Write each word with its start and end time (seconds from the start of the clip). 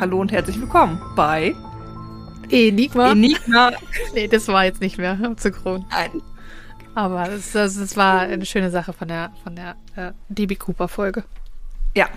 Hallo 0.00 0.18
und 0.18 0.32
herzlich 0.32 0.58
willkommen 0.58 0.98
bei 1.14 1.54
Enigma. 2.48 3.12
Enigma. 3.12 3.70
nee, 4.14 4.28
das 4.28 4.48
war 4.48 4.64
jetzt 4.64 4.80
nicht 4.80 4.96
mehr 4.96 5.18
Synchron. 5.36 5.84
Nein. 5.90 6.22
Aber 6.94 7.28
es, 7.28 7.54
es, 7.54 7.76
es 7.76 7.98
war 7.98 8.20
eine 8.20 8.46
schöne 8.46 8.70
Sache 8.70 8.94
von 8.94 9.08
der, 9.08 9.30
von 9.44 9.54
der 9.54 9.76
äh, 9.96 10.12
DB 10.30 10.54
Cooper-Folge. 10.54 11.24
Ja. 11.94 12.08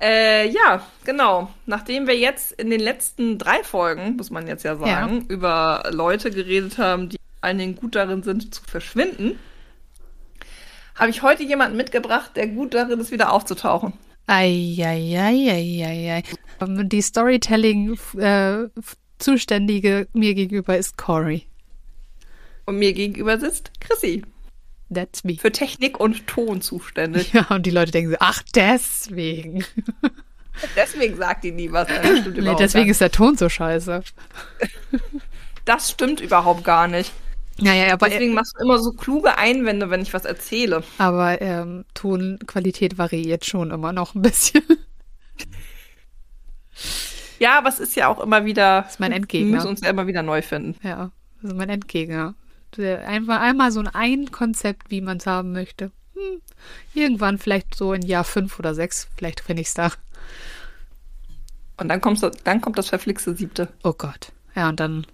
Äh, 0.00 0.48
ja, 0.48 0.84
genau. 1.04 1.50
Nachdem 1.66 2.08
wir 2.08 2.18
jetzt 2.18 2.50
in 2.50 2.68
den 2.68 2.80
letzten 2.80 3.38
drei 3.38 3.62
Folgen, 3.62 4.16
muss 4.16 4.30
man 4.30 4.48
jetzt 4.48 4.64
ja 4.64 4.74
sagen, 4.74 5.26
ja. 5.28 5.32
über 5.32 5.84
Leute 5.92 6.32
geredet 6.32 6.78
haben, 6.78 7.10
die 7.10 7.18
allen 7.42 7.76
gut 7.76 7.94
darin 7.94 8.24
sind, 8.24 8.52
zu 8.52 8.64
verschwinden, 8.64 9.38
habe 10.96 11.10
ich 11.10 11.22
heute 11.22 11.44
jemanden 11.44 11.76
mitgebracht, 11.76 12.32
der 12.34 12.48
gut 12.48 12.74
darin 12.74 12.98
ist, 12.98 13.12
wieder 13.12 13.30
aufzutauchen. 13.32 13.92
Eieieiei. 14.30 16.22
Die 16.60 17.02
Storytelling-Zuständige 17.02 20.00
äh, 20.00 20.06
mir 20.12 20.34
gegenüber 20.34 20.78
ist 20.78 20.96
Cory. 20.96 21.48
Und 22.64 22.78
mir 22.78 22.92
gegenüber 22.92 23.40
sitzt 23.40 23.72
Chrissy. 23.80 24.22
That's 24.92 25.24
me. 25.24 25.36
Für 25.36 25.50
Technik 25.50 25.98
und 25.98 26.28
Ton 26.28 26.60
zuständig. 26.60 27.32
Ja, 27.32 27.46
und 27.48 27.66
die 27.66 27.70
Leute 27.70 27.90
denken 27.92 28.10
so, 28.12 28.16
ach, 28.20 28.42
deswegen. 28.54 29.64
Deswegen 30.76 31.16
sagt 31.16 31.44
die 31.44 31.52
nie 31.52 31.72
was. 31.72 31.88
nee, 31.88 32.54
deswegen 32.58 32.90
ist 32.90 33.00
der 33.00 33.12
Ton 33.12 33.36
so 33.36 33.48
scheiße. 33.48 34.02
Das 35.66 35.90
stimmt 35.90 36.20
überhaupt 36.20 36.64
gar 36.64 36.88
nicht. 36.88 37.12
Naja, 37.60 37.92
aber 37.92 38.08
Deswegen 38.08 38.34
machst 38.34 38.54
du 38.56 38.64
immer 38.64 38.78
so 38.78 38.92
kluge 38.92 39.36
Einwände, 39.36 39.90
wenn 39.90 40.02
ich 40.02 40.14
was 40.14 40.24
erzähle. 40.24 40.82
Aber 40.98 41.40
ähm, 41.40 41.84
Tonqualität 41.94 42.98
variiert 42.98 43.44
schon 43.44 43.70
immer 43.70 43.92
noch 43.92 44.14
ein 44.14 44.22
bisschen. 44.22 44.62
Ja, 47.38 47.56
aber 47.58 47.70
es 47.70 47.80
ist 47.80 47.96
ja 47.96 48.08
auch 48.08 48.20
immer 48.20 48.44
wieder. 48.44 48.82
Das 48.82 48.92
ist 48.92 49.00
mein 49.00 49.12
Endgegner. 49.12 49.48
Wir 49.48 49.56
müssen 49.56 49.68
uns 49.68 49.80
ja 49.80 49.90
immer 49.90 50.06
wieder 50.06 50.22
neu 50.22 50.42
finden. 50.42 50.76
Ja, 50.86 51.10
das 51.40 51.52
ist 51.52 51.56
mein 51.56 51.70
Endgegner. 51.70 52.34
Einfach 52.78 53.40
einmal 53.40 53.72
so 53.72 53.80
ein, 53.80 53.88
ein 53.88 54.30
Konzept, 54.30 54.90
wie 54.90 55.00
man 55.00 55.16
es 55.16 55.26
haben 55.26 55.52
möchte. 55.52 55.90
Hm, 56.14 56.40
irgendwann 56.94 57.38
vielleicht 57.38 57.74
so 57.74 57.92
in 57.92 58.02
Jahr 58.02 58.24
fünf 58.24 58.58
oder 58.58 58.74
sechs, 58.74 59.08
vielleicht 59.16 59.40
finde 59.40 59.62
ich 59.62 59.68
es 59.68 59.74
da. 59.74 59.90
Und 61.78 61.88
dann, 61.88 62.00
kommst 62.00 62.22
du, 62.22 62.30
dann 62.44 62.60
kommt 62.60 62.76
das 62.76 62.90
verflixte 62.90 63.34
siebte. 63.34 63.68
Oh 63.82 63.94
Gott. 63.94 64.32
Ja, 64.54 64.68
und 64.68 64.78
dann 64.78 65.06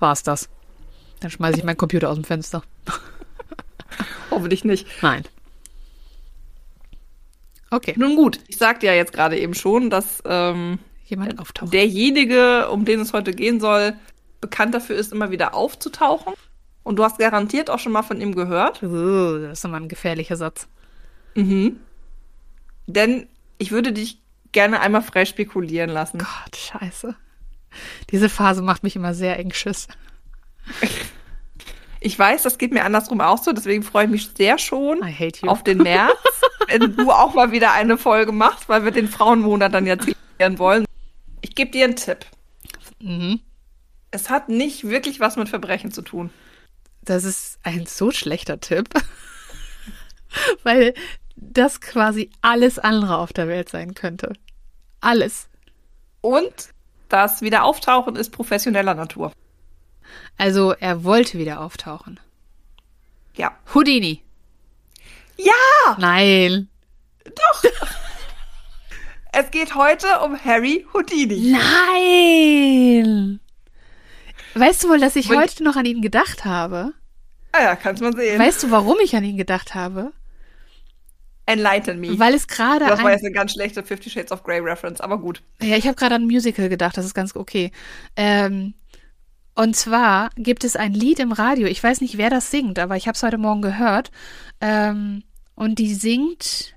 war 0.00 0.12
es 0.12 0.24
das. 0.24 0.48
Dann 1.24 1.30
schmeiße 1.30 1.56
ich 1.56 1.64
meinen 1.64 1.78
Computer 1.78 2.10
aus 2.10 2.16
dem 2.16 2.24
Fenster. 2.24 2.62
Hoffentlich 4.30 4.62
nicht. 4.62 4.86
Nein. 5.00 5.24
Okay. 7.70 7.94
Nun 7.96 8.14
gut, 8.14 8.40
ich 8.46 8.58
sagte 8.58 8.84
ja 8.84 8.92
jetzt 8.92 9.14
gerade 9.14 9.38
eben 9.38 9.54
schon, 9.54 9.88
dass 9.88 10.22
ähm, 10.26 10.78
jemand 11.06 11.38
auftaucht. 11.38 11.72
Derjenige, 11.72 12.68
um 12.68 12.84
den 12.84 13.00
es 13.00 13.14
heute 13.14 13.32
gehen 13.32 13.58
soll, 13.58 13.94
bekannt 14.42 14.74
dafür 14.74 14.96
ist, 14.96 15.12
immer 15.12 15.30
wieder 15.30 15.54
aufzutauchen. 15.54 16.34
Und 16.82 16.96
du 16.96 17.04
hast 17.04 17.18
garantiert 17.18 17.70
auch 17.70 17.78
schon 17.78 17.92
mal 17.92 18.02
von 18.02 18.20
ihm 18.20 18.34
gehört. 18.34 18.82
Uh, 18.82 19.38
das 19.38 19.60
ist 19.60 19.64
immer 19.64 19.78
ein 19.78 19.88
gefährlicher 19.88 20.36
Satz. 20.36 20.68
Mhm. 21.34 21.80
Denn 22.86 23.28
ich 23.56 23.70
würde 23.70 23.94
dich 23.94 24.20
gerne 24.52 24.80
einmal 24.80 25.00
frei 25.00 25.24
spekulieren 25.24 25.88
lassen. 25.88 26.18
Gott, 26.18 26.54
scheiße. 26.54 27.16
Diese 28.10 28.28
Phase 28.28 28.60
macht 28.60 28.82
mich 28.82 28.94
immer 28.94 29.14
sehr 29.14 29.38
anxious. 29.38 29.88
Ich 32.04 32.18
weiß, 32.18 32.42
das 32.42 32.58
geht 32.58 32.70
mir 32.70 32.84
andersrum 32.84 33.22
auch 33.22 33.42
so, 33.42 33.52
deswegen 33.52 33.82
freue 33.82 34.04
ich 34.04 34.10
mich 34.10 34.30
sehr 34.36 34.58
schon 34.58 35.02
auf 35.46 35.64
den 35.64 35.78
März, 35.78 36.12
wenn 36.68 36.94
du 36.94 37.10
auch 37.10 37.32
mal 37.32 37.50
wieder 37.50 37.72
eine 37.72 37.96
Folge 37.96 38.30
machst, 38.30 38.68
weil 38.68 38.84
wir 38.84 38.90
den 38.90 39.08
Frauenmonat 39.08 39.72
dann 39.72 39.86
ja 39.86 39.98
zelebrieren 39.98 40.58
wollen. 40.58 40.84
Ich 41.40 41.54
gebe 41.54 41.70
dir 41.70 41.84
einen 41.84 41.96
Tipp. 41.96 42.26
Mhm. 43.00 43.40
Es 44.10 44.28
hat 44.28 44.50
nicht 44.50 44.86
wirklich 44.86 45.18
was 45.18 45.36
mit 45.36 45.48
Verbrechen 45.48 45.92
zu 45.92 46.02
tun. 46.02 46.28
Das 47.00 47.24
ist 47.24 47.58
ein 47.62 47.86
so 47.86 48.10
schlechter 48.10 48.60
Tipp, 48.60 48.90
weil 50.62 50.92
das 51.36 51.80
quasi 51.80 52.28
alles 52.42 52.78
andere 52.78 53.16
auf 53.16 53.32
der 53.32 53.48
Welt 53.48 53.70
sein 53.70 53.94
könnte. 53.94 54.34
Alles. 55.00 55.48
Und 56.20 56.52
das 57.08 57.40
Wiederauftauchen 57.40 58.16
ist 58.16 58.28
professioneller 58.28 58.92
Natur. 58.94 59.32
Also 60.36 60.72
er 60.72 61.04
wollte 61.04 61.38
wieder 61.38 61.60
auftauchen. 61.60 62.20
Ja. 63.34 63.56
Houdini. 63.74 64.22
Ja! 65.36 65.96
Nein. 65.98 66.68
Doch. 67.24 67.64
es 69.32 69.50
geht 69.50 69.74
heute 69.74 70.06
um 70.24 70.38
Harry 70.44 70.86
Houdini. 70.92 71.56
Nein. 71.56 73.40
Weißt 74.54 74.84
du 74.84 74.88
wohl, 74.88 75.00
dass 75.00 75.16
ich 75.16 75.30
Und 75.30 75.38
heute 75.38 75.64
noch 75.64 75.76
an 75.76 75.84
ihn 75.84 76.00
gedacht 76.00 76.44
habe? 76.44 76.92
Ah 77.52 77.62
ja, 77.62 77.76
kannst 77.76 78.02
man 78.02 78.14
sehen. 78.14 78.38
Weißt 78.38 78.62
du, 78.62 78.70
warum 78.70 78.98
ich 79.02 79.16
an 79.16 79.24
ihn 79.24 79.36
gedacht 79.36 79.74
habe? 79.74 80.12
Enlighten 81.46 82.00
me. 82.00 82.18
Weil 82.18 82.34
es 82.34 82.48
gerade. 82.48 82.86
Das 82.86 83.02
war 83.02 83.10
jetzt 83.10 83.24
eine 83.24 83.32
ganz 83.32 83.52
schlechte 83.52 83.82
Fifty 83.82 84.08
Shades 84.08 84.32
of 84.32 84.42
Grey 84.44 84.60
Reference, 84.60 85.00
aber 85.00 85.18
gut. 85.18 85.42
Ja, 85.60 85.76
ich 85.76 85.86
habe 85.86 85.96
gerade 85.96 86.14
an 86.14 86.22
ein 86.22 86.26
Musical 86.26 86.68
gedacht, 86.68 86.96
das 86.96 87.04
ist 87.04 87.14
ganz 87.14 87.36
okay. 87.36 87.70
Ähm, 88.16 88.74
und 89.54 89.76
zwar 89.76 90.30
gibt 90.36 90.64
es 90.64 90.76
ein 90.76 90.94
Lied 90.94 91.18
im 91.20 91.32
Radio, 91.32 91.66
ich 91.66 91.82
weiß 91.82 92.00
nicht, 92.00 92.18
wer 92.18 92.30
das 92.30 92.50
singt, 92.50 92.78
aber 92.78 92.96
ich 92.96 93.06
habe 93.06 93.16
es 93.16 93.22
heute 93.22 93.38
Morgen 93.38 93.62
gehört. 93.62 94.10
Ähm, 94.60 95.22
und 95.54 95.78
die 95.78 95.94
singt 95.94 96.74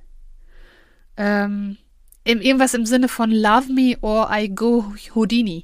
ähm, 1.18 1.78
irgendwas 2.24 2.74
im 2.74 2.86
Sinne 2.86 3.08
von 3.08 3.32
Love 3.32 3.72
me 3.72 3.98
or 4.02 4.30
I 4.32 4.50
go 4.50 4.94
Houdini. 5.16 5.64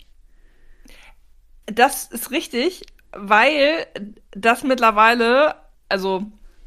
Das 1.68 2.06
ist 2.06 2.32
richtig, 2.32 2.86
weil 3.12 3.86
das 4.32 4.64
mittlerweile, 4.64 5.56
also 5.90 6.26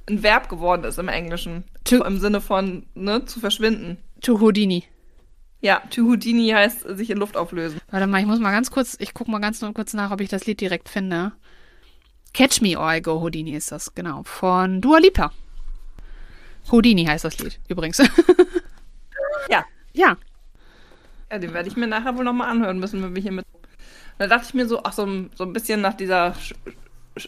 ein 0.09 0.23
Verb 0.23 0.49
geworden 0.49 0.85
ist 0.85 0.99
im 0.99 1.09
Englischen. 1.09 1.65
To, 1.85 2.05
Im 2.05 2.19
Sinne 2.19 2.41
von, 2.41 2.87
ne, 2.95 3.25
zu 3.25 3.41
verschwinden. 3.41 3.99
To 4.23 4.41
Houdini. 4.41 4.85
Ja, 5.61 5.83
To 5.91 6.03
Houdini 6.03 6.51
heißt 6.51 6.87
sich 6.97 7.11
in 7.11 7.19
Luft 7.19 7.37
auflösen. 7.37 7.81
Warte 7.91 8.07
mal, 8.07 8.21
ich 8.21 8.27
muss 8.27 8.39
mal 8.39 8.53
ganz 8.53 8.71
kurz, 8.71 8.97
ich 9.01 9.15
gucke 9.15 9.31
mal 9.31 9.41
ganz 9.41 9.61
nur 9.63 9.73
kurz 9.73 9.95
nach, 9.95 10.11
ob 10.11 10.21
ich 10.21 10.29
das 10.29 10.47
Lied 10.47 10.61
direkt 10.61 10.89
finde. 10.89 11.33
Catch 12.35 12.61
Me 12.61 12.79
or 12.79 12.95
I 12.95 13.01
Go 13.01 13.21
Houdini 13.21 13.53
ist 13.53 13.73
das, 13.73 13.95
genau. 13.95 14.23
Von 14.25 14.81
Dua 14.81 14.99
Lipa. 14.99 15.33
Houdini 16.71 17.05
heißt 17.05 17.25
das 17.25 17.39
Lied, 17.39 17.59
übrigens. 17.69 17.99
ja. 19.51 19.65
Ja. 19.95 20.17
Ja, 21.31 21.39
den 21.39 21.55
werde 21.55 21.69
ich 21.69 21.77
mir 21.77 21.87
nachher 21.87 22.17
wohl 22.17 22.25
nochmal 22.25 22.51
anhören 22.51 22.79
müssen, 22.79 23.03
wenn 23.03 23.15
wir 23.15 23.23
hier 23.23 23.33
mit. 23.33 23.47
Da 24.19 24.27
dachte 24.27 24.47
ich 24.49 24.55
mir 24.55 24.67
so, 24.67 24.83
ach, 24.83 24.93
so, 24.93 25.07
so 25.35 25.45
ein 25.45 25.53
bisschen 25.53 25.81
nach 25.81 25.95
dieser, 25.95 26.35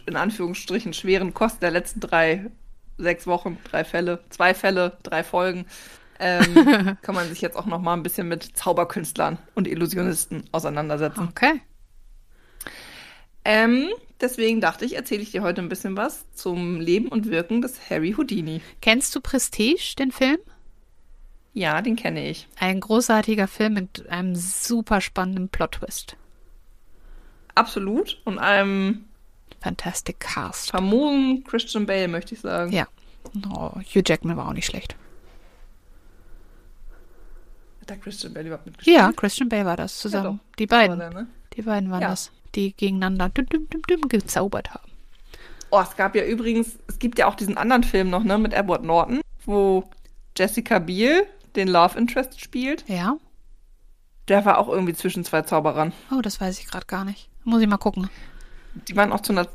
in 0.06 0.16
Anführungsstrichen, 0.16 0.92
schweren 0.92 1.34
Kost 1.34 1.62
der 1.62 1.70
letzten 1.70 2.00
drei, 2.00 2.50
sechs 2.98 3.26
Wochen, 3.26 3.58
drei 3.64 3.84
Fälle, 3.84 4.22
zwei 4.30 4.54
Fälle, 4.54 4.98
drei 5.02 5.24
Folgen, 5.24 5.66
ähm, 6.18 6.96
kann 7.02 7.14
man 7.14 7.28
sich 7.28 7.40
jetzt 7.40 7.56
auch 7.56 7.66
noch 7.66 7.80
mal 7.80 7.94
ein 7.94 8.02
bisschen 8.02 8.28
mit 8.28 8.56
Zauberkünstlern 8.56 9.38
und 9.54 9.66
Illusionisten 9.66 10.44
auseinandersetzen. 10.52 11.28
Okay. 11.30 11.60
Ähm, 13.44 13.88
deswegen 14.20 14.60
dachte 14.60 14.84
ich, 14.84 14.96
erzähle 14.96 15.22
ich 15.22 15.30
dir 15.30 15.42
heute 15.42 15.62
ein 15.62 15.68
bisschen 15.68 15.96
was 15.96 16.30
zum 16.32 16.80
Leben 16.80 17.08
und 17.08 17.30
Wirken 17.30 17.62
des 17.62 17.90
Harry 17.90 18.14
Houdini. 18.16 18.60
Kennst 18.80 19.14
du 19.14 19.20
Prestige, 19.20 19.94
den 19.98 20.12
Film? 20.12 20.38
Ja, 21.54 21.80
den 21.82 21.96
kenne 21.96 22.28
ich. 22.28 22.46
Ein 22.58 22.80
großartiger 22.80 23.48
Film 23.48 23.74
mit 23.74 24.08
einem 24.08 24.36
super 24.36 25.00
spannenden 25.00 25.48
Plot-Twist. 25.48 26.16
Absolut. 27.54 28.20
Und 28.24 28.38
einem 28.38 29.06
Fantastic 29.60 30.20
Cast. 30.20 30.70
Famosen 30.70 31.42
Christian 31.44 31.86
Bale, 31.86 32.08
möchte 32.08 32.34
ich 32.34 32.40
sagen. 32.40 32.72
Ja. 32.72 32.86
Oh, 33.50 33.72
Hugh 33.80 34.02
Jackman 34.06 34.36
war 34.36 34.48
auch 34.48 34.52
nicht 34.52 34.66
schlecht. 34.66 34.94
Da 37.88 37.96
Christian 37.96 38.34
Bale 38.34 38.46
überhaupt 38.46 38.66
mitgespielt? 38.66 38.96
Ja, 38.96 39.10
Christian 39.12 39.48
Bale 39.48 39.64
war 39.64 39.76
das 39.76 39.98
zusammen. 39.98 40.40
Ja, 40.42 40.54
die 40.58 40.66
beiden. 40.66 40.98
Der, 40.98 41.10
ne? 41.10 41.26
Die 41.54 41.62
beiden 41.62 41.90
waren 41.90 42.02
ja. 42.02 42.10
das, 42.10 42.30
die 42.54 42.74
gegeneinander 42.74 43.30
düm, 43.30 43.46
düm, 43.46 43.68
düm, 43.70 43.82
düm, 43.82 44.00
gezaubert 44.08 44.74
haben. 44.74 44.90
Oh, 45.70 45.80
es 45.80 45.96
gab 45.96 46.14
ja 46.14 46.24
übrigens, 46.24 46.78
es 46.86 46.98
gibt 46.98 47.18
ja 47.18 47.26
auch 47.26 47.34
diesen 47.34 47.56
anderen 47.56 47.84
Film 47.84 48.10
noch, 48.10 48.24
ne, 48.24 48.36
mit 48.36 48.52
Edward 48.52 48.84
Norton, 48.84 49.22
wo 49.46 49.88
Jessica 50.36 50.78
Biel 50.78 51.26
den 51.56 51.68
Love 51.68 51.98
Interest 51.98 52.38
spielt. 52.38 52.84
Ja. 52.88 53.16
Der 54.28 54.44
war 54.44 54.58
auch 54.58 54.68
irgendwie 54.68 54.94
zwischen 54.94 55.24
zwei 55.24 55.42
Zauberern. 55.42 55.94
Oh, 56.14 56.20
das 56.20 56.42
weiß 56.42 56.58
ich 56.58 56.66
gerade 56.66 56.86
gar 56.86 57.06
nicht. 57.06 57.30
Muss 57.44 57.62
ich 57.62 57.68
mal 57.68 57.78
gucken. 57.78 58.10
Die 58.86 58.96
waren 58.96 59.12
auch 59.12 59.20
zu 59.20 59.32
einer 59.32 59.48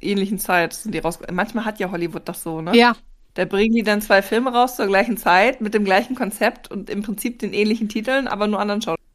ähnlichen 0.00 0.38
Zeit, 0.38 0.74
sind 0.74 0.94
die 0.94 1.00
raus. 1.00 1.18
Manchmal 1.32 1.64
hat 1.64 1.80
ja 1.80 1.90
Hollywood 1.90 2.28
das 2.28 2.44
so, 2.44 2.60
ne? 2.60 2.76
Ja, 2.76 2.94
da 3.36 3.44
bringen 3.44 3.74
die 3.74 3.82
dann 3.82 4.02
zwei 4.02 4.22
Filme 4.22 4.52
raus 4.52 4.76
zur 4.76 4.86
gleichen 4.86 5.16
Zeit 5.16 5.60
mit 5.60 5.74
dem 5.74 5.84
gleichen 5.84 6.14
Konzept 6.16 6.70
und 6.70 6.90
im 6.90 7.02
Prinzip 7.02 7.38
den 7.38 7.52
ähnlichen 7.52 7.88
Titeln, 7.88 8.26
aber 8.28 8.46
nur 8.48 8.58
anderen 8.60 8.82
Schauspielern. 8.82 9.06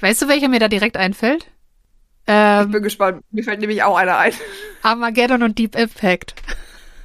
Weißt 0.00 0.20
du, 0.22 0.28
welcher 0.28 0.48
mir 0.48 0.58
da 0.60 0.68
direkt 0.68 0.96
einfällt? 0.96 1.46
Ähm, 2.26 2.66
ich 2.66 2.72
bin 2.72 2.82
gespannt. 2.82 3.22
Mir 3.30 3.44
fällt 3.44 3.60
nämlich 3.60 3.82
auch 3.82 3.96
einer 3.96 4.18
ein. 4.18 4.32
Armageddon 4.82 5.42
und 5.42 5.58
Deep 5.58 5.76
Impact. 5.76 6.34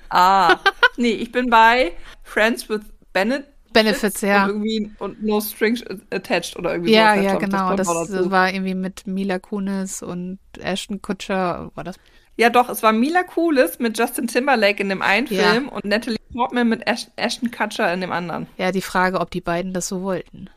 Ah. 0.09 0.57
nee, 0.97 1.11
ich 1.11 1.31
bin 1.31 1.49
bei 1.49 1.93
Friends 2.23 2.67
with 2.69 2.81
Benedict. 3.13 3.47
Benefits, 3.71 4.21
ja. 4.21 4.45
Und 4.45 4.49
irgendwie 4.65 4.91
und 4.97 5.21
No 5.23 5.39
Strings 5.39 5.83
Attached 6.09 6.55
oder 6.57 6.71
irgendwie 6.71 6.93
Ja, 6.93 7.13
sowas, 7.13 7.25
ja, 7.25 7.35
genau. 7.35 7.75
Das, 7.75 7.87
Pendant 7.87 8.09
dazu. 8.09 8.31
war 8.31 8.51
irgendwie 8.51 8.73
mit 8.73 9.05
Mila 9.05 9.37
Kunis 9.37 10.01
und 10.01 10.39
Ashton 10.59 11.01
Kutcher. 11.03 11.69
War 11.75 11.83
das? 11.83 11.95
Ja, 12.37 12.49
doch, 12.49 12.69
es 12.69 12.81
war 12.81 12.93
Mila 12.93 13.21
Kunis 13.23 13.77
mit 13.77 13.95
Justin 13.99 14.25
Timberlake 14.27 14.81
in 14.81 14.89
dem 14.89 15.03
einen 15.03 15.27
Ja. 15.27 15.51
Film 15.51 15.69
und 15.69 15.85
Natalie 15.85 16.17
Portman 16.33 16.69
mit 16.69 16.87
Ash 16.87 17.07
Ashton 17.15 17.51
Kutcher 17.51 17.91
in 17.93 18.01
dem 18.01 18.11
anderen. 18.11 18.47
Ja, 18.57 18.71
die 18.71 18.81
Frage, 18.81 19.19
ob 19.19 19.31
die 19.31 19.41
beiden 19.41 19.73
das 19.73 19.87
so 19.87 20.01
wollten. 20.01 20.49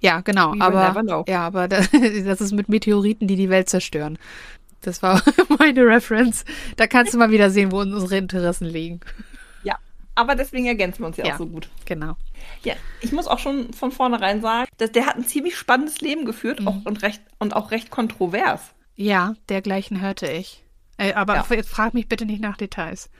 Ja, 0.00 0.20
genau. 0.20 0.52
We 0.52 0.60
aber 0.60 1.24
ja, 1.28 1.46
aber 1.46 1.66
da, 1.68 1.80
das 2.24 2.40
ist 2.40 2.52
mit 2.52 2.68
Meteoriten, 2.68 3.26
die 3.26 3.36
die 3.36 3.50
Welt 3.50 3.68
zerstören. 3.68 4.18
Das 4.82 5.02
war 5.02 5.20
meine 5.58 5.84
Reference. 5.84 6.44
Da 6.76 6.86
kannst 6.86 7.12
du 7.14 7.18
mal 7.18 7.30
wieder 7.30 7.50
sehen, 7.50 7.72
wo 7.72 7.80
unsere 7.80 8.16
Interessen 8.18 8.66
liegen. 8.66 9.00
Ja, 9.64 9.76
aber 10.14 10.36
deswegen 10.36 10.66
ergänzen 10.66 11.00
wir 11.02 11.06
uns 11.08 11.16
ja, 11.16 11.26
Ja. 11.26 11.34
auch 11.34 11.38
so 11.38 11.46
gut. 11.46 11.68
Genau. 11.86 12.16
Ja, 12.62 12.74
ich 13.00 13.10
muss 13.10 13.26
auch 13.26 13.40
schon 13.40 13.72
von 13.72 13.90
vornherein 13.90 14.40
sagen, 14.42 14.68
dass 14.78 14.92
der 14.92 15.06
hat 15.06 15.16
ein 15.16 15.26
ziemlich 15.26 15.56
spannendes 15.56 16.00
Leben 16.00 16.24
geführt 16.24 16.60
Mhm. 16.60 16.68
auch, 16.68 16.76
und, 16.84 17.02
recht, 17.02 17.20
und 17.40 17.56
auch 17.56 17.72
recht 17.72 17.90
kontrovers. 17.90 18.60
Ja, 18.94 19.34
dergleichen 19.48 20.00
hörte 20.00 20.30
ich. 20.30 20.62
Äh, 20.98 21.14
aber 21.14 21.34
Ja. 21.34 21.44
jetzt 21.50 21.68
frag 21.68 21.92
mich 21.92 22.08
bitte 22.08 22.24
nicht 22.24 22.40
nach 22.40 22.56
Details. 22.56 23.10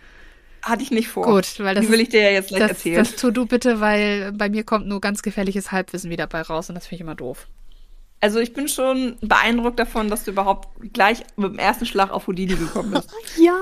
Hatte 0.68 0.82
ich 0.82 0.90
nicht 0.90 1.06
vor. 1.08 1.24
Gut, 1.24 1.60
weil 1.60 1.76
das 1.76 1.86
Die 1.86 1.92
will 1.92 2.00
ich 2.00 2.08
dir 2.08 2.22
ja 2.22 2.30
jetzt 2.30 2.48
gleich 2.48 2.60
Das, 2.60 2.70
erzählen. 2.70 2.96
das 2.98 3.14
tu 3.14 3.30
du 3.30 3.46
bitte, 3.46 3.80
weil 3.80 4.32
bei 4.32 4.48
mir 4.48 4.64
kommt 4.64 4.88
nur 4.88 5.00
ganz 5.00 5.22
gefährliches 5.22 5.70
Halbwissen 5.70 6.10
wieder 6.10 6.26
bei 6.26 6.42
raus 6.42 6.68
und 6.68 6.74
das 6.74 6.86
finde 6.86 6.96
ich 6.96 7.00
immer 7.02 7.14
doof. 7.14 7.46
Also 8.20 8.40
ich 8.40 8.52
bin 8.52 8.66
schon 8.66 9.16
beeindruckt 9.20 9.78
davon, 9.78 10.10
dass 10.10 10.24
du 10.24 10.32
überhaupt 10.32 10.68
gleich 10.92 11.22
mit 11.36 11.52
dem 11.52 11.58
ersten 11.60 11.86
Schlag 11.86 12.10
auf 12.10 12.26
Houdini 12.26 12.56
gekommen 12.56 12.90
bist. 12.92 13.10
Ja. 13.38 13.56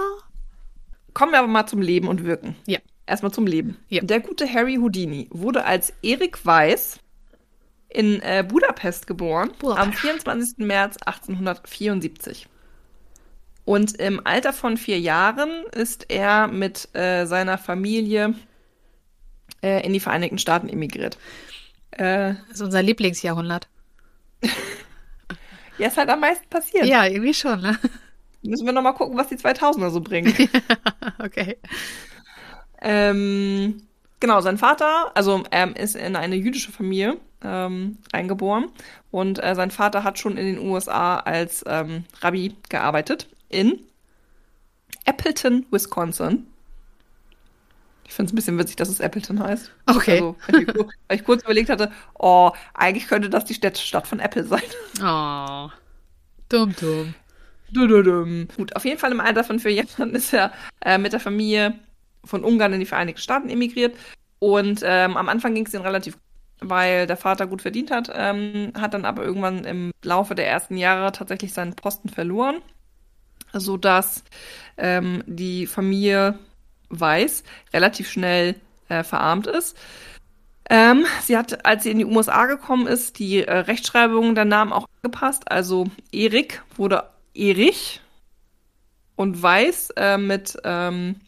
Kommen 1.13 1.33
wir 1.33 1.41
aber 1.41 1.49
mal 1.49 1.67
zum 1.67 1.83
Leben 1.83 2.09
und 2.09 2.25
Wirken. 2.25 2.57
Ja. 2.67 2.79
Erstmal 3.07 3.33
zum 3.33 3.47
Leben. 3.47 3.77
Ja. 3.91 4.03
Der 4.03 4.21
gute 4.21 4.51
Harry 4.51 4.77
Houdini 4.77 5.29
wurde 5.31 5.65
als 5.67 5.93
Erik 6.03 6.45
Weiß 6.47 6.99
in 7.91 8.23
äh, 8.23 8.43
Budapest 8.49 9.07
geboren 9.07 9.51
Budapest. 9.59 9.87
am 9.87 9.93
24. 9.93 10.59
März 10.67 10.97
1874. 11.05 12.49
Und 13.65 13.97
im 13.97 14.25
Alter 14.27 14.53
von 14.53 14.77
vier 14.77 15.01
Jahren 15.01 15.65
ist 15.73 16.11
er 16.11 16.49
mit 16.49 16.95
äh, 16.95 17.25
seiner 17.25 17.57
Familie 17.57 18.35
äh, 19.63 19.85
in 19.87 19.93
die 19.93 20.01
Vereinigten 20.01 20.39
Staaten 20.39 20.69
emigriert. 20.69 21.17
Äh, 21.93 22.35
Das 22.49 22.57
ist 22.57 22.61
unser 22.63 22.83
Lieblingsjahrhundert. 22.83 23.69
ja, 25.79 25.89
ist 25.89 25.97
halt 25.97 26.11
am 26.11 26.21
meisten 26.21 26.49
passiert. 26.51 26.85
Ja, 26.85 27.07
irgendwie 27.07 27.35
schon, 27.35 27.63
ne? 27.63 27.79
Müssen 28.43 28.67
wir 28.67 28.73
noch 28.73 28.83
mal 28.83 28.93
gucken, 28.93 29.17
was 29.17 29.29
die 29.29 29.37
2000er 29.37 29.91
so 29.91 30.03
bringen. 30.03 30.35
okay. 31.19 31.57
Ähm, 32.83 33.83
genau, 34.21 34.43
sein 34.43 34.59
Vater, 34.59 35.13
also 35.15 35.43
er 35.51 35.75
ist 35.75 35.97
in 35.97 36.17
eine 36.17 36.37
jüdische 36.37 36.71
Familie 36.71 37.17
ähm, 37.43 37.97
reingeboren 38.13 38.67
und 39.11 39.43
äh, 39.43 39.55
sein 39.55 39.71
Vater 39.71 40.05
hat 40.05 40.19
schon 40.19 40.37
in 40.37 40.45
den 40.45 40.59
USA 40.69 41.17
als 41.17 41.65
ähm, 41.67 42.05
Rabbi 42.21 42.55
gearbeitet 42.69 43.29
in 43.49 43.81
Appleton, 45.05 45.67
Wisconsin. 45.71 46.47
Ich 48.07 48.13
finde 48.13 48.29
es 48.29 48.33
ein 48.33 48.37
bisschen 48.37 48.59
witzig, 48.59 48.77
dass 48.77 48.89
es 48.89 49.01
Appleton 49.01 49.41
heißt. 49.41 49.73
Okay. 49.87 50.13
Also, 50.13 50.37
weil 50.49 50.63
ich, 50.63 50.69
weil 50.75 51.17
ich 51.17 51.25
kurz 51.25 51.43
überlegt 51.43 51.71
hatte, 51.71 51.91
oh, 52.19 52.53
eigentlich 52.75 53.09
könnte 53.09 53.31
das 53.31 53.45
die 53.45 53.55
Städtestadt 53.55 54.07
von 54.07 54.21
Apple 54.21 54.45
sein. 54.45 54.63
Oh. 55.03 55.71
Dumm, 56.49 56.75
dumm. 56.79 57.15
Dududum. 57.73 58.49
Gut, 58.57 58.77
auf 58.77 58.85
jeden 58.85 58.99
Fall 58.99 59.11
im 59.11 59.21
Alter 59.21 59.43
von 59.43 59.59
vier 59.59 59.73
Jahren 59.73 60.15
ist 60.15 60.33
er 60.33 60.53
äh, 60.81 60.99
mit 60.99 61.13
der 61.13 61.21
Familie 61.21 61.75
von 62.25 62.45
Ungarn 62.45 62.73
in 62.73 62.81
die 62.81 62.87
Vereinigten 62.87 63.21
Staaten 63.21 63.49
emigriert. 63.49 63.97
Und 64.39 64.83
ähm, 64.85 65.17
am 65.17 65.29
Anfang 65.29 65.55
ging 65.55 65.67
es 65.67 65.75
ihm 65.75 65.81
relativ 65.81 66.15
gut, 66.15 66.23
weil 66.71 67.07
der 67.07 67.17
Vater 67.17 67.47
gut 67.47 67.63
verdient 67.63 67.91
hat, 67.91 68.11
ähm, 68.15 68.73
hat 68.79 68.95
dann 68.95 69.05
aber 69.05 69.25
irgendwann 69.25 69.65
im 69.65 69.91
Laufe 70.03 70.35
der 70.35 70.47
ersten 70.47 70.77
Jahre 70.77 71.13
tatsächlich 71.13 71.53
seinen 71.53 71.75
Posten 71.75 72.09
verloren, 72.09 72.57
sodass 73.61 74.25
ähm, 74.77 75.23
die 75.27 75.67
Familie 75.67 76.39
Weiß 76.91 77.43
relativ 77.73 78.11
schnell 78.11 78.57
äh, 78.89 79.03
verarmt 79.03 79.47
ist. 79.47 79.77
Ähm, 80.71 81.05
sie 81.23 81.37
hat, 81.37 81.67
als 81.67 81.83
sie 81.83 81.91
in 81.91 81.99
die 81.99 82.05
USA 82.05 82.47
gekommen 82.47 82.87
ist, 82.87 83.19
die 83.19 83.45
äh, 83.45 83.53
Rechtschreibung 83.53 84.35
der 84.35 84.45
Namen 84.45 84.73
auch 84.73 84.87
angepasst. 85.03 85.51
Also 85.51 85.87
Erik 86.11 86.63
wurde 86.77 87.05
Erich 87.35 88.01
und 89.17 89.43
Weiß 89.43 89.91
äh, 89.97 90.17
mit 90.17 90.57
ähm, 90.65 91.21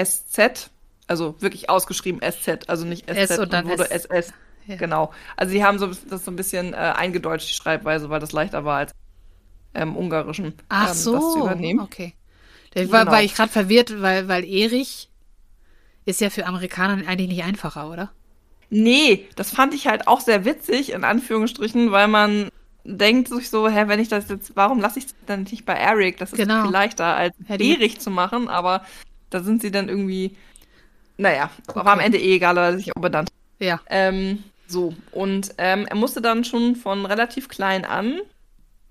SZ, 0.00 0.70
also 1.06 1.40
wirklich 1.40 1.68
ausgeschrieben 1.68 2.20
SZ, 2.20 2.68
also 2.68 2.84
nicht 2.86 3.06
SZ 3.06 3.16
S 3.16 3.38
und 3.38 3.52
dann 3.52 3.68
wurde 3.68 3.90
S. 3.90 4.04
SS. 4.04 4.32
Ja. 4.66 4.76
Genau. 4.76 5.12
Also 5.36 5.52
sie 5.52 5.64
haben 5.64 5.78
so, 5.78 5.86
das 5.86 6.24
so 6.24 6.30
ein 6.30 6.36
bisschen 6.36 6.74
äh, 6.74 6.76
eingedeutscht, 6.76 7.48
die 7.48 7.54
Schreibweise, 7.54 8.10
weil 8.10 8.20
das 8.20 8.32
leichter 8.32 8.64
war 8.64 8.78
als 8.78 8.92
im 9.82 9.96
Ungarischen 9.96 10.54
Ach 10.68 10.88
ähm, 10.88 10.94
so. 10.94 11.12
das 11.14 11.32
zu 11.32 11.38
übernehmen. 11.40 11.80
Okay. 11.80 12.14
Da 12.74 12.90
war, 12.90 13.00
Genau. 13.00 13.12
war 13.12 13.22
ich 13.22 13.34
gerade 13.34 13.50
verwirrt, 13.52 14.00
weil, 14.02 14.28
weil 14.28 14.44
Erich 14.44 15.08
ist 16.04 16.20
ja 16.20 16.30
für 16.30 16.46
Amerikaner 16.46 17.06
eigentlich 17.08 17.28
nicht 17.28 17.44
einfacher, 17.44 17.90
oder? 17.90 18.12
Nee, 18.68 19.26
das 19.36 19.50
fand 19.50 19.74
ich 19.74 19.86
halt 19.86 20.08
auch 20.08 20.20
sehr 20.20 20.44
witzig, 20.44 20.92
in 20.92 21.04
Anführungsstrichen, 21.04 21.92
weil 21.92 22.08
man 22.08 22.48
denkt 22.84 23.28
sich 23.28 23.48
so, 23.50 23.68
hä, 23.68 23.84
wenn 23.86 24.00
ich 24.00 24.08
das 24.08 24.28
jetzt, 24.28 24.54
warum 24.56 24.80
lasse 24.80 24.98
ich 24.98 25.06
es 25.06 25.14
dann 25.26 25.42
nicht 25.44 25.64
bei 25.64 25.74
Eric? 25.74 26.18
Das 26.18 26.32
ist 26.32 26.38
Genau. 26.38 26.62
viel 26.62 26.70
leichter, 26.72 27.04
als 27.16 27.34
die- 27.58 27.72
Erich 27.74 27.98
zu 28.00 28.10
machen, 28.10 28.48
aber 28.48 28.84
da 29.30 29.40
sind 29.42 29.62
sie 29.62 29.70
dann 29.70 29.88
irgendwie, 29.88 30.36
naja, 31.16 31.50
war 31.74 31.86
am 31.86 32.00
Ende 32.00 32.18
eh 32.18 32.36
egal, 32.36 32.56
weil 32.56 32.72
er 32.74 32.76
sich 32.76 32.94
auch 32.94 33.00
benannt. 33.00 33.30
Ja. 33.58 33.80
Ähm, 33.88 34.42
so, 34.68 34.94
und 35.12 35.54
ähm, 35.58 35.86
er 35.86 35.96
musste 35.96 36.20
dann 36.20 36.44
schon 36.44 36.76
von 36.76 37.06
relativ 37.06 37.48
klein 37.48 37.84
an 37.84 38.20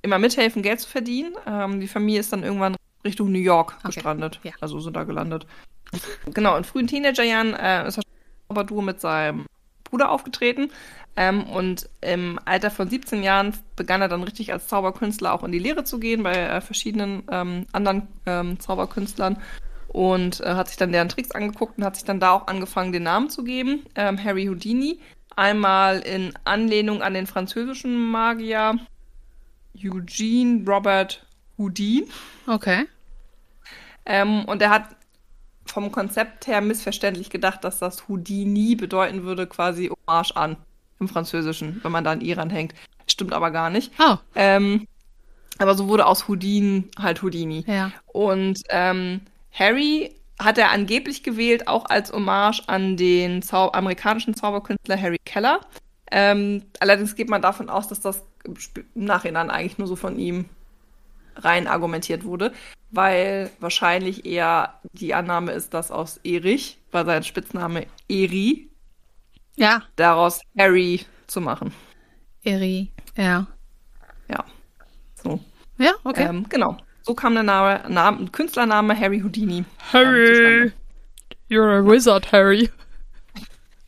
immer 0.05 0.19
mithelfen, 0.19 0.61
Geld 0.61 0.79
zu 0.79 0.89
verdienen. 0.89 1.33
Ähm, 1.45 1.79
die 1.81 1.87
Familie 1.87 2.21
ist 2.21 2.31
dann 2.31 2.43
irgendwann 2.43 2.75
Richtung 3.03 3.31
New 3.31 3.39
York 3.39 3.75
Okay. 3.79 3.93
gestrandet, 3.95 4.39
Ja. 4.43 4.53
also 4.61 4.79
sind 4.79 4.95
da 4.95 5.03
gelandet. 5.03 5.45
Genau, 6.33 6.55
in 6.55 6.63
frühen 6.63 6.87
Teenagerjahren 6.87 7.53
äh, 7.53 7.87
ist 7.87 7.97
er 7.97 8.03
aber 8.47 8.63
du 8.63 8.81
mit 8.81 9.01
seinem 9.01 9.45
Bruder 9.83 10.09
aufgetreten. 10.09 10.71
Ähm, 11.17 11.43
und 11.43 11.89
im 12.01 12.39
Alter 12.45 12.69
von 12.71 12.89
17 12.89 13.23
Jahren 13.23 13.55
begann 13.75 14.01
er 14.01 14.07
dann 14.09 14.23
richtig 14.23 14.51
als 14.51 14.67
Zauberkünstler 14.67 15.33
auch 15.33 15.43
in 15.43 15.51
die 15.51 15.59
Lehre 15.59 15.83
zu 15.83 15.99
gehen 15.99 16.23
bei 16.23 16.33
äh, 16.35 16.61
verschiedenen 16.61 17.23
ähm, 17.31 17.65
anderen 17.71 18.07
ähm, 18.25 18.59
Zauberkünstlern 18.59 19.37
und 19.87 20.41
äh, 20.41 20.55
hat 20.55 20.67
sich 20.67 20.75
dann 20.77 20.91
deren 20.91 21.07
Tricks 21.07 21.31
angeguckt 21.31 21.77
und 21.77 21.85
hat 21.85 21.95
sich 21.95 22.03
dann 22.03 22.19
da 22.19 22.31
auch 22.31 22.47
angefangen, 22.47 22.91
den 22.91 23.03
Namen 23.03 23.29
zu 23.29 23.43
geben. 23.45 23.85
Ähm, 23.95 24.21
Harry 24.21 24.45
Houdini. 24.47 24.99
Einmal 25.37 25.99
in 25.99 26.33
Anlehnung 26.43 27.01
an 27.01 27.13
den 27.13 27.27
französischen 27.27 28.11
Magier 28.11 28.77
Eugene 29.83 30.63
Robert 30.67 31.25
Houdin. 31.57 32.05
Okay. 32.47 32.85
Ähm, 34.05 34.45
und 34.45 34.61
er 34.61 34.69
hat 34.69 34.95
vom 35.65 35.91
Konzept 35.91 36.47
her 36.47 36.61
missverständlich 36.61 37.29
gedacht, 37.29 37.63
dass 37.63 37.79
das 37.79 38.07
Houdini 38.07 38.75
bedeuten 38.75 39.23
würde, 39.23 39.47
quasi 39.47 39.89
Hommage 39.89 40.35
an 40.35 40.57
im 40.99 41.07
Französischen, 41.07 41.79
wenn 41.83 41.91
man 41.91 42.03
da 42.03 42.11
an 42.11 42.21
Iran 42.21 42.49
hängt. 42.49 42.73
Stimmt 43.07 43.33
aber 43.33 43.51
gar 43.51 43.69
nicht. 43.69 43.91
Oh, 43.99 44.17
Ähm, 44.35 44.87
aber 45.57 45.75
so 45.75 45.87
wurde 45.87 46.05
aus 46.05 46.27
Houdin 46.27 46.89
halt 46.99 47.21
Houdini. 47.21 47.63
ja. 47.67 47.91
Und 48.07 48.61
ähm, 48.69 49.21
Harry 49.51 50.15
hat 50.39 50.57
er 50.57 50.71
angeblich 50.71 51.23
gewählt, 51.23 51.67
auch 51.67 51.85
als 51.85 52.11
Hommage 52.11 52.61
an 52.67 52.97
den 52.97 53.41
Zau 53.41 53.71
amerikanischen 53.71 54.35
Zauberkünstler 54.35 55.01
Harry 55.01 55.17
Keller. 55.23 55.61
Ähm, 56.11 56.63
allerdings 56.79 57.15
geht 57.15 57.29
man 57.29 57.41
davon 57.41 57.69
aus, 57.69 57.87
dass 57.87 58.01
das 58.01 58.23
im 58.45 58.55
Nachhinein 59.05 59.49
eigentlich 59.49 59.77
nur 59.77 59.87
so 59.87 59.95
von 59.95 60.17
ihm 60.19 60.45
rein 61.35 61.67
argumentiert 61.67 62.23
wurde, 62.23 62.53
weil 62.91 63.51
wahrscheinlich 63.59 64.25
eher 64.25 64.79
die 64.93 65.13
Annahme 65.13 65.51
ist, 65.51 65.73
dass 65.73 65.91
aus 65.91 66.17
Erich, 66.23 66.77
weil 66.91 67.05
sein 67.05 67.23
Spitzname 67.23 67.87
Eri, 68.07 68.69
Ja, 69.57 69.81
daraus 69.95 70.41
Harry 70.57 71.05
zu 71.27 71.41
machen. 71.41 71.73
Eri. 72.43 72.91
Ja. 73.17 73.47
Ja. 74.29 74.45
So. 75.21 75.39
Ja, 75.77 75.91
okay. 76.03 76.27
Ähm, 76.27 76.45
genau. 76.47 76.77
So 77.01 77.13
kam 77.13 77.33
der 77.33 77.43
Name, 77.43 77.83
Name, 77.89 78.27
Künstlername 78.31 78.97
Harry 78.99 79.19
Houdini. 79.19 79.65
zustande. 79.91 80.73
You're 81.49 81.77
a 81.79 81.85
wizard, 81.85 82.31
Harry. 82.31 82.69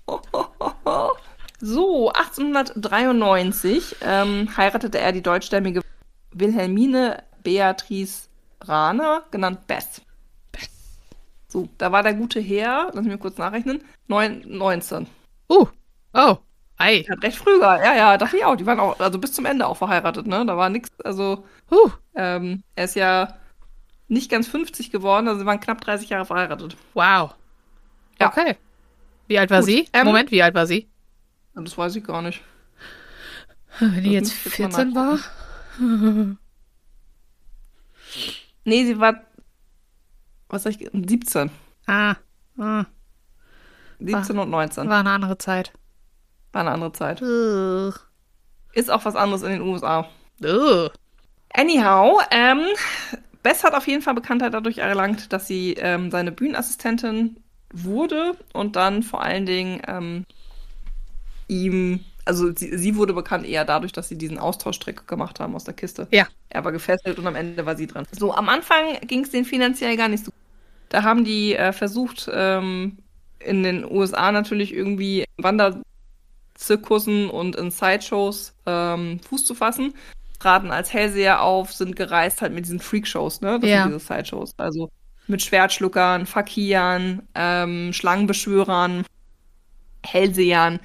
So, 1.59 2.11
1893 2.13 3.95
ähm, 4.01 4.47
heiratete 4.55 4.99
er 4.99 5.11
die 5.11 5.23
deutschstämmige 5.23 5.81
Wilhelmine 6.31 7.23
Beatrice 7.43 8.27
Rahner, 8.61 9.23
genannt 9.31 9.65
Bess. 9.67 10.01
So, 11.47 11.69
da 11.77 11.91
war 11.91 12.03
der 12.03 12.13
gute 12.13 12.39
Herr, 12.41 12.87
lass 12.93 13.03
mich 13.03 13.13
mal 13.13 13.17
kurz 13.17 13.37
nachrechnen, 13.37 13.81
neun, 14.07 14.43
19. 14.45 15.07
Uh. 15.49 15.65
Oh. 16.13 16.37
Ei. 16.77 17.05
Ja, 17.07 17.15
recht 17.15 17.37
früh, 17.37 17.59
war- 17.59 17.83
ja, 17.83 17.95
ja, 17.95 18.17
dachte 18.17 18.37
ich 18.37 18.45
auch. 18.45 18.55
Die 18.55 18.65
waren 18.65 18.79
auch, 18.79 18.99
also 18.99 19.17
bis 19.17 19.33
zum 19.33 19.45
Ende 19.45 19.65
auch 19.65 19.77
verheiratet, 19.77 20.27
ne? 20.27 20.45
Da 20.45 20.57
war 20.57 20.69
nix, 20.69 20.89
also, 21.03 21.45
Uh. 21.71 21.89
ähm, 22.15 22.63
er 22.75 22.85
ist 22.85 22.95
ja 22.95 23.35
nicht 24.09 24.29
ganz 24.29 24.47
50 24.47 24.91
geworden, 24.91 25.27
also 25.27 25.39
sie 25.39 25.45
waren 25.45 25.59
knapp 25.59 25.81
30 25.81 26.09
Jahre 26.09 26.25
verheiratet. 26.25 26.75
Wow. 26.93 27.33
Ja. 28.19 28.27
Okay. 28.27 28.57
Wie 29.27 29.39
alt 29.39 29.49
war 29.49 29.59
Gut, 29.61 29.67
sie? 29.69 29.87
ähm, 29.93 30.05
Moment, 30.05 30.29
wie 30.31 30.43
alt 30.43 30.53
war 30.53 30.67
sie? 30.67 30.87
Das 31.63 31.77
weiß 31.77 31.95
ich 31.95 32.03
gar 32.03 32.21
nicht. 32.21 32.41
Wenn 33.79 34.03
die 34.03 34.11
jetzt 34.11 34.29
müsste 34.45 34.49
ich 34.49 34.57
jetzt 34.57 34.77
mal 34.77 34.85
14 34.85 34.95
war? 34.95 36.37
Nee, 38.63 38.83
sie 38.83 38.99
war, 38.99 39.21
was 40.49 40.63
sag 40.63 40.71
ich, 40.71 40.89
17. 40.91 41.49
Ah, 41.85 42.15
ah 42.57 42.85
17 43.99 44.37
und 44.37 44.49
19. 44.49 44.89
war 44.89 44.99
eine 44.99 45.11
andere 45.11 45.37
Zeit. 45.37 45.71
War 46.51 46.61
eine 46.61 46.71
andere 46.71 46.91
Zeit. 46.91 47.21
Ugh. 47.21 47.93
Ist 48.73 48.91
auch 48.91 49.05
was 49.05 49.15
anderes 49.15 49.43
in 49.43 49.51
den 49.51 49.61
USA. 49.61 50.09
Ugh. 50.43 50.91
Anyhow, 51.53 52.19
ähm, 52.29 52.59
Bess 53.41 53.63
hat 53.63 53.73
auf 53.73 53.87
jeden 53.87 54.01
Fall 54.01 54.15
Bekanntheit 54.15 54.53
dadurch 54.53 54.79
erlangt, 54.79 55.31
dass 55.31 55.47
sie 55.47 55.75
ähm, 55.75 56.11
seine 56.11 56.33
Bühnenassistentin 56.33 57.37
wurde 57.71 58.33
und 58.51 58.75
dann 58.75 59.01
vor 59.01 59.21
allen 59.21 59.45
Dingen 59.45 59.81
ähm, 59.87 60.25
ihm, 61.47 62.01
also 62.25 62.53
sie, 62.55 62.77
sie 62.77 62.95
wurde 62.95 63.13
bekannt 63.13 63.45
eher 63.45 63.65
dadurch, 63.65 63.91
dass 63.91 64.09
sie 64.09 64.17
diesen 64.17 64.37
Austauschtrick 64.37 65.07
gemacht 65.07 65.39
haben 65.39 65.55
aus 65.55 65.63
der 65.63 65.73
Kiste. 65.73 66.07
Ja. 66.11 66.27
Er 66.49 66.63
war 66.65 66.71
gefesselt 66.71 67.17
und 67.19 67.27
am 67.27 67.35
Ende 67.35 67.65
war 67.65 67.75
sie 67.75 67.87
dran. 67.87 68.05
So, 68.11 68.33
am 68.33 68.49
Anfang 68.49 68.99
ging 69.05 69.23
es 69.23 69.31
denen 69.31 69.45
finanziell 69.45 69.95
gar 69.97 70.07
nicht 70.07 70.25
so 70.25 70.31
gut. 70.31 70.39
Da 70.89 71.03
haben 71.03 71.23
die 71.25 71.53
äh, 71.55 71.73
versucht, 71.73 72.29
ähm, 72.33 72.97
in 73.39 73.63
den 73.63 73.83
USA 73.89 74.31
natürlich 74.31 74.73
irgendwie 74.73 75.25
Wanderzirkussen 75.37 77.29
und 77.29 77.55
in 77.55 77.71
Sideshows 77.71 78.53
ähm, 78.65 79.19
Fuß 79.27 79.45
zu 79.45 79.53
fassen. 79.55 79.93
Traten 80.39 80.71
als 80.71 80.93
Hellseher 80.93 81.41
auf, 81.41 81.73
sind 81.73 81.95
gereist 81.95 82.41
halt 82.41 82.53
mit 82.53 82.65
diesen 82.65 82.79
Freakshows, 82.79 83.41
ne? 83.41 83.59
Das 83.59 83.69
Ja. 83.69 83.83
sind 83.83 83.93
diese 83.93 84.05
Sideshows. 84.05 84.51
Also 84.57 84.89
mit 85.27 85.41
Schwertschluckern, 85.41 86.25
Fakiern, 86.25 87.23
ähm, 87.35 87.91
Schlangenbeschwörern, 87.91 89.03
Hellsehern, 90.05 90.79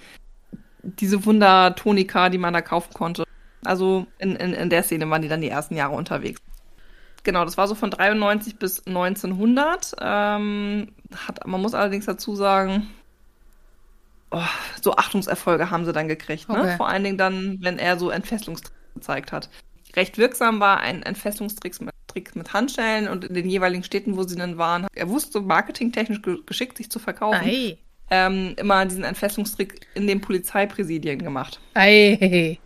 diese 0.82 1.24
Wundertonika, 1.24 2.28
die 2.28 2.38
man 2.38 2.54
da 2.54 2.60
kaufen 2.60 2.92
konnte. 2.92 3.24
Also 3.64 4.06
in, 4.18 4.36
in, 4.36 4.52
in 4.52 4.70
der 4.70 4.82
Szene 4.82 5.08
waren 5.08 5.22
die 5.22 5.28
dann 5.28 5.40
die 5.40 5.48
ersten 5.48 5.76
Jahre 5.76 5.94
unterwegs. 5.94 6.40
Genau, 7.24 7.44
das 7.44 7.56
war 7.56 7.68
so 7.68 7.74
von 7.74 7.90
93 7.90 8.58
bis 8.58 8.84
1900. 8.86 9.94
Ähm, 10.00 10.88
hat, 11.26 11.46
man 11.46 11.62
muss 11.62 11.74
allerdings 11.74 12.06
dazu 12.06 12.34
sagen, 12.34 12.88
oh, 14.32 14.42
so 14.80 14.96
Achtungserfolge 14.96 15.70
haben 15.70 15.84
sie 15.84 15.92
dann 15.92 16.08
gekriegt. 16.08 16.48
Ne? 16.48 16.58
Okay. 16.58 16.76
Vor 16.76 16.88
allen 16.88 17.04
Dingen 17.04 17.18
dann, 17.18 17.58
wenn 17.60 17.78
er 17.78 17.98
so 17.98 18.10
Entfesselungstricks 18.10 18.74
gezeigt 18.94 19.30
hat. 19.30 19.48
Recht 19.94 20.18
wirksam 20.18 20.58
war 20.58 20.80
ein 20.80 21.02
Entfesselungstrick 21.02 21.80
mit, 21.80 21.94
Trick 22.08 22.34
mit 22.34 22.52
Handschellen 22.52 23.08
und 23.08 23.24
in 23.24 23.34
den 23.34 23.48
jeweiligen 23.48 23.84
Städten, 23.84 24.16
wo 24.16 24.24
sie 24.24 24.36
dann 24.36 24.58
waren. 24.58 24.86
Er 24.94 25.08
wusste 25.08 25.40
marketingtechnisch 25.40 26.22
ge 26.22 26.38
geschickt, 26.44 26.78
sich 26.78 26.90
zu 26.90 26.98
verkaufen. 26.98 27.44
Ei. 27.44 27.78
Ähm, 28.14 28.52
immer 28.58 28.84
diesen 28.84 29.04
Entfesselungstrick 29.04 29.86
in 29.94 30.06
den 30.06 30.20
Polizeipräsidien 30.20 31.18
gemacht. 31.18 31.60
Ei. 31.72 32.58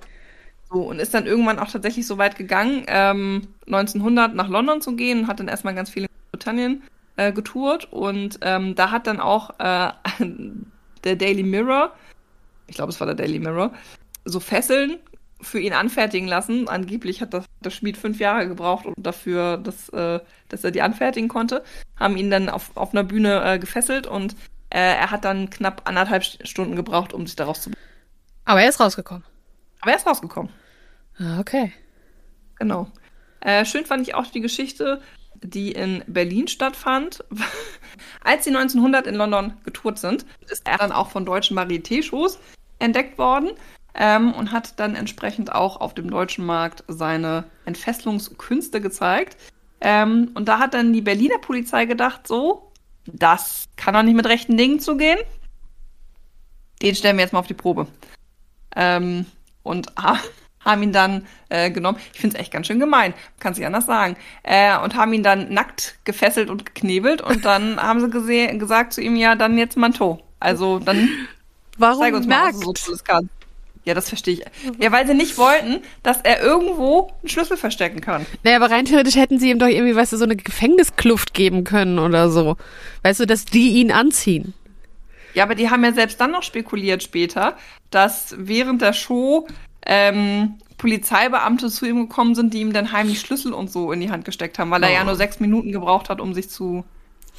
So, 0.69 0.81
und 0.81 0.99
ist 0.99 1.15
dann 1.15 1.25
irgendwann 1.25 1.61
auch 1.61 1.71
tatsächlich 1.71 2.05
so 2.05 2.19
weit 2.19 2.37
gegangen, 2.37 2.85
ähm, 2.89 3.47
1900 3.67 4.35
nach 4.35 4.49
London 4.49 4.81
zu 4.81 4.97
gehen 4.97 5.21
und 5.21 5.27
hat 5.29 5.39
dann 5.39 5.47
erstmal 5.47 5.77
ganz 5.77 5.89
viel 5.89 6.03
in 6.03 6.09
Britannien 6.33 6.83
äh, 7.15 7.33
getourt. 7.33 7.93
Und 7.93 8.41
ähm, 8.43 8.75
da 8.75 8.91
hat 8.91 9.07
dann 9.07 9.21
auch 9.21 9.51
äh, 9.61 9.93
der 11.05 11.15
Daily 11.15 11.45
Mirror, 11.45 11.93
ich 12.67 12.75
glaube, 12.75 12.91
es 12.91 12.99
war 12.99 13.07
der 13.07 13.15
Daily 13.15 13.39
Mirror, 13.39 13.73
so 14.25 14.41
Fesseln 14.41 14.99
für 15.41 15.61
ihn 15.61 15.75
anfertigen 15.75 16.27
lassen. 16.27 16.69
Angeblich 16.69 17.21
hat 17.21 17.35
das, 17.35 17.45
der 17.63 17.71
Schmied 17.71 17.97
fünf 17.97 18.19
Jahre 18.19 18.49
gebraucht 18.49 18.87
dafür, 18.97 19.59
dass, 19.59 19.91
äh, 19.91 20.19
dass 20.49 20.65
er 20.65 20.73
die 20.73 20.83
anfertigen 20.83 21.29
konnte. 21.29 21.63
Haben 21.95 22.17
ihn 22.17 22.33
dann 22.33 22.49
auf, 22.49 22.77
auf 22.77 22.93
einer 22.93 23.05
Bühne 23.05 23.45
äh, 23.45 23.61
gefesselt 23.61 24.09
und 24.09 24.35
äh, 24.71 24.79
er 24.79 25.11
hat 25.11 25.25
dann 25.25 25.51
knapp 25.51 25.83
anderthalb 25.85 26.25
Stunden 26.25 26.77
gebraucht, 26.77 27.13
um 27.13 27.27
sich 27.27 27.37
daraus 27.37 27.63
zu. 27.63 27.71
Aber 28.45 28.63
er 28.63 28.69
ist 28.69 28.81
rausgekommen. 28.81 29.25
Aber 29.81 29.91
er 29.91 29.97
ist 29.97 30.07
rausgekommen. 30.07 30.53
Ah, 31.19 31.41
Okay. 31.41 31.73
Genau. 32.59 32.91
Äh, 33.41 33.65
schön 33.67 33.85
fand 33.85 34.03
ich 34.07 34.15
auch 34.15 34.27
die 34.29 34.41
Geschichte, 34.41 35.03
die 35.43 35.73
in 35.73 36.03
Berlin 36.07 36.49
stattfand. 36.49 37.23
Als 38.25 38.45
sie 38.45 38.51
1900 38.51 39.07
in 39.07 39.15
London 39.15 39.55
getourt 39.65 39.99
sind, 39.99 40.25
ist 40.49 40.67
er 40.67 40.79
dann 40.79 40.91
auch 40.91 41.11
von 41.11 41.25
deutschen 41.27 41.57
Varieté-Shows 41.57 42.39
entdeckt 42.79 43.19
worden 43.19 43.51
ähm, 43.95 44.33
und 44.33 44.53
hat 44.53 44.79
dann 44.81 44.95
entsprechend 44.95 45.53
auch 45.53 45.81
auf 45.81 45.95
dem 45.95 46.11
deutschen 46.11 46.45
Markt 46.47 46.85
seine 46.89 47.45
Entfesselungskünste 47.65 48.81
gezeigt. 48.81 49.37
Ähm, 49.81 50.31
und 50.35 50.49
da 50.49 50.59
hat 50.59 50.75
dann 50.75 50.93
die 50.93 51.03
Berliner 51.03 51.39
Polizei 51.39 51.85
gedacht, 51.85 52.27
so, 52.27 52.66
das 53.07 53.69
kann 53.77 53.95
doch 53.95 54.03
nicht 54.03 54.17
mit 54.17 54.27
rechten 54.27 54.57
Dingen 54.57 54.81
zugehen. 54.81 55.19
Den 56.83 56.95
stellen 56.95 57.17
wir 57.17 57.25
jetzt 57.25 57.33
mal 57.33 57.39
auf 57.39 57.47
die 57.47 57.55
Probe. 57.55 57.87
Ähm, 58.75 59.27
und 59.63 59.89
ha 59.97 60.19
haben 60.61 60.83
ihn 60.83 60.93
dann 60.93 61.25
äh, 61.49 61.71
genommen. 61.71 61.99
Ich 62.13 62.21
finde 62.21 62.37
es 62.37 62.41
echt 62.43 62.53
ganz 62.53 62.67
schön 62.67 62.81
gemein, 62.81 63.15
kann 63.39 63.55
sich 63.55 63.65
anders 63.65 63.87
sagen. 63.87 64.17
Äh, 64.43 64.77
und 64.79 64.97
haben 64.97 65.13
ihn 65.13 65.23
dann 65.23 65.53
nackt 65.55 65.97
gefesselt 66.05 66.51
und 66.51 66.67
geknebelt 66.67 67.23
und 67.23 67.45
dann 67.45 67.77
haben 67.81 68.01
sie 68.01 68.09
gese- 68.09 68.59
gesagt 68.59 68.93
zu 68.93 69.01
ihm, 69.01 69.15
ja, 69.15 69.37
dann 69.37 69.57
jetzt 69.59 69.77
Manteau. 69.77 70.21
Also 70.41 70.81
dann 70.81 71.09
Warum 71.79 72.01
zeig 72.01 72.15
uns 72.15 72.27
mal, 72.27 72.49
was 72.49 72.59
du 72.59 72.67
so 72.67 72.73
Tolles 72.73 73.05
kannst. 73.05 73.31
Ja, 73.87 73.95
das 73.95 74.09
verstehe 74.09 74.35
ich. 74.35 74.43
Ja, 74.83 74.91
weil 74.93 75.07
sie 75.07 75.15
nicht 75.15 75.39
wollten, 75.39 75.81
dass 76.03 76.21
er 76.23 76.43
irgendwo 76.43 77.13
einen 77.23 77.29
Schlüssel 77.29 77.57
verstecken 77.57 78.01
kann. 78.01 78.27
Naja, 78.43 78.57
aber 78.57 78.71
rein 78.71 78.85
theoretisch 78.85 79.15
hätten 79.17 79.39
sie 79.39 79.51
ihm 79.51 79.59
doch 79.61 79.69
irgendwie, 79.69 79.95
weißt 79.95 80.13
du, 80.13 80.17
so 80.17 80.25
eine 80.25 80.37
Gefängniskluft 80.37 81.33
geben 81.35 81.63
können 81.65 81.99
oder 82.01 82.29
so. 82.29 82.57
Weißt 83.03 83.21
du, 83.21 83.27
dass 83.27 83.45
die 83.45 83.71
ihn 83.81 83.93
anziehen. 83.93 84.55
Ja, 85.35 85.45
aber 85.45 85.55
die 85.55 85.71
haben 85.71 85.85
ja 85.85 85.93
selbst 85.93 86.21
dann 86.21 86.33
noch 86.33 86.43
spekuliert 86.43 87.03
später, 87.03 87.57
dass 87.91 88.35
während 88.39 88.83
der 88.83 88.93
Show 88.93 89.47
ähm, 89.87 90.55
Polizeibeamte 90.79 91.69
zu 91.71 91.87
ihm 91.87 92.09
gekommen 92.09 92.35
sind, 92.35 92.55
die 92.55 92.61
ihm 92.61 92.73
dann 92.73 92.91
heimlich 92.91 93.21
Schlüssel 93.21 93.53
und 93.53 93.71
so 93.71 93.93
in 93.93 94.01
die 94.01 94.11
Hand 94.11 94.25
gesteckt 94.25 94.59
haben, 94.59 94.71
weil 94.71 94.83
er 94.83 94.91
Oh. 94.91 94.95
ja 94.95 95.05
nur 95.05 95.15
sechs 95.15 95.39
Minuten 95.39 95.71
gebraucht 95.73 96.09
hat, 96.09 96.21
um 96.21 96.35
sich 96.35 96.49
zu 96.51 96.85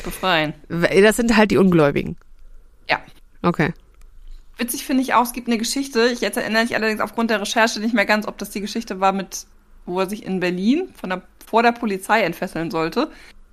befreien. 0.04 0.54
Das 0.70 1.18
sind 1.18 1.36
halt 1.36 1.51
die 1.51 1.58
Ungläubigen. 1.58 2.16
Ja. 2.89 3.01
Okay. 3.42 3.74
Witzig 4.58 4.86
finde 4.86 5.04
ich 5.04 5.14
auch, 5.14 5.24
es 5.24 5.34
gibt 5.34 5.48
eine 5.48 5.58
Geschichte, 5.58 6.08
ich 6.08 6.22
jetzt 6.22 6.38
erinnere 6.38 6.64
mich 6.64 6.76
allerdings 6.76 7.02
aufgrund 7.02 7.30
der 7.30 7.42
Recherche 7.42 7.80
nicht 7.80 7.94
mehr 7.94 8.06
ganz, 8.06 8.28
ob 8.28 8.38
das 8.38 8.50
die 8.50 8.62
Geschichte 8.62 9.00
war 9.00 9.12
mit, 9.12 9.46
wo 9.86 10.00
er 10.00 10.10
sich 10.10 10.26
in 10.26 10.40
Berlin 10.40 10.94
von 11.00 11.10
der, 11.12 11.22
vor 11.46 11.64
der 11.64 11.72
Polizei 11.72 12.22
entfesseln 12.22 12.72
sollte, 12.72 13.12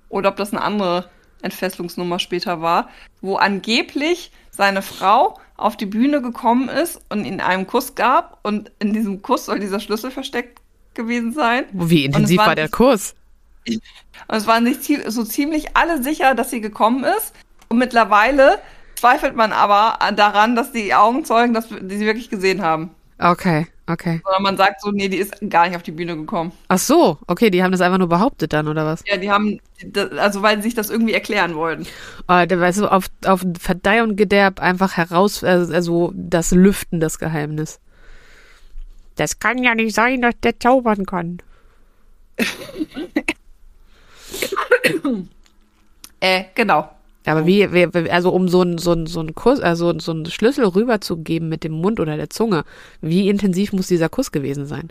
oder 0.09 0.29
ob 0.29 0.37
das 0.37 0.51
eine 0.51 0.61
andere 0.61 1.09
Entfesselungsnummer 1.41 2.19
später 2.19 2.61
war, 2.61 2.89
wo 3.21 3.35
angeblich 3.35 4.31
seine 4.51 4.81
Frau 4.81 5.39
auf 5.57 5.77
die 5.77 5.85
Bühne 5.85 6.21
gekommen 6.21 6.69
ist 6.69 7.01
und 7.09 7.25
ihm 7.25 7.39
einen 7.39 7.67
Kuss 7.67 7.95
gab 7.95 8.39
und 8.43 8.71
in 8.79 8.93
diesem 8.93 9.21
Kuss 9.21 9.45
soll 9.45 9.59
dieser 9.59 9.79
Schlüssel 9.79 10.11
versteckt 10.11 10.59
gewesen 10.95 11.33
sein. 11.33 11.65
Wie 11.71 12.05
intensiv 12.05 12.37
war 12.39 12.55
der 12.55 12.65
nicht- 12.65 12.73
Kurs? 12.73 13.15
Und 13.67 14.37
es 14.37 14.47
waren 14.47 14.65
sich 14.65 14.99
so 15.07 15.23
ziemlich 15.23 15.75
alle 15.75 16.01
sicher, 16.01 16.35
dass 16.35 16.51
sie 16.51 16.61
gekommen 16.61 17.03
ist. 17.03 17.33
Und 17.67 17.79
mittlerweile 17.79 18.59
zweifelt 18.95 19.35
man 19.35 19.51
aber 19.51 20.01
an- 20.01 20.15
daran, 20.15 20.55
dass 20.55 20.71
die 20.71 20.93
Augenzeugen 20.93 21.53
das, 21.53 21.67
die 21.69 21.97
sie 21.97 22.05
wirklich 22.05 22.29
gesehen 22.29 22.61
haben. 22.61 22.91
Okay, 23.17 23.67
okay. 23.87 24.21
Sondern 24.25 24.43
man 24.43 24.57
sagt 24.57 24.81
so, 24.81 24.91
nee, 24.91 25.07
die 25.07 25.17
ist 25.17 25.35
gar 25.49 25.67
nicht 25.67 25.77
auf 25.77 25.83
die 25.83 25.91
Bühne 25.91 26.17
gekommen. 26.17 26.51
Ach 26.67 26.77
so, 26.77 27.17
okay, 27.27 27.49
die 27.49 27.63
haben 27.63 27.71
das 27.71 27.79
einfach 27.79 27.97
nur 27.97 28.09
behauptet 28.09 28.51
dann, 28.51 28.67
oder 28.67 28.85
was? 28.85 29.03
Ja, 29.07 29.15
die 29.15 29.31
haben, 29.31 29.59
also 30.17 30.41
weil 30.41 30.57
sie 30.57 30.63
sich 30.63 30.73
das 30.73 30.89
irgendwie 30.89 31.13
erklären 31.13 31.55
wollten. 31.55 31.85
Oh, 32.27 32.45
der 32.45 32.59
weißt 32.59 32.79
du, 32.79 32.91
auf, 32.91 33.05
auf 33.25 33.45
Verdeih 33.57 34.03
und 34.03 34.17
Gederb 34.17 34.59
einfach 34.59 34.97
heraus, 34.97 35.43
also, 35.45 35.73
also 35.73 36.11
das 36.13 36.51
Lüften, 36.51 36.99
das 36.99 37.19
Geheimnis. 37.19 37.79
Das 39.15 39.39
kann 39.39 39.63
ja 39.63 39.75
nicht 39.75 39.95
sein, 39.95 40.21
dass 40.21 40.33
der 40.43 40.59
zaubern 40.59 41.05
kann. 41.05 41.41
Äh, 46.19 46.43
genau. 46.53 46.89
Aber 47.25 47.45
wie, 47.45 47.71
wie, 47.73 48.09
also 48.11 48.29
um 48.31 48.47
so 48.47 48.61
einen 48.61 48.77
so 48.77 48.91
einen- 48.91 49.07
so 49.07 49.19
einen 49.19 49.33
Kuss, 49.35 49.59
also 49.59 49.97
so 49.99 50.11
einen 50.11 50.25
Schlüssel 50.27 50.65
rüberzugeben 50.65 51.49
mit 51.49 51.63
dem 51.63 51.71
Mund 51.73 51.99
oder 51.99 52.17
der 52.17 52.29
Zunge, 52.29 52.63
wie 53.01 53.29
intensiv 53.29 53.73
muss 53.73 53.87
dieser 53.87 54.09
Kuss 54.09 54.31
gewesen 54.31 54.65
sein? 54.65 54.89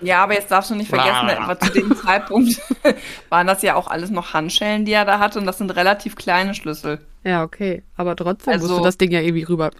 Ja, 0.00 0.24
aber 0.24 0.34
jetzt 0.34 0.50
darfst 0.50 0.70
du 0.70 0.74
nicht 0.74 0.88
vergessen, 0.90 1.28
etwa 1.28 1.58
zu 1.58 1.72
dem 1.72 1.94
Zeitpunkt 2.04 2.60
waren 3.28 3.46
das 3.46 3.62
ja 3.62 3.76
auch 3.76 3.86
alles 3.86 4.10
noch 4.10 4.34
Handschellen, 4.34 4.84
die 4.84 4.92
er 4.92 5.04
da 5.04 5.18
hatte. 5.20 5.38
Und 5.38 5.46
das 5.46 5.58
sind 5.58 5.74
relativ 5.76 6.16
kleine 6.16 6.54
Schlüssel. 6.54 6.98
Ja, 7.24 7.44
okay. 7.44 7.82
Aber 7.96 8.16
trotzdem 8.16 8.52
Also- 8.54 8.66
musst 8.66 8.78
du 8.80 8.84
das 8.84 8.98
Ding 8.98 9.10
ja 9.12 9.20
irgendwie 9.20 9.44
rüber 9.44 9.70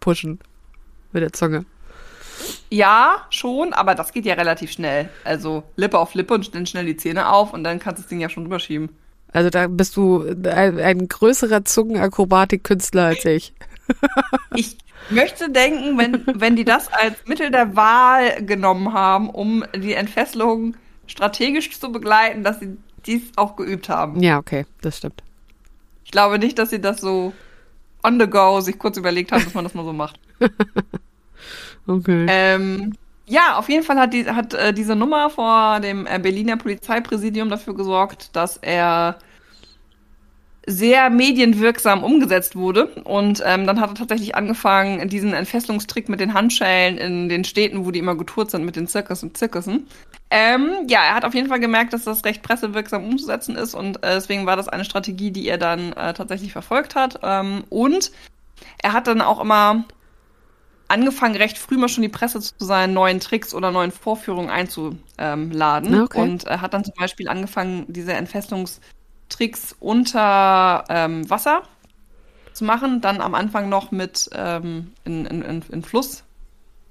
pushen 0.00 0.40
mit 1.12 1.22
der 1.22 1.32
Zunge. 1.32 1.64
Ja, 2.68 3.18
schon, 3.30 3.72
aber 3.72 3.94
das 3.94 4.12
geht 4.12 4.26
ja 4.26 4.34
relativ 4.34 4.72
schnell. 4.72 5.08
Also 5.22 5.62
Lippe 5.76 5.98
auf 5.98 6.14
Lippe 6.14 6.34
und 6.34 6.52
dann 6.54 6.66
schnell 6.66 6.84
die 6.86 6.96
Zähne 6.96 7.30
auf 7.30 7.52
und 7.52 7.62
dann 7.64 7.78
kannst 7.78 7.98
du 7.98 8.02
das 8.02 8.08
Ding 8.08 8.20
ja 8.20 8.28
schon 8.28 8.42
rüberschieben. 8.44 8.88
Also 9.34 9.50
da 9.50 9.66
bist 9.66 9.96
du 9.96 10.22
ein, 10.22 10.78
ein 10.78 11.08
größerer 11.08 11.64
Zungenakrobatik-Künstler 11.64 13.04
als 13.04 13.24
ich. 13.26 13.52
Ich 14.56 14.78
möchte 15.10 15.50
denken, 15.50 15.98
wenn, 15.98 16.24
wenn 16.40 16.56
die 16.56 16.64
das 16.64 16.90
als 16.90 17.16
Mittel 17.26 17.50
der 17.50 17.76
Wahl 17.76 18.42
genommen 18.44 18.94
haben, 18.94 19.28
um 19.28 19.64
die 19.76 19.92
Entfesselung 19.92 20.76
strategisch 21.06 21.78
zu 21.78 21.92
begleiten, 21.92 22.44
dass 22.44 22.60
sie 22.60 22.78
dies 23.04 23.22
auch 23.36 23.56
geübt 23.56 23.90
haben. 23.90 24.22
Ja, 24.22 24.38
okay, 24.38 24.64
das 24.80 24.98
stimmt. 24.98 25.22
Ich 26.04 26.12
glaube 26.12 26.38
nicht, 26.38 26.58
dass 26.58 26.70
sie 26.70 26.80
das 26.80 27.00
so 27.00 27.34
on 28.02 28.18
the 28.20 28.26
go 28.26 28.60
sich 28.60 28.78
kurz 28.78 28.96
überlegt 28.96 29.32
hat, 29.32 29.44
dass 29.44 29.52
man 29.52 29.64
das 29.64 29.74
mal 29.74 29.84
so 29.84 29.92
macht. 29.92 30.18
okay. 31.86 32.26
Ähm, 32.28 32.94
ja, 33.26 33.56
auf 33.56 33.68
jeden 33.68 33.84
Fall 33.84 33.98
hat, 33.98 34.12
die, 34.12 34.26
hat 34.28 34.54
äh, 34.54 34.72
diese 34.72 34.96
Nummer 34.96 35.30
vor 35.30 35.80
dem 35.80 36.06
äh, 36.06 36.18
Berliner 36.18 36.56
Polizeipräsidium 36.56 37.48
dafür 37.48 37.74
gesorgt, 37.74 38.36
dass 38.36 38.58
er 38.58 39.18
sehr 40.66 41.10
medienwirksam 41.10 42.04
umgesetzt 42.04 42.56
wurde. 42.56 42.86
Und 43.04 43.42
ähm, 43.44 43.66
dann 43.66 43.80
hat 43.80 43.90
er 43.90 43.94
tatsächlich 43.94 44.34
angefangen, 44.34 45.08
diesen 45.08 45.34
Entfesselungstrick 45.34 46.08
mit 46.08 46.20
den 46.20 46.34
Handschellen 46.34 46.98
in 46.98 47.28
den 47.28 47.44
Städten, 47.44 47.84
wo 47.84 47.90
die 47.90 47.98
immer 47.98 48.14
getourt 48.14 48.50
sind, 48.50 48.64
mit 48.64 48.76
den 48.76 48.86
Zirkus 48.86 49.22
und 49.22 49.36
Zirkussen. 49.36 49.86
Ähm, 50.30 50.70
ja, 50.88 51.00
er 51.00 51.14
hat 51.14 51.24
auf 51.24 51.34
jeden 51.34 51.48
Fall 51.48 51.60
gemerkt, 51.60 51.92
dass 51.92 52.04
das 52.04 52.24
recht 52.24 52.42
pressewirksam 52.42 53.04
umzusetzen 53.04 53.56
ist 53.56 53.74
und 53.74 53.98
äh, 53.98 54.14
deswegen 54.14 54.46
war 54.46 54.56
das 54.56 54.68
eine 54.68 54.84
Strategie, 54.84 55.30
die 55.30 55.46
er 55.46 55.58
dann 55.58 55.92
äh, 55.92 56.14
tatsächlich 56.14 56.52
verfolgt 56.52 56.94
hat. 56.94 57.20
Ähm, 57.22 57.64
und 57.68 58.10
er 58.82 58.94
hat 58.94 59.06
dann 59.06 59.20
auch 59.20 59.40
immer 59.40 59.84
angefangen, 60.88 61.36
recht 61.36 61.58
früh 61.58 61.76
mal 61.76 61.88
schon 61.88 62.02
die 62.02 62.08
Presse 62.08 62.40
zu 62.40 62.52
seinen 62.58 62.94
neuen 62.94 63.20
Tricks 63.20 63.54
oder 63.54 63.70
neuen 63.70 63.90
Vorführungen 63.90 64.50
einzuladen. 64.50 66.00
Okay. 66.02 66.20
Und 66.20 66.44
er 66.44 66.60
hat 66.60 66.74
dann 66.74 66.84
zum 66.84 66.94
Beispiel 66.94 67.28
angefangen, 67.28 67.86
diese 67.88 68.12
Entfesselungs- 68.12 68.80
Tricks 69.28 69.74
unter 69.80 70.84
ähm, 70.88 71.28
Wasser 71.28 71.62
zu 72.52 72.64
machen. 72.64 73.00
Dann 73.00 73.20
am 73.20 73.34
Anfang 73.34 73.68
noch 73.68 73.90
mit 73.90 74.30
ähm, 74.32 74.92
in, 75.04 75.26
in, 75.26 75.42
in, 75.42 75.62
in 75.70 75.82
Flussgebieten 75.82 76.22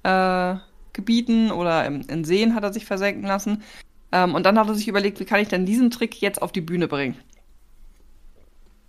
äh, 0.03 1.51
oder 1.51 1.85
in, 1.85 2.01
in, 2.03 2.25
Seen 2.25 2.55
hat 2.55 2.63
er 2.63 2.73
sich 2.73 2.85
versenken 2.85 3.23
lassen. 3.23 3.63
Ähm, 4.11 4.35
und 4.35 4.45
dann 4.45 4.59
hat 4.59 4.67
er 4.67 4.75
sich 4.75 4.87
überlegt, 4.87 5.19
wie 5.19 5.25
kann 5.25 5.39
ich 5.39 5.47
denn 5.47 5.65
diesen 5.65 5.89
Trick 5.89 6.21
jetzt 6.21 6.41
auf 6.41 6.51
die 6.51 6.61
Bühne 6.61 6.87
bringen? 6.87 7.17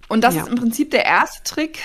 Und 0.08 0.22
das 0.22 0.34
ja. 0.34 0.42
ist 0.42 0.48
im 0.48 0.56
Prinzip 0.56 0.90
der 0.90 1.06
erste 1.06 1.42
Trick 1.44 1.78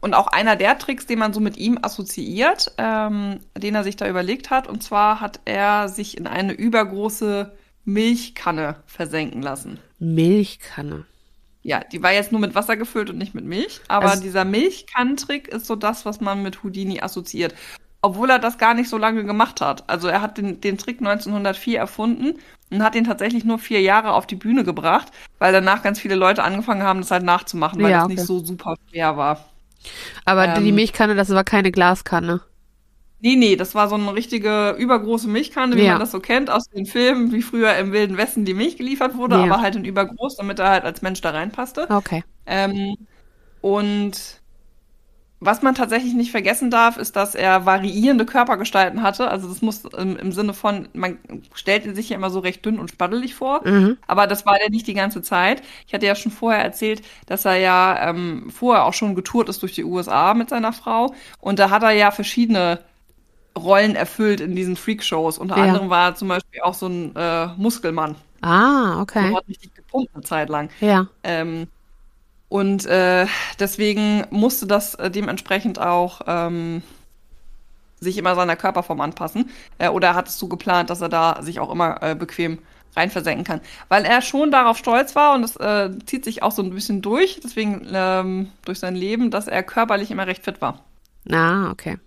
und 0.00 0.14
auch 0.14 0.28
einer 0.28 0.56
der 0.56 0.78
Tricks, 0.78 1.06
den 1.06 1.18
man 1.18 1.32
so 1.32 1.40
mit 1.40 1.56
ihm 1.56 1.78
assoziiert, 1.80 2.72
ähm, 2.78 3.40
den 3.56 3.74
er 3.74 3.84
sich 3.84 3.96
da 3.96 4.08
überlegt 4.08 4.50
hat. 4.50 4.66
Und 4.66 4.82
zwar 4.82 5.20
hat 5.20 5.40
er 5.44 5.88
sich 5.88 6.16
in 6.16 6.26
eine 6.26 6.52
übergroße 6.52 7.52
Milchkanne 7.84 8.76
versenken 8.86 9.42
lassen. 9.42 9.78
Milchkanne. 9.98 11.06
Ja, 11.62 11.80
die 11.80 12.02
war 12.02 12.12
jetzt 12.12 12.32
nur 12.32 12.40
mit 12.40 12.54
Wasser 12.54 12.76
gefüllt 12.76 13.10
und 13.10 13.18
nicht 13.18 13.34
mit 13.34 13.44
Milch. 13.44 13.80
Aber 13.88 14.10
also, 14.10 14.22
dieser 14.22 14.44
Milchkannentrick 14.44 15.48
ist 15.48 15.66
so 15.66 15.74
das, 15.74 16.06
was 16.06 16.20
man 16.20 16.42
mit 16.42 16.62
Houdini 16.62 17.00
assoziiert. 17.00 17.54
Obwohl 18.00 18.30
er 18.30 18.38
das 18.38 18.58
gar 18.58 18.74
nicht 18.74 18.88
so 18.88 18.96
lange 18.96 19.24
gemacht 19.24 19.60
hat. 19.60 19.88
Also 19.88 20.06
er 20.06 20.22
hat 20.22 20.38
den, 20.38 20.60
den 20.60 20.78
Trick 20.78 21.00
1904 21.00 21.78
erfunden 21.78 22.38
und 22.70 22.82
hat 22.84 22.94
ihn 22.94 23.04
tatsächlich 23.04 23.44
nur 23.44 23.58
vier 23.58 23.80
Jahre 23.80 24.12
auf 24.12 24.26
die 24.26 24.36
Bühne 24.36 24.62
gebracht, 24.62 25.10
weil 25.38 25.52
danach 25.52 25.82
ganz 25.82 25.98
viele 25.98 26.14
Leute 26.14 26.44
angefangen 26.44 26.84
haben, 26.84 27.00
das 27.00 27.10
halt 27.10 27.24
nachzumachen, 27.24 27.82
weil 27.82 27.90
ja, 27.90 28.00
das 28.00 28.08
nicht 28.08 28.22
so 28.24 28.38
super 28.38 28.76
schwer 28.88 29.16
war. 29.16 29.48
Aber 30.24 30.46
ähm, 30.46 30.64
die 30.64 30.72
Milchkanne, 30.72 31.14
das 31.14 31.30
war 31.30 31.44
keine 31.44 31.70
Glaskanne. 31.72 32.40
Nee, 33.20 33.34
nee, 33.34 33.56
das 33.56 33.74
war 33.74 33.88
so 33.88 33.96
eine 33.96 34.14
richtige 34.14 34.76
übergroße 34.78 35.28
Milchkanne, 35.28 35.74
wie 35.76 35.82
ja. 35.82 35.92
man 35.92 36.00
das 36.00 36.12
so 36.12 36.20
kennt 36.20 36.50
aus 36.50 36.68
den 36.68 36.86
Filmen, 36.86 37.32
wie 37.32 37.42
früher 37.42 37.76
im 37.76 37.90
Wilden 37.90 38.16
Westen 38.16 38.44
die 38.44 38.54
Milch 38.54 38.76
geliefert 38.76 39.16
wurde, 39.16 39.36
ja. 39.36 39.42
aber 39.42 39.60
halt 39.60 39.74
in 39.74 39.84
übergroß, 39.84 40.36
damit 40.36 40.60
er 40.60 40.70
halt 40.70 40.84
als 40.84 41.02
Mensch 41.02 41.20
da 41.20 41.30
reinpasste. 41.30 41.88
Okay. 41.90 42.22
Ähm, 42.46 42.96
und 43.60 44.40
was 45.40 45.62
man 45.62 45.74
tatsächlich 45.74 46.14
nicht 46.14 46.30
vergessen 46.30 46.70
darf, 46.70 46.96
ist, 46.96 47.14
dass 47.14 47.34
er 47.34 47.64
variierende 47.64 48.26
Körpergestalten 48.26 49.02
hatte. 49.02 49.30
Also 49.30 49.48
das 49.48 49.62
muss 49.62 49.84
im, 49.84 50.16
im 50.16 50.32
Sinne 50.32 50.52
von, 50.52 50.88
man 50.94 51.18
stellt 51.54 51.86
ihn 51.86 51.94
sich 51.94 52.08
ja 52.08 52.16
immer 52.16 52.30
so 52.30 52.40
recht 52.40 52.64
dünn 52.64 52.78
und 52.78 52.90
spaddelig 52.90 53.34
vor, 53.34 53.66
mhm. 53.66 53.98
aber 54.06 54.26
das 54.26 54.46
war 54.46 54.60
er 54.60 54.70
nicht 54.70 54.86
die 54.86 54.94
ganze 54.94 55.22
Zeit. 55.22 55.62
Ich 55.86 55.94
hatte 55.94 56.06
ja 56.06 56.16
schon 56.16 56.32
vorher 56.32 56.62
erzählt, 56.62 57.02
dass 57.26 57.44
er 57.44 57.56
ja 57.56 58.10
ähm, 58.10 58.50
vorher 58.50 58.84
auch 58.84 58.94
schon 58.94 59.14
getourt 59.14 59.48
ist 59.48 59.62
durch 59.62 59.74
die 59.74 59.84
USA 59.84 60.34
mit 60.34 60.50
seiner 60.50 60.72
Frau 60.72 61.14
und 61.40 61.58
da 61.58 61.70
hat 61.70 61.82
er 61.82 61.92
ja 61.92 62.10
verschiedene 62.10 62.80
Rollen 63.56 63.96
erfüllt 63.96 64.40
in 64.40 64.54
diesen 64.54 64.76
Freakshows. 64.76 65.38
Unter 65.38 65.56
ja. 65.56 65.64
anderem 65.64 65.90
war 65.90 66.10
er 66.10 66.14
zum 66.14 66.28
Beispiel 66.28 66.60
auch 66.62 66.74
so 66.74 66.86
ein 66.86 67.14
äh, 67.16 67.48
Muskelmann. 67.56 68.16
Ah, 68.40 69.00
okay. 69.00 69.28
Der 69.28 69.36
hat 69.36 69.48
richtig 69.48 69.74
gepumpt 69.74 70.14
eine 70.14 70.24
Zeit 70.24 70.48
lang. 70.48 70.70
Ja. 70.80 71.08
Ähm, 71.24 71.66
und 72.48 72.86
äh, 72.86 73.26
deswegen 73.58 74.26
musste 74.30 74.66
das 74.66 74.94
äh, 74.94 75.10
dementsprechend 75.10 75.78
auch 75.78 76.22
ähm, 76.26 76.82
sich 78.00 78.16
immer 78.16 78.34
seiner 78.34 78.56
Körperform 78.56 79.00
anpassen. 79.00 79.50
Äh, 79.78 79.88
oder 79.88 80.14
hat 80.14 80.28
es 80.28 80.38
so 80.38 80.48
geplant, 80.48 80.90
dass 80.90 81.00
er 81.00 81.08
da 81.08 81.42
sich 81.42 81.60
auch 81.60 81.70
immer 81.70 82.02
äh, 82.02 82.14
bequem 82.14 82.58
reinversenken 82.96 83.44
kann. 83.44 83.60
Weil 83.88 84.04
er 84.04 84.22
schon 84.22 84.50
darauf 84.50 84.78
stolz 84.78 85.14
war 85.14 85.34
und 85.34 85.42
das 85.42 85.56
äh, 85.56 85.90
zieht 86.06 86.24
sich 86.24 86.42
auch 86.42 86.52
so 86.52 86.62
ein 86.62 86.70
bisschen 86.70 87.02
durch, 87.02 87.40
deswegen 87.42 87.86
ähm, 87.92 88.50
durch 88.64 88.78
sein 88.78 88.96
Leben, 88.96 89.30
dass 89.30 89.46
er 89.46 89.62
körperlich 89.62 90.10
immer 90.10 90.26
recht 90.26 90.44
fit 90.44 90.60
war. 90.62 90.84
Ah, 91.30 91.70
okay. 91.70 91.98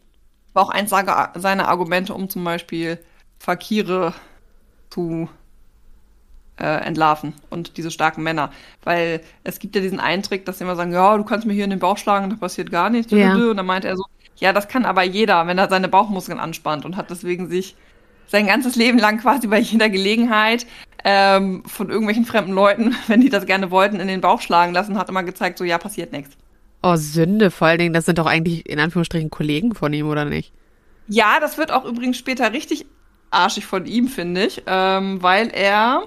War 0.54 0.64
auch 0.64 0.70
eins 0.70 0.90
seiner 0.90 1.68
Argumente, 1.68 2.14
um 2.14 2.30
zum 2.30 2.44
Beispiel 2.44 3.00
Fakire 3.40 4.14
zu 4.90 5.30
äh, 6.62 6.86
entlarven 6.86 7.34
und 7.50 7.78
diese 7.78 7.92
starken 7.92 8.24
Männer. 8.24 8.52
Weil 8.84 9.22
es 9.44 9.60
gibt 9.60 9.76
ja 9.76 9.82
diesen 9.82 10.00
Eintrick, 10.00 10.46
dass 10.46 10.60
sie 10.60 10.64
immer 10.64 10.76
sagen, 10.76 10.94
ja, 10.94 11.18
du 11.18 11.24
kannst 11.24 11.48
mir 11.48 11.54
hier 11.54 11.64
in 11.64 11.70
den 11.72 11.80
Bauch 11.80 11.98
schlagen, 11.98 12.30
da 12.30 12.36
passiert 12.36 12.72
gar 12.72 12.90
nichts. 12.90 13.12
Ja. 13.12 13.34
Und 13.34 13.58
dann 13.58 13.66
meint 13.66 13.86
er 13.86 13.98
so, 13.98 14.06
ja, 14.38 14.54
das 14.54 14.68
kann 14.68 14.86
aber 14.86 15.04
jeder, 15.04 15.48
wenn 15.48 15.58
er 15.58 15.70
seine 15.70 15.88
Bauchmuskeln 15.88 16.40
anspannt 16.40 16.86
und 16.86 16.98
hat 16.98 17.10
deswegen 17.10 17.50
sich 17.50 17.76
sein 18.28 18.48
ganzes 18.48 18.76
Leben 18.76 18.98
lang 18.98 19.20
quasi 19.20 19.48
bei 19.48 19.60
jeder 19.60 19.90
Gelegenheit 19.90 20.66
ähm, 21.04 21.64
von 21.66 21.90
irgendwelchen 21.90 22.26
fremden 22.26 22.54
Leuten, 22.54 22.96
wenn 23.08 23.22
die 23.22 23.30
das 23.30 23.46
gerne 23.46 23.72
wollten, 23.72 24.00
in 24.00 24.08
den 24.08 24.22
Bauch 24.22 24.42
schlagen 24.42 24.74
lassen, 24.74 24.98
hat 24.98 25.10
immer 25.10 25.24
gezeigt, 25.24 25.58
so 25.58 25.64
ja, 25.64 25.78
passiert 25.78 26.12
nichts. 26.12 26.38
Oh, 26.84 26.96
Sünde, 26.96 27.52
vor 27.52 27.68
allen 27.68 27.80
Dingen, 27.80 27.94
das 27.94 28.06
sind 28.06 28.18
doch 28.18 28.26
eigentlich 28.26 28.68
in 28.68 28.80
Anführungsstrichen 28.80 29.30
Kollegen 29.30 29.76
von 29.76 29.94
ihm, 29.94 30.08
oder 30.08 30.26
nicht? 30.26 30.52
Ja, 31.08 31.40
das 31.40 31.58
wird 31.58 31.72
auch 31.72 31.86
übrigens 31.86 32.18
später 32.18 32.54
richtig 32.54 32.86
arschig 33.32 33.66
von 33.66 33.86
ihm, 33.86 34.08
finde 34.08 34.46
ich, 34.46 34.64
ähm, 34.68 35.22
weil 35.24 35.50
er, 35.50 36.04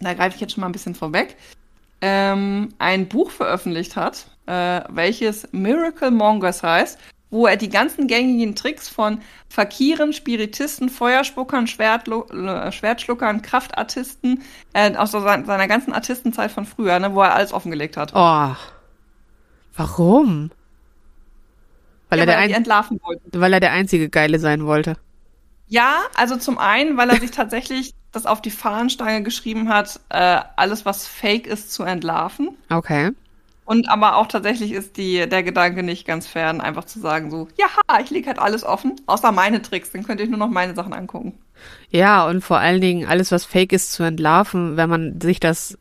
da 0.00 0.14
greife 0.14 0.34
ich 0.34 0.40
jetzt 0.40 0.52
schon 0.52 0.62
mal 0.62 0.68
ein 0.68 0.72
bisschen 0.72 0.94
vorweg, 0.94 1.36
ähm, 2.00 2.70
ein 2.78 3.08
Buch 3.08 3.30
veröffentlicht 3.30 3.96
hat, 3.96 4.26
äh, 4.46 4.80
welches 4.88 5.48
Miracle 5.52 6.10
Mongers 6.10 6.62
heißt, 6.62 6.98
wo 7.30 7.46
er 7.46 7.56
die 7.56 7.68
ganzen 7.68 8.08
gängigen 8.08 8.56
Tricks 8.56 8.88
von 8.88 9.20
Fakiren, 9.48 10.12
Spiritisten, 10.12 10.88
Feuerspuckern, 10.88 11.66
Schwertlo 11.66 12.26
äh, 12.26 12.72
Schwertschluckern, 12.72 13.42
Kraftartisten, 13.42 14.42
äh, 14.72 14.94
aus 14.96 15.12
seiner 15.12 15.68
ganzen 15.68 15.92
Artistenzeit 15.92 16.50
von 16.50 16.66
früher, 16.66 16.98
ne, 16.98 17.14
wo 17.14 17.22
er 17.22 17.34
alles 17.34 17.52
offengelegt 17.52 17.96
hat. 17.96 18.12
Oh. 18.14 18.56
Warum? 19.76 20.50
Weil, 22.08 22.18
ja, 22.18 22.24
er, 22.24 22.38
weil, 22.38 22.48
der 22.48 22.56
entlarven 22.56 23.00
wollte. 23.02 23.40
weil 23.40 23.52
er 23.52 23.60
der 23.60 23.72
einzige 23.72 24.08
Geile 24.08 24.40
sein 24.40 24.66
wollte. 24.66 24.96
Ja, 25.68 26.00
also 26.16 26.36
zum 26.36 26.58
einen, 26.58 26.96
weil 26.96 27.10
er 27.10 27.20
sich 27.20 27.30
tatsächlich 27.30 27.94
das 28.12 28.26
auf 28.26 28.42
die 28.42 28.50
Fahnenstange 28.50 29.22
geschrieben 29.22 29.68
hat, 29.68 30.00
äh, 30.08 30.40
alles, 30.56 30.84
was 30.84 31.06
fake 31.06 31.46
ist, 31.46 31.72
zu 31.72 31.82
entlarven. 31.84 32.50
Okay. 32.68 33.10
Und 33.64 33.88
aber 33.88 34.16
auch 34.16 34.26
tatsächlich 34.26 34.72
ist 34.72 34.96
die, 34.96 35.28
der 35.28 35.44
Gedanke 35.44 35.84
nicht 35.84 36.04
ganz 36.04 36.26
fern, 36.26 36.60
einfach 36.60 36.86
zu 36.86 36.98
sagen 36.98 37.30
so, 37.30 37.46
ja, 37.56 37.68
ich 38.02 38.10
lege 38.10 38.26
halt 38.26 38.40
alles 38.40 38.64
offen, 38.64 39.00
außer 39.06 39.30
meine 39.30 39.62
Tricks, 39.62 39.92
dann 39.92 40.02
könnt 40.02 40.20
ihr 40.20 40.26
nur 40.26 40.38
noch 40.38 40.48
meine 40.48 40.74
Sachen 40.74 40.92
angucken. 40.92 41.38
Ja, 41.90 42.26
und 42.26 42.42
vor 42.42 42.58
allen 42.58 42.80
Dingen 42.80 43.06
alles, 43.06 43.30
was 43.30 43.44
fake 43.44 43.72
ist, 43.72 43.92
zu 43.92 44.02
entlarven, 44.02 44.76
wenn 44.76 44.90
man 44.90 45.20
sich 45.20 45.38
das 45.38 45.78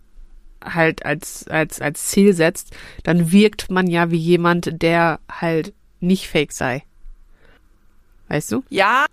halt 0.63 1.05
als, 1.05 1.47
als, 1.47 1.81
als 1.81 2.07
Ziel 2.07 2.33
setzt, 2.33 2.75
dann 3.03 3.31
wirkt 3.31 3.71
man 3.71 3.87
ja 3.87 4.11
wie 4.11 4.17
jemand, 4.17 4.81
der 4.83 5.19
halt 5.31 5.73
nicht 5.99 6.27
fake 6.27 6.51
sei. 6.51 6.83
Weißt 8.27 8.51
du? 8.51 8.63
Ja, 8.69 9.05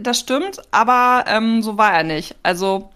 das 0.00 0.18
stimmt, 0.18 0.60
aber 0.70 1.24
ähm, 1.26 1.62
so 1.62 1.78
war 1.78 1.92
er 1.92 2.04
nicht. 2.04 2.36
Also 2.42 2.90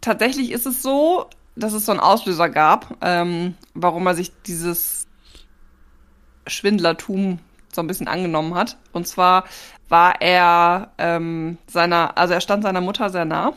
tatsächlich 0.00 0.50
ist 0.52 0.66
es 0.66 0.82
so, 0.82 1.26
dass 1.56 1.72
es 1.72 1.86
so 1.86 1.92
einen 1.92 2.00
Auslöser 2.00 2.48
gab, 2.48 2.96
ähm, 3.00 3.54
warum 3.74 4.06
er 4.06 4.14
sich 4.14 4.32
dieses 4.46 5.06
Schwindlertum 6.46 7.38
so 7.72 7.80
ein 7.80 7.86
bisschen 7.86 8.08
angenommen 8.08 8.54
hat. 8.54 8.76
Und 8.92 9.06
zwar 9.06 9.44
war 9.88 10.20
er 10.20 10.92
ähm, 10.98 11.58
seiner, 11.66 12.16
also 12.16 12.34
er 12.34 12.40
stand 12.40 12.62
seiner 12.62 12.80
Mutter 12.80 13.10
sehr 13.10 13.24
nah 13.24 13.54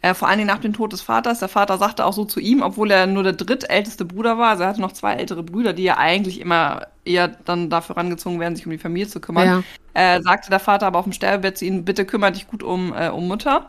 äh, 0.00 0.14
vor 0.14 0.28
allen 0.28 0.38
Dingen 0.38 0.48
nach 0.48 0.58
dem 0.58 0.72
Tod 0.72 0.92
des 0.92 1.00
Vaters. 1.00 1.40
Der 1.40 1.48
Vater 1.48 1.76
sagte 1.78 2.04
auch 2.04 2.12
so 2.12 2.24
zu 2.24 2.38
ihm, 2.40 2.62
obwohl 2.62 2.90
er 2.90 3.06
nur 3.06 3.24
der 3.24 3.32
drittälteste 3.32 4.04
Bruder 4.04 4.38
war, 4.38 4.50
also 4.50 4.62
er 4.62 4.68
hatte 4.68 4.80
noch 4.80 4.92
zwei 4.92 5.14
ältere 5.14 5.42
Brüder, 5.42 5.72
die 5.72 5.82
ja 5.82 5.96
eigentlich 5.96 6.40
immer 6.40 6.86
eher 7.04 7.28
dann 7.28 7.68
dafür 7.68 7.96
rangezogen 7.96 8.38
werden, 8.38 8.54
sich 8.54 8.66
um 8.66 8.72
die 8.72 8.78
Familie 8.78 9.08
zu 9.08 9.20
kümmern. 9.20 9.64
Ja. 9.94 10.16
Äh, 10.16 10.22
sagte 10.22 10.50
der 10.50 10.60
Vater 10.60 10.86
aber 10.86 11.00
auf 11.00 11.04
dem 11.04 11.12
Sterbebett 11.12 11.58
zu 11.58 11.64
ihm, 11.64 11.84
bitte 11.84 12.04
kümmere 12.04 12.32
dich 12.32 12.46
gut 12.46 12.62
um, 12.62 12.94
äh, 12.94 13.08
um 13.08 13.26
Mutter. 13.26 13.66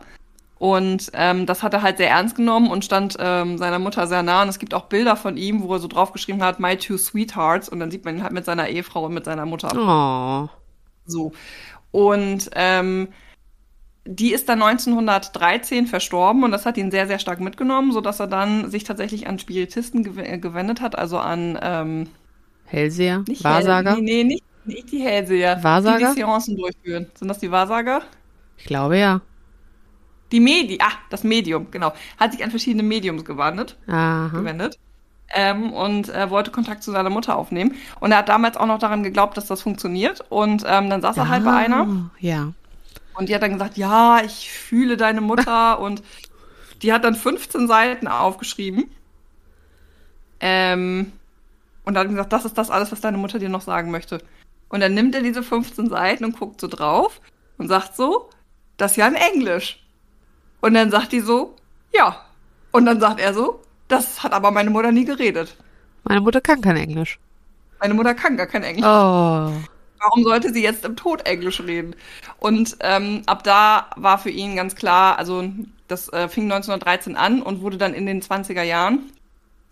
Und 0.60 1.10
ähm, 1.14 1.46
das 1.46 1.62
hat 1.62 1.72
er 1.72 1.80
halt 1.80 1.96
sehr 1.96 2.10
ernst 2.10 2.36
genommen 2.36 2.70
und 2.70 2.84
stand 2.84 3.16
ähm, 3.18 3.56
seiner 3.56 3.78
Mutter 3.78 4.06
sehr 4.06 4.22
nah. 4.22 4.42
Und 4.42 4.50
es 4.50 4.58
gibt 4.58 4.74
auch 4.74 4.84
Bilder 4.84 5.16
von 5.16 5.38
ihm, 5.38 5.62
wo 5.62 5.72
er 5.72 5.78
so 5.78 5.88
draufgeschrieben 5.88 6.42
hat, 6.42 6.60
My 6.60 6.76
Two 6.76 6.98
Sweethearts. 6.98 7.70
Und 7.70 7.80
dann 7.80 7.90
sieht 7.90 8.04
man 8.04 8.16
ihn 8.16 8.22
halt 8.22 8.34
mit 8.34 8.44
seiner 8.44 8.68
Ehefrau 8.68 9.06
und 9.06 9.14
mit 9.14 9.24
seiner 9.24 9.46
Mutter. 9.46 9.70
Oh. 9.74 10.50
So. 11.06 11.32
Und 11.92 12.50
ähm, 12.54 13.08
die 14.06 14.32
ist 14.32 14.48
dann 14.48 14.62
1913 14.62 15.86
verstorben 15.86 16.42
und 16.44 16.50
das 16.52 16.66
hat 16.66 16.76
ihn 16.78 16.90
sehr, 16.90 17.06
sehr 17.06 17.18
stark 17.18 17.40
mitgenommen, 17.40 17.92
sodass 17.92 18.20
er 18.20 18.26
dann 18.26 18.70
sich 18.70 18.84
tatsächlich 18.84 19.26
an 19.26 19.38
Spiritisten 19.38 20.18
äh, 20.18 20.38
gewendet 20.38 20.80
hat, 20.80 20.96
also 20.96 21.18
an 21.18 21.58
ähm, 21.62 22.08
Hellseher? 22.64 23.24
Wahrsager? 23.42 23.94
Hell, 23.94 24.02
nee, 24.02 24.24
nee, 24.24 24.24
nicht, 24.24 24.44
nicht 24.64 24.92
die 24.92 25.02
Hellseher. 25.02 25.62
Wahrsager? 25.62 26.10
Die, 26.10 26.14
die 26.14 26.20
Seancen 26.20 26.56
durchführen. 26.56 27.06
Sind 27.14 27.28
das 27.28 27.38
die 27.38 27.50
Wahrsager? 27.50 28.02
Ich 28.56 28.64
glaube 28.64 28.98
ja. 28.98 29.20
Die 30.32 30.40
Medi, 30.40 30.78
ah, 30.80 30.92
das 31.10 31.24
Medium, 31.24 31.70
genau. 31.70 31.92
Hat 32.18 32.32
sich 32.32 32.44
an 32.44 32.50
verschiedene 32.50 32.84
Mediums 32.84 33.24
gewandet, 33.24 33.76
Aha. 33.88 34.28
gewendet. 34.28 34.78
Ähm, 35.32 35.72
und 35.72 36.08
äh, 36.08 36.30
wollte 36.30 36.50
Kontakt 36.50 36.82
zu 36.82 36.90
seiner 36.90 37.10
Mutter 37.10 37.36
aufnehmen. 37.36 37.74
Und 38.00 38.12
er 38.12 38.18
hat 38.18 38.28
damals 38.28 38.56
auch 38.56 38.66
noch 38.66 38.78
daran 38.78 39.02
geglaubt, 39.02 39.36
dass 39.36 39.46
das 39.46 39.62
funktioniert. 39.62 40.24
Und 40.28 40.64
ähm, 40.66 40.90
dann 40.90 41.02
saß 41.02 41.16
er 41.16 41.28
halt 41.28 41.44
bei 41.44 41.52
einer. 41.52 41.82
Ah, 41.82 42.10
Ja. 42.18 42.52
Und 43.20 43.28
die 43.28 43.34
hat 43.34 43.42
dann 43.42 43.52
gesagt, 43.52 43.76
ja, 43.76 44.22
ich 44.24 44.50
fühle 44.50 44.96
deine 44.96 45.20
Mutter. 45.20 45.78
und 45.80 46.02
die 46.80 46.90
hat 46.90 47.04
dann 47.04 47.14
15 47.14 47.68
Seiten 47.68 48.08
aufgeschrieben. 48.08 48.90
Ähm, 50.40 51.12
und 51.84 51.98
hat 51.98 52.08
gesagt, 52.08 52.32
das 52.32 52.46
ist 52.46 52.56
das 52.56 52.70
alles, 52.70 52.90
was 52.92 53.02
deine 53.02 53.18
Mutter 53.18 53.38
dir 53.38 53.50
noch 53.50 53.60
sagen 53.60 53.90
möchte. 53.90 54.22
Und 54.70 54.80
dann 54.80 54.94
nimmt 54.94 55.14
er 55.14 55.20
diese 55.20 55.42
15 55.42 55.90
Seiten 55.90 56.24
und 56.24 56.38
guckt 56.38 56.62
so 56.62 56.66
drauf 56.66 57.20
und 57.58 57.68
sagt 57.68 57.94
so, 57.94 58.30
das 58.78 58.92
ist 58.92 58.96
ja 58.96 59.06
in 59.06 59.16
Englisch. 59.16 59.84
Und 60.62 60.72
dann 60.72 60.90
sagt 60.90 61.12
die 61.12 61.20
so, 61.20 61.56
ja. 61.92 62.24
Und 62.72 62.86
dann 62.86 63.00
sagt 63.00 63.20
er 63.20 63.34
so, 63.34 63.60
das 63.88 64.22
hat 64.22 64.32
aber 64.32 64.50
meine 64.50 64.70
Mutter 64.70 64.92
nie 64.92 65.04
geredet. 65.04 65.56
Meine 66.04 66.22
Mutter 66.22 66.40
kann 66.40 66.62
kein 66.62 66.78
Englisch. 66.78 67.18
Meine 67.80 67.92
Mutter 67.92 68.14
kann 68.14 68.38
gar 68.38 68.46
kein 68.46 68.62
Englisch. 68.62 68.86
Oh. 68.86 69.52
Warum 70.00 70.24
sollte 70.24 70.52
sie 70.52 70.62
jetzt 70.62 70.84
im 70.84 70.96
Tod 70.96 71.26
Englisch 71.26 71.60
reden? 71.60 71.94
Und 72.38 72.76
ähm, 72.80 73.22
ab 73.26 73.42
da 73.44 73.90
war 73.96 74.18
für 74.18 74.30
ihn 74.30 74.56
ganz 74.56 74.74
klar, 74.74 75.18
also 75.18 75.44
das 75.88 76.08
äh, 76.12 76.28
fing 76.28 76.44
1913 76.44 77.16
an 77.16 77.42
und 77.42 77.60
wurde 77.60 77.76
dann 77.78 77.94
in 77.94 78.06
den 78.06 78.22
20er 78.22 78.62
Jahren 78.62 79.12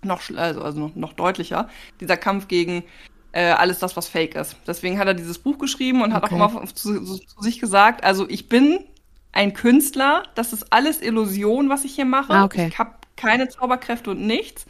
noch, 0.02 0.20
also, 0.36 0.62
also 0.62 0.80
noch, 0.80 0.94
noch 0.96 1.12
deutlicher, 1.14 1.68
dieser 2.00 2.16
Kampf 2.16 2.48
gegen 2.48 2.84
äh, 3.32 3.50
alles 3.50 3.78
das, 3.78 3.96
was 3.96 4.08
fake 4.08 4.34
ist. 4.36 4.56
Deswegen 4.66 4.98
hat 4.98 5.08
er 5.08 5.14
dieses 5.14 5.38
Buch 5.38 5.58
geschrieben 5.58 6.02
und 6.02 6.12
hat 6.14 6.24
Okay. 6.24 6.34
auch 6.40 6.52
immer 6.54 6.66
zu, 6.66 7.02
zu, 7.04 7.18
zu 7.18 7.40
sich 7.42 7.58
gesagt, 7.60 8.04
also 8.04 8.28
ich 8.28 8.48
bin 8.48 8.80
ein 9.32 9.52
Künstler, 9.54 10.24
das 10.34 10.52
ist 10.52 10.72
alles 10.72 11.00
Illusion, 11.02 11.68
was 11.68 11.84
ich 11.84 11.94
hier 11.94 12.04
mache. 12.06 12.32
Ah, 12.32 12.44
okay. 12.44 12.68
Ich 12.68 12.78
habe 12.78 12.92
keine 13.16 13.48
Zauberkräfte 13.48 14.10
und 14.10 14.26
nichts. 14.26 14.66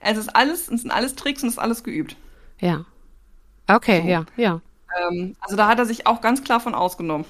Es 0.00 0.18
ist 0.18 0.34
alles, 0.34 0.68
es 0.68 0.82
sind 0.82 0.90
alles 0.90 1.14
Tricks 1.16 1.42
und 1.42 1.48
es 1.48 1.54
ist 1.54 1.58
alles 1.60 1.84
geübt. 1.84 2.16
Ja. 2.60 2.84
Okay, 3.68 4.02
So. 4.02 4.08
ja, 4.08 4.26
ja. 4.36 4.60
Ähm, 5.00 5.36
also 5.40 5.56
da 5.56 5.68
hat 5.68 5.78
er 5.78 5.86
sich 5.86 6.06
auch 6.06 6.20
ganz 6.20 6.42
klar 6.44 6.60
von 6.60 6.74
ausgenommen. 6.74 7.24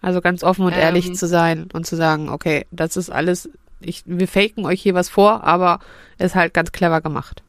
Also 0.00 0.20
ganz 0.20 0.42
offen 0.42 0.64
und 0.64 0.72
ehrlich 0.72 1.06
Ähm. 1.08 1.14
zu 1.14 1.26
sein 1.28 1.68
und 1.72 1.86
zu 1.86 1.96
sagen, 1.96 2.28
okay, 2.28 2.66
das 2.70 2.96
ist 2.96 3.10
alles, 3.10 3.48
ich, 3.80 4.02
wir 4.06 4.26
faken 4.28 4.66
euch 4.66 4.82
hier 4.82 4.94
was 4.94 5.08
vor, 5.08 5.44
aber 5.44 5.78
ist 6.18 6.34
halt 6.34 6.54
ganz 6.54 6.72
clever 6.72 7.00
gemacht. 7.00 7.42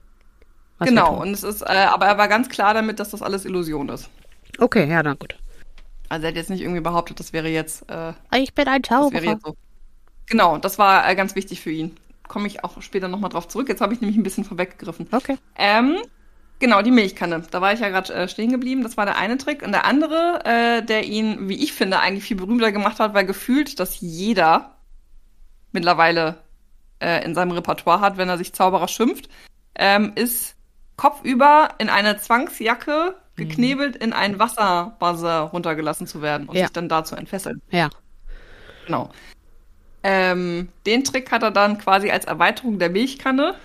genau, 0.80 1.21
und 1.21 1.30
es 1.32 1.43
ist, 1.43 1.62
äh, 1.62 1.65
aber 1.91 2.06
er 2.08 2.17
war 2.17 2.28
ganz 2.28 2.49
klar 2.49 2.73
damit, 2.73 2.99
dass 2.99 3.10
das 3.10 3.21
alles 3.21 3.45
Illusion 3.45 3.89
ist. 3.89 4.10
Okay, 4.60 4.88
ja, 4.89 5.02
dann 5.02 5.17
gut. 5.17 5.36
Also 6.10 6.26
er 6.26 6.30
hat 6.30 6.36
jetzt 6.36 6.49
nicht 6.52 6.62
irgendwie 6.62 6.82
behauptet, 6.82 7.19
das 7.19 7.34
wäre 7.34 7.47
jetzt, 7.49 7.89
äh, 7.89 8.13
Ich 8.36 8.54
bin 8.54 8.67
ein 8.67 8.84
Zauberer. 8.84 9.39
so. 9.43 9.56
Genau, 10.28 10.58
das 10.58 10.78
war 10.78 11.10
äh, 11.10 11.15
ganz 11.15 11.36
wichtig 11.36 11.62
für 11.62 11.71
ihn. 11.71 11.97
Komme 12.28 12.47
ich 12.47 12.63
auch 12.63 12.82
später 12.82 13.08
nochmal 13.08 13.30
drauf 13.30 13.47
zurück. 13.47 13.67
Jetzt 13.69 13.82
habe 13.82 13.93
ich 13.93 14.02
nämlich 14.02 14.17
ein 14.17 14.23
bisschen 14.23 14.45
vorweggegriffen. 14.45 15.08
Okay. 15.12 15.38
Ähm, 15.56 15.97
genau, 16.59 16.81
die 16.81 16.91
Milchkanne. 16.91 17.43
Da 17.51 17.61
war 17.61 17.73
ich 17.73 17.79
ja 17.79 17.89
gerade 17.89 18.13
äh, 18.13 18.27
stehen 18.27 18.51
geblieben. 18.51 18.83
Das 18.83 18.97
war 18.97 19.05
der 19.05 19.17
eine 19.17 19.37
Trick. 19.37 19.61
Und 19.63 19.71
der 19.71 19.85
andere, 19.85 20.41
äh, 20.45 20.81
der 20.83 21.03
ihn, 21.03 21.49
wie 21.49 21.63
ich 21.63 21.73
finde, 21.73 21.99
eigentlich 21.99 22.23
viel 22.23 22.37
berühmter 22.37 22.71
gemacht 22.71 22.99
hat, 22.99 23.13
weil 23.13 23.25
gefühlt, 23.25 23.79
dass 23.79 23.99
jeder 24.01 24.75
mittlerweile 25.71 26.37
äh, 26.99 27.23
in 27.25 27.35
seinem 27.35 27.51
Repertoire 27.51 27.99
hat, 28.01 28.17
wenn 28.17 28.29
er 28.29 28.37
sich 28.37 28.53
Zauberer 28.53 28.87
schimpft, 28.87 29.29
ähm, 29.75 30.13
ist 30.15 30.55
kopfüber 30.95 31.69
in 31.79 31.89
eine 31.89 32.17
Zwangsjacke 32.17 33.15
geknebelt 33.35 33.95
in 33.95 34.13
ein 34.13 34.37
Wasserbuzzer 34.37 35.39
runtergelassen 35.41 36.05
zu 36.05 36.21
werden 36.21 36.47
und 36.47 36.55
Ja. 36.55 36.65
sich 36.65 36.73
dann 36.73 36.87
dazu 36.87 37.15
entfesseln. 37.15 37.61
Ja. 37.71 37.89
Genau. 38.85 39.09
Ähm, 40.03 40.69
den 40.85 41.03
Trick 41.03 41.31
hat 41.31 41.41
er 41.43 41.51
dann 41.51 41.77
quasi 41.77 42.11
als 42.11 42.25
Erweiterung 42.25 42.77
der 42.77 42.89
Milchkanne 42.89 43.55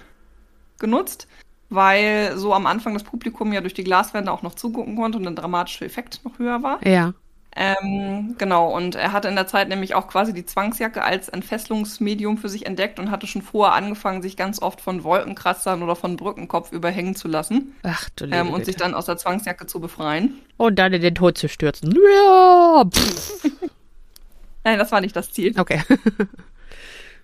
genutzt, 0.78 1.28
weil 1.70 2.36
so 2.36 2.54
am 2.54 2.66
Anfang 2.66 2.94
das 2.94 3.04
Publikum 3.04 3.52
ja 3.52 3.60
durch 3.60 3.74
die 3.74 3.84
Glaswände 3.84 4.32
auch 4.32 4.42
noch 4.42 4.54
zugucken 4.54 4.96
konnte 4.96 5.18
und 5.18 5.24
der 5.24 5.32
dramatische 5.32 5.84
Effekt 5.84 6.20
noch 6.24 6.38
höher 6.38 6.62
war. 6.62 6.86
Ja. 6.86 7.14
Ähm, 7.60 8.36
genau, 8.38 8.74
und 8.74 8.94
er 8.94 9.10
hatte 9.12 9.26
in 9.26 9.34
der 9.34 9.48
Zeit 9.48 9.68
nämlich 9.68 9.94
auch 9.94 10.06
quasi 10.06 10.32
die 10.32 10.46
Zwangsjacke 10.46 11.02
als 11.02 11.28
Entfesselungsmedium 11.28 12.38
für 12.38 12.48
sich 12.48 12.66
entdeckt 12.66 13.00
und 13.00 13.10
hatte 13.10 13.26
schon 13.26 13.42
vorher 13.42 13.74
angefangen, 13.74 14.22
sich 14.22 14.36
ganz 14.36 14.62
oft 14.62 14.80
von 14.80 15.02
Wolkenkratzern 15.02 15.82
oder 15.82 15.96
von 15.96 16.16
Brückenkopf 16.16 16.70
überhängen 16.70 17.16
zu 17.16 17.26
lassen 17.26 17.74
Ach 17.82 18.08
du 18.10 18.26
ähm, 18.26 18.48
und 18.48 18.58
Güte. 18.60 18.66
sich 18.66 18.76
dann 18.76 18.94
aus 18.94 19.06
der 19.06 19.16
Zwangsjacke 19.16 19.66
zu 19.66 19.80
befreien. 19.80 20.38
Und 20.56 20.78
dann 20.78 20.92
in 20.92 21.02
den 21.02 21.16
Tod 21.16 21.36
zu 21.36 21.48
stürzen. 21.48 21.96
Ja. 21.96 22.84
Nein, 24.62 24.78
das 24.78 24.92
war 24.92 25.00
nicht 25.00 25.16
das 25.16 25.32
Ziel. 25.32 25.58
Okay. 25.58 25.82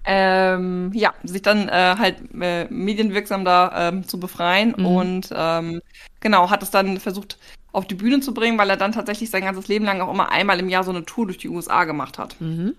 ähm, 0.05 0.90
ja, 0.95 1.14
sich 1.23 1.43
dann 1.43 1.69
äh, 1.69 1.97
halt 1.99 2.17
äh, 2.40 2.67
medienwirksam 2.71 3.45
da 3.45 3.88
ähm, 3.88 4.07
zu 4.07 4.21
befreien 4.21 4.75
Mhm. 4.77 4.87
und 4.87 5.29
ähm, 5.35 5.81
genau, 6.21 6.51
hat 6.51 6.62
es 6.62 6.71
dann 6.71 6.99
versucht 6.99 7.38
auf 7.73 7.87
die 7.87 7.95
Bühne 7.95 8.21
zu 8.21 8.35
bringen, 8.35 8.59
weil 8.59 8.71
er 8.71 8.77
dann 8.77 8.93
tatsächlich 8.93 9.31
sein 9.31 9.43
ganzes 9.43 9.69
Leben 9.69 9.85
lang 9.85 10.01
auch 10.01 10.12
immer 10.12 10.31
einmal 10.31 10.61
im 10.61 10.69
Jahr 10.69 10.85
so 10.85 10.90
eine 10.90 11.05
Tour 11.05 11.27
durch 11.27 11.38
die 11.38 11.49
USA 11.49 11.85
gemacht 11.85 12.19
hat. 12.19 12.37
Mhm. 12.40 12.75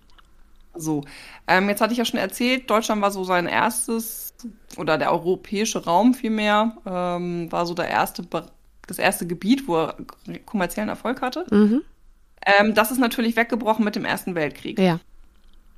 So, 0.74 1.04
ähm, 1.48 1.70
jetzt 1.70 1.82
hatte 1.82 1.94
ich 1.94 2.00
ja 2.00 2.06
schon 2.06 2.20
erzählt, 2.20 2.70
Deutschland 2.70 3.02
war 3.02 3.12
so 3.12 3.24
sein 3.24 3.48
erstes, 3.48 4.34
oder 4.78 4.98
der 4.98 5.12
europäische 5.12 5.86
Raum 5.86 6.14
vielmehr, 6.14 6.78
ähm, 6.86 7.52
war 7.52 7.66
so 7.66 7.74
der 7.74 7.88
erste, 7.90 8.26
das 8.88 9.00
erste 9.00 9.26
Gebiet, 9.26 9.68
wo 9.68 9.78
er 9.78 9.96
kommerziellen 10.46 10.90
Erfolg 10.90 11.22
hatte. 11.22 11.46
Mhm. 11.50 11.82
Ähm, 12.46 12.74
das 12.76 12.92
ist 12.92 13.00
natürlich 13.00 13.36
weggebrochen 13.36 13.84
mit 13.86 13.96
dem 13.96 14.06
Ersten 14.06 14.36
Weltkrieg. 14.36 14.80
Ja. 14.80 15.00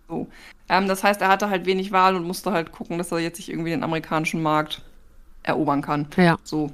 So. 0.08 0.28
Ähm, 0.70 0.88
das 0.88 1.04
heißt, 1.04 1.22
er 1.22 1.28
hatte 1.30 1.50
halt 1.50 1.66
wenig 1.66 1.92
Wahl 1.92 2.16
und 2.16 2.24
musste 2.26 2.52
halt 2.52 2.72
gucken, 2.72 2.98
dass 2.98 3.12
er 3.12 3.20
jetzt 3.20 3.38
sich 3.38 3.50
irgendwie 3.50 3.72
den 3.72 3.84
amerikanischen 3.84 4.42
Markt 4.42 4.84
erobern 5.44 5.82
kann. 5.82 6.08
Ja. 6.18 6.38
So. 6.44 6.72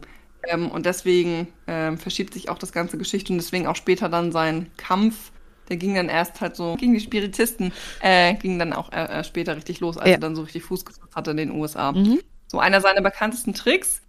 Ähm, 0.48 0.69
und 0.69 0.86
deswegen 0.86 1.48
ähm, 1.67 1.98
verschiebt 1.98 2.34
sich 2.34 2.50
auch 2.50 2.58
das 2.60 2.72
ganze 2.72 2.98
Geschichte 2.98 3.32
und 3.34 3.39
deswegen 3.39 3.67
auch 3.67 3.76
später 3.76 4.10
dann 4.10 4.32
sein 4.32 4.72
Kampf, 4.78 5.32
der 5.69 5.78
ging 5.78 5.96
dann 5.96 6.10
erst 6.10 6.41
halt 6.41 6.56
so 6.56 6.76
gegen 6.76 6.93
die 6.93 7.00
Spiritisten, 7.00 7.72
äh, 8.02 8.36
ging 8.36 8.60
dann 8.60 8.74
auch 8.74 8.91
äh, 8.91 9.06
äh, 9.22 9.24
später 9.24 9.56
richtig 9.56 9.80
los, 9.80 9.98
als 9.98 10.10
Ja. 10.10 10.15
er 10.15 10.19
dann 10.19 10.36
so 10.36 10.41
richtig 10.43 10.63
Fuß 10.63 10.86
gefasst 10.86 11.15
hatte 11.15 11.32
in 11.32 11.38
den 11.38 11.52
USA. 11.52 11.93
Mhm. 11.93 12.19
So 12.48 12.60
einer 12.60 12.82
seiner 12.82 13.02
bekanntesten 13.02 13.54
Tricks, 13.54 14.02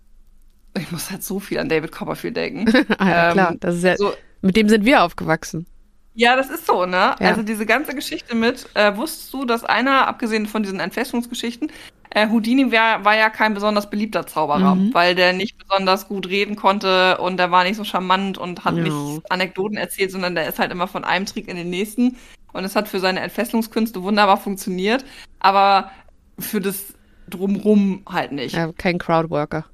ich 0.76 0.90
muss 0.92 1.10
halt 1.10 1.22
so 1.22 1.40
viel 1.40 1.58
an 1.58 1.68
David 1.68 1.92
Copperfield 1.92 2.36
denken. 2.36 2.66
ah, 2.98 3.08
ja, 3.10 3.30
Ähm, 3.30 3.32
klar. 3.32 3.56
Das 3.60 3.76
ist 3.76 3.84
ja, 3.84 3.96
so, 3.96 4.14
mit 4.42 4.56
dem 4.56 4.68
sind 4.68 4.84
wir 4.84 5.02
aufgewachsen. 5.02 5.66
Ja, 6.14 6.36
das 6.36 6.50
ist 6.50 6.66
so, 6.66 6.86
ne? 6.86 6.96
Ja. 6.96 7.16
Also 7.20 7.42
diese 7.42 7.66
ganze 7.66 7.94
Geschichte 7.94 8.34
mit, 8.34 8.66
äh, 8.74 8.96
wusstest 8.96 9.32
du, 9.32 9.44
dass 9.44 9.64
einer, 9.64 10.06
abgesehen 10.08 10.46
von 10.46 10.62
diesen 10.62 10.80
Entfesselungsgeschichten, 10.80 11.70
äh, 12.10 12.28
Houdini 12.28 12.70
wär, 12.70 13.04
war 13.04 13.16
ja 13.16 13.28
kein 13.30 13.54
besonders 13.54 13.90
beliebter 13.90 14.24
Zauberer, 14.26 14.76
Mhm. 14.76 14.94
weil 14.94 15.14
der 15.16 15.32
nicht 15.32 15.58
besonders 15.58 16.06
gut 16.06 16.28
reden 16.28 16.54
konnte 16.54 17.18
und 17.18 17.36
der 17.38 17.50
war 17.50 17.64
nicht 17.64 17.76
so 17.76 17.82
charmant 17.84 18.38
und 18.38 18.64
hat 18.64 18.76
Ja. 18.76 18.82
nicht 18.84 19.22
Anekdoten 19.30 19.76
erzählt, 19.76 20.12
sondern 20.12 20.34
der 20.36 20.48
ist 20.48 20.58
halt 20.60 20.70
immer 20.70 20.86
von 20.86 21.04
einem 21.04 21.26
Trick 21.26 21.48
in 21.48 21.56
den 21.56 21.70
nächsten. 21.70 22.16
Und 22.52 22.64
es 22.64 22.76
hat 22.76 22.86
für 22.86 23.00
seine 23.00 23.18
Entfesselungskünste 23.20 24.00
wunderbar 24.04 24.36
funktioniert, 24.36 25.04
aber 25.40 25.90
für 26.38 26.60
das 26.60 26.94
Drumrum 27.28 28.02
halt 28.08 28.30
nicht. 28.30 28.54
Ja, 28.54 28.70
kein 28.72 28.98
Crowdworker. 28.98 29.64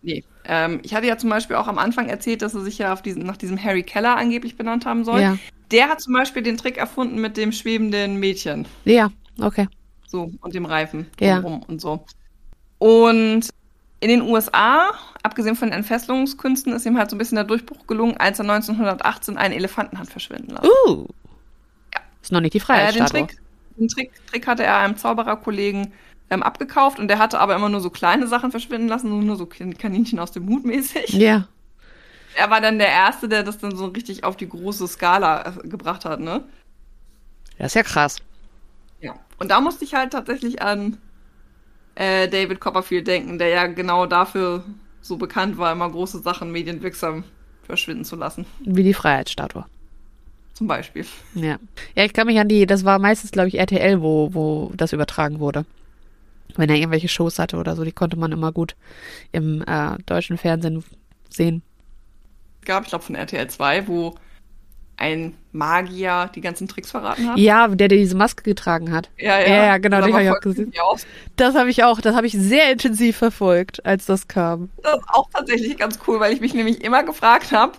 Nee. 0.00 0.24
Ähm, 0.46 0.80
ich 0.82 0.94
hatte 0.94 1.06
ja 1.06 1.18
zum 1.18 1.28
Beispiel 1.30 1.56
auch 1.56 1.68
am 1.68 1.78
Anfang 1.78 2.08
erzählt, 2.08 2.40
dass 2.42 2.54
er 2.54 2.62
sich 2.62 2.78
ja 2.78 2.92
auf 2.92 3.02
diesen, 3.02 3.24
nach 3.24 3.36
diesem 3.36 3.62
Harry 3.62 3.82
Keller 3.82 4.16
angeblich 4.16 4.56
benannt 4.56 4.86
haben 4.86 5.04
soll. 5.04 5.20
Ja. 5.20 5.36
Der 5.72 5.88
hat 5.88 6.00
zum 6.00 6.12
Beispiel 6.14 6.42
den 6.42 6.56
Trick 6.56 6.76
erfunden 6.76 7.20
mit 7.20 7.36
dem 7.36 7.50
schwebenden 7.52 8.16
Mädchen. 8.16 8.66
Ja, 8.84 9.10
okay. 9.40 9.68
So, 10.06 10.30
und 10.42 10.54
dem 10.54 10.66
Reifen 10.66 11.06
Ja. 11.18 11.38
und 11.38 11.80
so. 11.80 12.04
Und 12.78 13.48
in 14.00 14.08
den 14.08 14.22
USA, 14.22 14.90
abgesehen 15.22 15.54
von 15.56 15.68
den 15.68 15.78
Entfesselungskünsten, 15.78 16.72
ist 16.72 16.84
ihm 16.84 16.98
halt 16.98 17.08
so 17.08 17.16
ein 17.16 17.18
bisschen 17.18 17.36
der 17.36 17.44
Durchbruch 17.44 17.86
gelungen, 17.86 18.16
als 18.16 18.38
er 18.38 18.44
1918 18.44 19.36
einen 19.38 19.54
Elefanten 19.54 19.98
hat 19.98 20.08
verschwinden 20.08 20.50
lassen. 20.52 20.68
Uh. 20.88 21.06
Ist 22.20 22.32
noch 22.32 22.40
nicht 22.40 22.54
die 22.54 22.58
Äh, 22.68 22.92
den. 22.92 23.06
Trick, 23.06 23.36
den 23.76 23.88
Trick, 23.88 24.10
Trick 24.26 24.46
hatte 24.46 24.64
er 24.64 24.78
einem 24.78 24.96
Zaubererkollegen 24.96 25.92
ähm, 26.30 26.42
abgekauft 26.42 26.98
und 26.98 27.08
der 27.08 27.18
hatte 27.18 27.38
aber 27.40 27.54
immer 27.54 27.68
nur 27.68 27.80
so 27.80 27.90
kleine 27.90 28.26
Sachen 28.26 28.50
verschwinden 28.50 28.88
lassen, 28.88 29.24
nur 29.24 29.36
so 29.36 29.46
Kan- 29.46 29.76
Kaninchen 29.78 30.18
aus 30.18 30.32
dem 30.32 30.48
Hut 30.48 30.64
mäßig. 30.64 31.10
Ja. 31.10 31.46
Er 32.34 32.50
war 32.50 32.60
dann 32.60 32.78
der 32.78 32.88
Erste, 32.88 33.28
der 33.28 33.42
das 33.42 33.58
dann 33.58 33.76
so 33.76 33.86
richtig 33.86 34.24
auf 34.24 34.36
die 34.36 34.48
große 34.48 34.88
Skala 34.88 35.46
äh, 35.46 35.68
gebracht 35.68 36.04
hat, 36.04 36.20
ne? 36.20 36.44
Das 37.58 37.68
ist 37.68 37.74
ja 37.74 37.82
krass. 37.82 38.18
Ja. 39.00 39.14
Und 39.38 39.50
da 39.50 39.60
musste 39.60 39.84
ich 39.84 39.94
halt 39.94 40.12
tatsächlich 40.12 40.62
an 40.62 40.98
äh, 41.94 42.28
David 42.28 42.60
Copperfield 42.60 43.06
denken, 43.06 43.38
der 43.38 43.48
ja 43.48 43.66
genau 43.66 44.06
dafür 44.06 44.64
so 45.00 45.16
bekannt 45.16 45.58
war, 45.58 45.72
immer 45.72 45.90
große 45.90 46.20
Sachen 46.20 46.52
medienwirksam 46.52 47.24
verschwinden 47.64 48.04
zu 48.04 48.16
lassen. 48.16 48.46
Wie 48.60 48.82
die 48.82 48.94
Freiheitsstatue. 48.94 49.64
Zum 50.52 50.62
zum 50.62 50.68
Beispiel. 50.68 51.04
Ja. 51.34 51.58
Ja, 51.96 52.04
ich 52.04 52.12
kann 52.12 52.28
mich 52.28 52.38
an 52.38 52.46
die, 52.46 52.66
das 52.66 52.84
war 52.84 53.00
meistens, 53.00 53.32
glaube 53.32 53.48
ich, 53.48 53.58
RTL, 53.58 54.00
wo, 54.00 54.32
wo 54.32 54.70
das 54.76 54.92
übertragen 54.92 55.40
wurde. 55.40 55.64
Wenn 56.54 56.70
er 56.70 56.76
irgendwelche 56.76 57.08
Shows 57.08 57.40
hatte 57.40 57.56
oder 57.56 57.74
so, 57.74 57.82
die 57.82 57.90
konnte 57.90 58.16
man 58.16 58.30
immer 58.30 58.52
gut 58.52 58.76
im 59.32 59.64
äh, 59.66 59.98
deutschen 60.06 60.38
Fernsehen 60.38 60.84
sehen. 61.30 61.62
Gab, 62.64 62.84
ich 62.84 62.90
glaube, 62.90 63.04
von 63.04 63.14
RTL 63.14 63.48
2, 63.48 63.88
wo 63.88 64.14
ein 64.96 65.34
Magier 65.52 66.30
die 66.34 66.40
ganzen 66.40 66.68
Tricks 66.68 66.90
verraten 66.90 67.28
hat. 67.28 67.38
Ja, 67.38 67.66
der, 67.68 67.88
der 67.88 67.98
diese 67.98 68.16
Maske 68.16 68.44
getragen 68.44 68.92
hat. 68.92 69.10
ja, 69.18 69.40
ja, 69.40 69.64
ja, 69.64 69.78
genau, 69.78 69.98
Das 69.98 70.06
den 70.06 70.14
war 70.14 70.20
hab 70.20 70.26
ich 70.26 70.36
auch 70.36 70.40
gesehen. 70.40 70.72
Das 71.36 71.54
habe 71.54 71.70
ich 71.70 71.82
auch, 71.82 72.00
das 72.00 72.14
habe 72.14 72.26
ich 72.26 72.34
sehr 72.34 72.70
intensiv 72.70 73.16
verfolgt, 73.16 73.84
als 73.84 74.06
das 74.06 74.28
kam. 74.28 74.70
Das 74.82 74.98
ist 74.98 75.08
auch 75.08 75.28
tatsächlich 75.32 75.76
ganz 75.76 75.98
cool, 76.06 76.20
weil 76.20 76.32
ich 76.32 76.40
mich 76.40 76.54
nämlich 76.54 76.84
immer 76.84 77.02
gefragt 77.02 77.52
habe, 77.52 77.72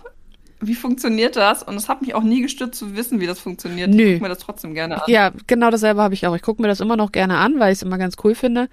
wie 0.60 0.74
funktioniert 0.74 1.36
das? 1.36 1.62
Und 1.62 1.76
es 1.76 1.88
hat 1.88 2.00
mich 2.00 2.14
auch 2.14 2.22
nie 2.22 2.42
gestützt 2.42 2.78
zu 2.78 2.96
wissen, 2.96 3.20
wie 3.20 3.26
das 3.26 3.38
funktioniert. 3.38 3.90
Nö. 3.90 4.02
Ich 4.02 4.12
gucke 4.14 4.22
mir 4.22 4.28
das 4.28 4.38
trotzdem 4.38 4.74
gerne 4.74 4.96
an. 4.96 5.10
Ja, 5.10 5.32
genau 5.46 5.70
dasselbe 5.70 6.00
habe 6.02 6.14
ich 6.14 6.26
auch. 6.26 6.34
Ich 6.34 6.42
gucke 6.42 6.62
mir 6.62 6.68
das 6.68 6.80
immer 6.80 6.96
noch 6.96 7.12
gerne 7.12 7.38
an, 7.38 7.58
weil 7.58 7.72
ich 7.72 7.78
es 7.78 7.82
immer 7.82 7.98
ganz 7.98 8.16
cool 8.24 8.34
finde. 8.34 8.68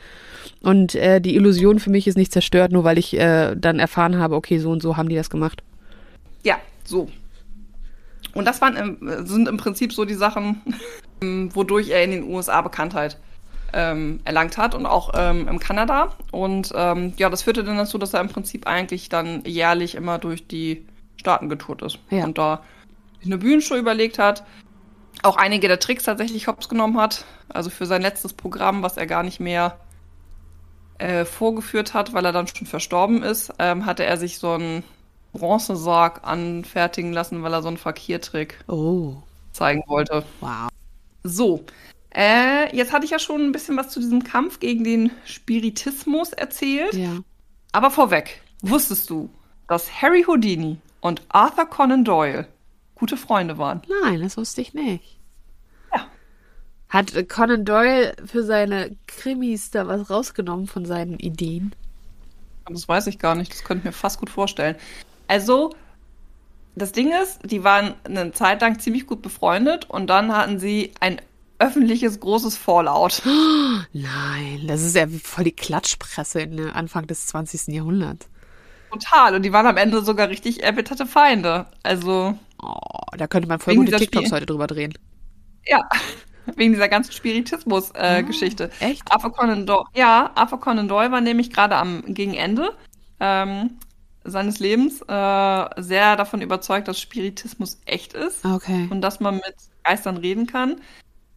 Und 0.61 0.95
äh, 0.95 1.19
die 1.21 1.35
Illusion 1.35 1.79
für 1.79 1.89
mich 1.89 2.07
ist 2.07 2.17
nicht 2.17 2.31
zerstört, 2.31 2.71
nur 2.71 2.83
weil 2.83 2.97
ich 2.97 3.17
äh, 3.17 3.55
dann 3.55 3.79
erfahren 3.79 4.17
habe, 4.19 4.35
okay, 4.35 4.59
so 4.59 4.71
und 4.71 4.81
so 4.81 4.97
haben 4.97 5.09
die 5.09 5.15
das 5.15 5.29
gemacht. 5.29 5.63
Ja, 6.43 6.57
so. 6.83 7.09
Und 8.33 8.45
das 8.45 8.61
waren 8.61 8.75
im, 8.75 9.25
sind 9.27 9.47
im 9.47 9.57
Prinzip 9.57 9.93
so 9.93 10.05
die 10.05 10.13
Sachen, 10.13 10.61
ähm, 11.21 11.53
wodurch 11.53 11.89
er 11.89 12.03
in 12.03 12.11
den 12.11 12.23
USA 12.23 12.61
Bekanntheit 12.61 13.17
ähm, 13.73 14.19
erlangt 14.25 14.57
hat 14.57 14.75
und 14.75 14.85
auch 14.85 15.11
ähm, 15.15 15.47
im 15.47 15.59
Kanada. 15.59 16.13
Und 16.31 16.71
ähm, 16.75 17.13
ja, 17.17 17.29
das 17.29 17.43
führte 17.43 17.63
dann 17.63 17.77
dazu, 17.77 17.97
dass 17.97 18.13
er 18.13 18.21
im 18.21 18.29
Prinzip 18.29 18.67
eigentlich 18.67 19.09
dann 19.09 19.43
jährlich 19.45 19.95
immer 19.95 20.17
durch 20.17 20.47
die 20.47 20.85
Staaten 21.17 21.49
getourt 21.49 21.81
ist. 21.81 21.99
Ja. 22.09 22.23
Und 22.23 22.37
da 22.37 22.63
sich 23.19 23.27
eine 23.27 23.37
Bühnenshow 23.37 23.75
überlegt 23.75 24.19
hat, 24.19 24.43
auch 25.23 25.37
einige 25.37 25.67
der 25.67 25.79
Tricks 25.79 26.03
tatsächlich 26.03 26.47
hops 26.47 26.67
genommen 26.67 26.97
hat. 26.97 27.25
Also 27.49 27.69
für 27.69 27.85
sein 27.85 28.01
letztes 28.01 28.33
Programm, 28.33 28.81
was 28.81 28.97
er 28.97 29.05
gar 29.05 29.23
nicht 29.23 29.39
mehr 29.39 29.77
äh, 30.97 31.25
vorgeführt 31.25 31.93
hat, 31.93 32.13
weil 32.13 32.25
er 32.25 32.31
dann 32.31 32.47
schon 32.47 32.67
verstorben 32.67 33.23
ist, 33.23 33.53
ähm, 33.59 33.85
hatte 33.85 34.05
er 34.05 34.17
sich 34.17 34.39
so 34.39 34.53
einen 34.53 34.83
Bronzesarg 35.33 36.21
anfertigen 36.27 37.13
lassen, 37.13 37.43
weil 37.43 37.53
er 37.53 37.61
so 37.61 37.67
einen 37.67 37.77
Fakirtrick 37.77 38.59
Oh, 38.67 39.15
zeigen 39.51 39.83
wollte. 39.87 40.23
wow. 40.39 40.69
So, 41.23 41.63
äh, 42.15 42.75
jetzt 42.75 42.91
hatte 42.91 43.05
ich 43.05 43.11
ja 43.11 43.19
schon 43.19 43.41
ein 43.41 43.51
bisschen 43.51 43.77
was 43.77 43.89
zu 43.89 43.99
diesem 43.99 44.23
Kampf 44.23 44.59
gegen 44.59 44.83
den 44.83 45.11
Spiritismus 45.25 46.33
erzählt. 46.33 46.93
Ja. 46.93 47.19
Aber 47.71 47.91
vorweg, 47.91 48.41
wusstest 48.61 49.09
du, 49.09 49.29
dass 49.67 50.01
Harry 50.01 50.23
Houdini 50.27 50.77
und 50.99 51.21
Arthur 51.29 51.65
Conan 51.67 52.03
Doyle 52.03 52.47
gute 52.95 53.17
Freunde 53.17 53.57
waren? 53.57 53.81
Nein, 54.03 54.21
das 54.21 54.35
wusste 54.35 54.61
ich 54.61 54.73
nicht. 54.73 55.17
Ja. 55.93 56.05
Hat 56.89 57.13
Conan 57.29 57.63
Doyle 57.63 58.13
für 58.25 58.43
seine 58.43 58.95
Krimis 59.07 59.71
da 59.71 59.87
was 59.87 60.09
rausgenommen 60.09 60.67
von 60.67 60.85
seinen 60.85 61.17
Ideen? 61.19 61.73
Das 62.67 62.87
weiß 62.87 63.07
ich 63.07 63.19
gar 63.19 63.35
nicht, 63.35 63.51
das 63.53 63.63
könnte 63.63 63.79
ich 63.81 63.85
mir 63.85 63.91
fast 63.91 64.19
gut 64.19 64.29
vorstellen. 64.29 64.75
Also, 65.31 65.73
das 66.75 66.91
Ding 66.91 67.13
ist, 67.23 67.39
die 67.49 67.63
waren 67.63 67.93
eine 68.03 68.33
Zeit 68.33 68.59
lang 68.59 68.79
ziemlich 68.79 69.07
gut 69.07 69.21
befreundet 69.21 69.89
und 69.89 70.07
dann 70.09 70.35
hatten 70.35 70.59
sie 70.59 70.91
ein 70.99 71.21
öffentliches 71.57 72.19
großes 72.19 72.57
Fallout. 72.57 73.21
Nein, 73.93 74.65
das 74.67 74.81
ist 74.81 74.93
ja 74.95 75.05
voll 75.23 75.45
die 75.45 75.51
Klatschpresse 75.53 76.41
in 76.41 76.57
der 76.57 76.75
Anfang 76.75 77.07
des 77.07 77.27
20. 77.27 77.67
Jahrhunderts. 77.73 78.27
Total. 78.91 79.35
Und 79.35 79.43
die 79.43 79.53
waren 79.53 79.67
am 79.67 79.77
Ende 79.77 80.01
sogar 80.03 80.27
richtig 80.27 80.63
erbitterte 80.63 81.05
Feinde. 81.05 81.65
Also, 81.81 82.37
Oh, 82.61 82.77
da 83.17 83.25
könnte 83.27 83.47
man 83.47 83.59
voll 83.59 83.75
gute 83.75 83.95
TikToks 83.95 84.25
Spiel- 84.27 84.35
heute 84.35 84.45
drüber 84.47 84.67
drehen. 84.67 84.93
ja, 85.65 85.87
wegen 86.57 86.73
dieser 86.73 86.89
ganzen 86.89 87.13
Spiritismus-Geschichte. 87.13 88.69
Echt? 88.81 89.09
Arthur 89.09 89.31
Conan 89.31 89.65
Doyle, 89.65 89.85
ja, 89.95 90.29
Arthur 90.35 90.59
Conan 90.59 90.89
Doyle 90.89 91.09
war 91.11 91.21
nämlich 91.21 91.51
gerade 91.51 91.77
am 91.77 92.03
gegen 92.07 92.33
Ende 92.33 92.73
ähm, 93.21 93.77
seines 94.23 94.59
Lebens 94.59 95.01
äh, 95.01 95.81
sehr 95.81 96.15
davon 96.15 96.41
überzeugt, 96.41 96.87
dass 96.87 96.99
Spiritismus 96.99 97.79
echt 97.85 98.13
ist 98.13 98.45
Okay. 98.45 98.87
und 98.89 99.01
dass 99.01 99.19
man 99.19 99.35
mit 99.35 99.55
Geistern 99.83 100.17
reden 100.17 100.47
kann. 100.47 100.81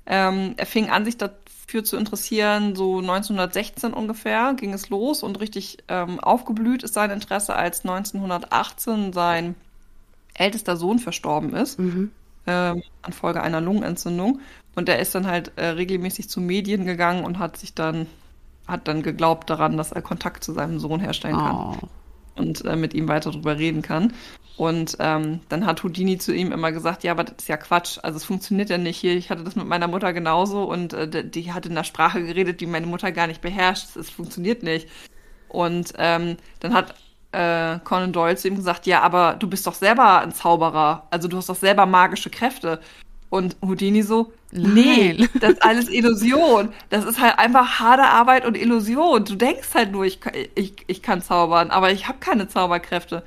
Ähm, 0.07 0.55
er 0.59 0.67
fing 0.67 0.91
an, 0.91 1.05
sich 1.07 1.17
dafür 1.19 1.85
zu 1.85 1.97
interessieren, 1.97 2.77
so 2.77 3.01
1916 3.01 3.95
ungefähr 3.95 4.55
ging 4.55 4.73
es 4.75 4.91
los 4.91 5.23
und 5.23 5.41
richtig 5.41 5.79
ähm, 5.89 6.21
aufgeblüht 6.21 6.83
ist 6.83 6.95
sein 6.95 7.11
Interesse, 7.11 7.55
als 7.57 7.85
1918 7.85 9.13
sein 9.15 9.57
ältester 10.35 10.77
Sohn 10.77 10.99
verstorben 10.99 11.55
ist 11.55 11.79
Mhm. 11.79 12.13
ähm, 12.47 12.83
an 13.03 13.13
Folge 13.13 13.43
einer 13.43 13.61
Lungenentzündung. 13.61 14.41
Und 14.77 14.89
er 14.89 14.99
ist 14.99 15.15
dann 15.15 15.27
halt 15.27 15.53
äh, 15.57 15.67
regelmäßig 15.69 16.29
zu 16.29 16.41
Medien 16.41 16.85
gegangen 16.87 17.25
und 17.25 17.39
hat 17.39 17.57
sich 17.57 17.75
dann, 17.75 18.09
hat 18.67 18.89
dann 18.89 19.03
geglaubt 19.03 19.51
daran, 19.51 19.77
dass 19.77 19.93
er 19.93 20.03
Kontakt 20.03 20.45
zu 20.45 20.53
seinem 20.53 20.79
Sohn 20.81 21.01
herstellen 21.01 21.39
kann 21.39 21.63
Oh. 21.63 21.89
Und 22.37 22.65
äh, 22.65 22.77
mit 22.77 22.95
ihm 22.95 23.09
weiter 23.09 23.31
drüber 23.31 23.59
reden 23.59 23.83
kann. 23.83 24.13
Und 24.57 24.97
ähm, 25.01 25.41
dann 25.49 25.67
hat 25.67 25.83
Houdini 25.83 26.17
zu 26.19 26.33
ihm 26.33 26.53
immer 26.53 26.71
gesagt, 26.71 27.03
ja, 27.03 27.11
aber 27.11 27.25
das 27.25 27.37
ist 27.39 27.49
ja 27.49 27.57
Quatsch, 27.57 27.99
also 28.03 28.17
es 28.17 28.25
funktioniert 28.25 28.71
ja 28.71 28.79
nicht 28.79 28.97
hier. 28.99 29.17
Ich 29.17 29.31
hatte 29.31 29.43
das 29.43 29.57
mit 29.57 29.67
meiner 29.67 29.89
Mutter 29.89 30.13
genauso 30.13 30.63
und 30.65 30.93
äh, 30.93 31.09
die- 31.09 31.29
die 31.31 31.53
hat 31.53 31.67
in 31.67 31.73
einer 31.73 31.83
Sprache 31.85 32.23
geredet, 32.25 32.61
die 32.61 32.67
meine 32.67 32.87
Mutter 32.87 33.11
gar 33.11 33.27
nicht 33.27 33.41
beherrscht. 33.41 33.97
Es 33.97 34.11
funktioniert 34.11 34.63
nicht. 34.63 34.89
Und 35.49 35.93
ähm, 35.99 36.37
dann 36.61 36.73
hat 36.75 36.95
äh, 37.33 37.81
Conan 37.83 38.13
Doyle 38.13 38.37
zu 38.37 38.47
ihm 38.49 38.55
gesagt, 38.57 38.87
ja, 38.87 39.03
aber 39.03 39.35
du 39.35 39.49
bist 39.49 39.67
doch 39.67 39.75
selber 39.75 40.21
ein 40.21 40.33
Zauberer, 40.33 41.09
also 41.11 41.27
du 41.27 41.37
hast 41.37 41.49
doch 41.49 41.57
selber 41.57 41.85
magische 41.87 42.31
Kräfte. 42.31 42.81
Und 43.35 43.57
Houdini 43.67 44.03
so, 44.03 44.33
nee, 44.53 45.15
Nein. 45.19 45.29
das 45.41 45.53
ist 45.55 45.63
alles 45.65 45.89
Illusion. 45.89 46.69
Das 46.91 47.05
ist 47.05 47.21
halt 47.21 47.39
einfach 47.39 47.81
harte 47.81 48.05
Arbeit 48.05 48.47
und 48.47 48.57
Illusion. 48.57 49.25
Du 49.25 49.35
denkst 49.35 49.69
halt 49.75 49.91
nur, 49.91 50.05
ich, 50.05 50.21
kann- 50.21 50.35
ich, 50.55 50.75
ich 50.87 51.03
kann 51.03 51.21
zaubern, 51.21 51.71
aber 51.71 51.91
ich 51.91 52.07
habe 52.07 52.19
keine 52.21 52.47
Zauberkräfte. 52.49 53.25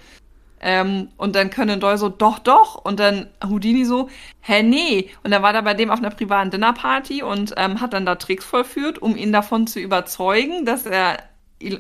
Ähm, 0.60 1.10
und 1.18 1.36
dann 1.36 1.52
Conan 1.52 1.80
Doyle 1.82 1.98
so, 1.98 2.10
doch, 2.10 2.40
doch. 2.40 2.76
Und 2.86 3.00
dann 3.00 3.28
Houdini 3.46 3.84
so, 3.86 4.10
hä, 4.40 4.64
nee. 4.64 5.10
Und 5.24 5.32
dann 5.32 5.44
war 5.44 5.54
er 5.54 5.62
bei 5.62 5.74
dem 5.74 5.92
auf 5.92 6.00
einer 6.00 6.10
privaten 6.10 6.52
Dinnerparty 6.52 7.22
und 7.22 7.54
ähm, 7.58 7.82
hat 7.82 7.94
dann 7.94 8.06
da 8.06 8.16
Tricks 8.16 8.46
vollführt, 8.46 9.00
um 9.00 9.16
ihn 9.18 9.32
davon 9.34 9.68
zu 9.68 9.80
überzeugen, 9.80 10.66
dass 10.66 10.86
er 10.86 11.18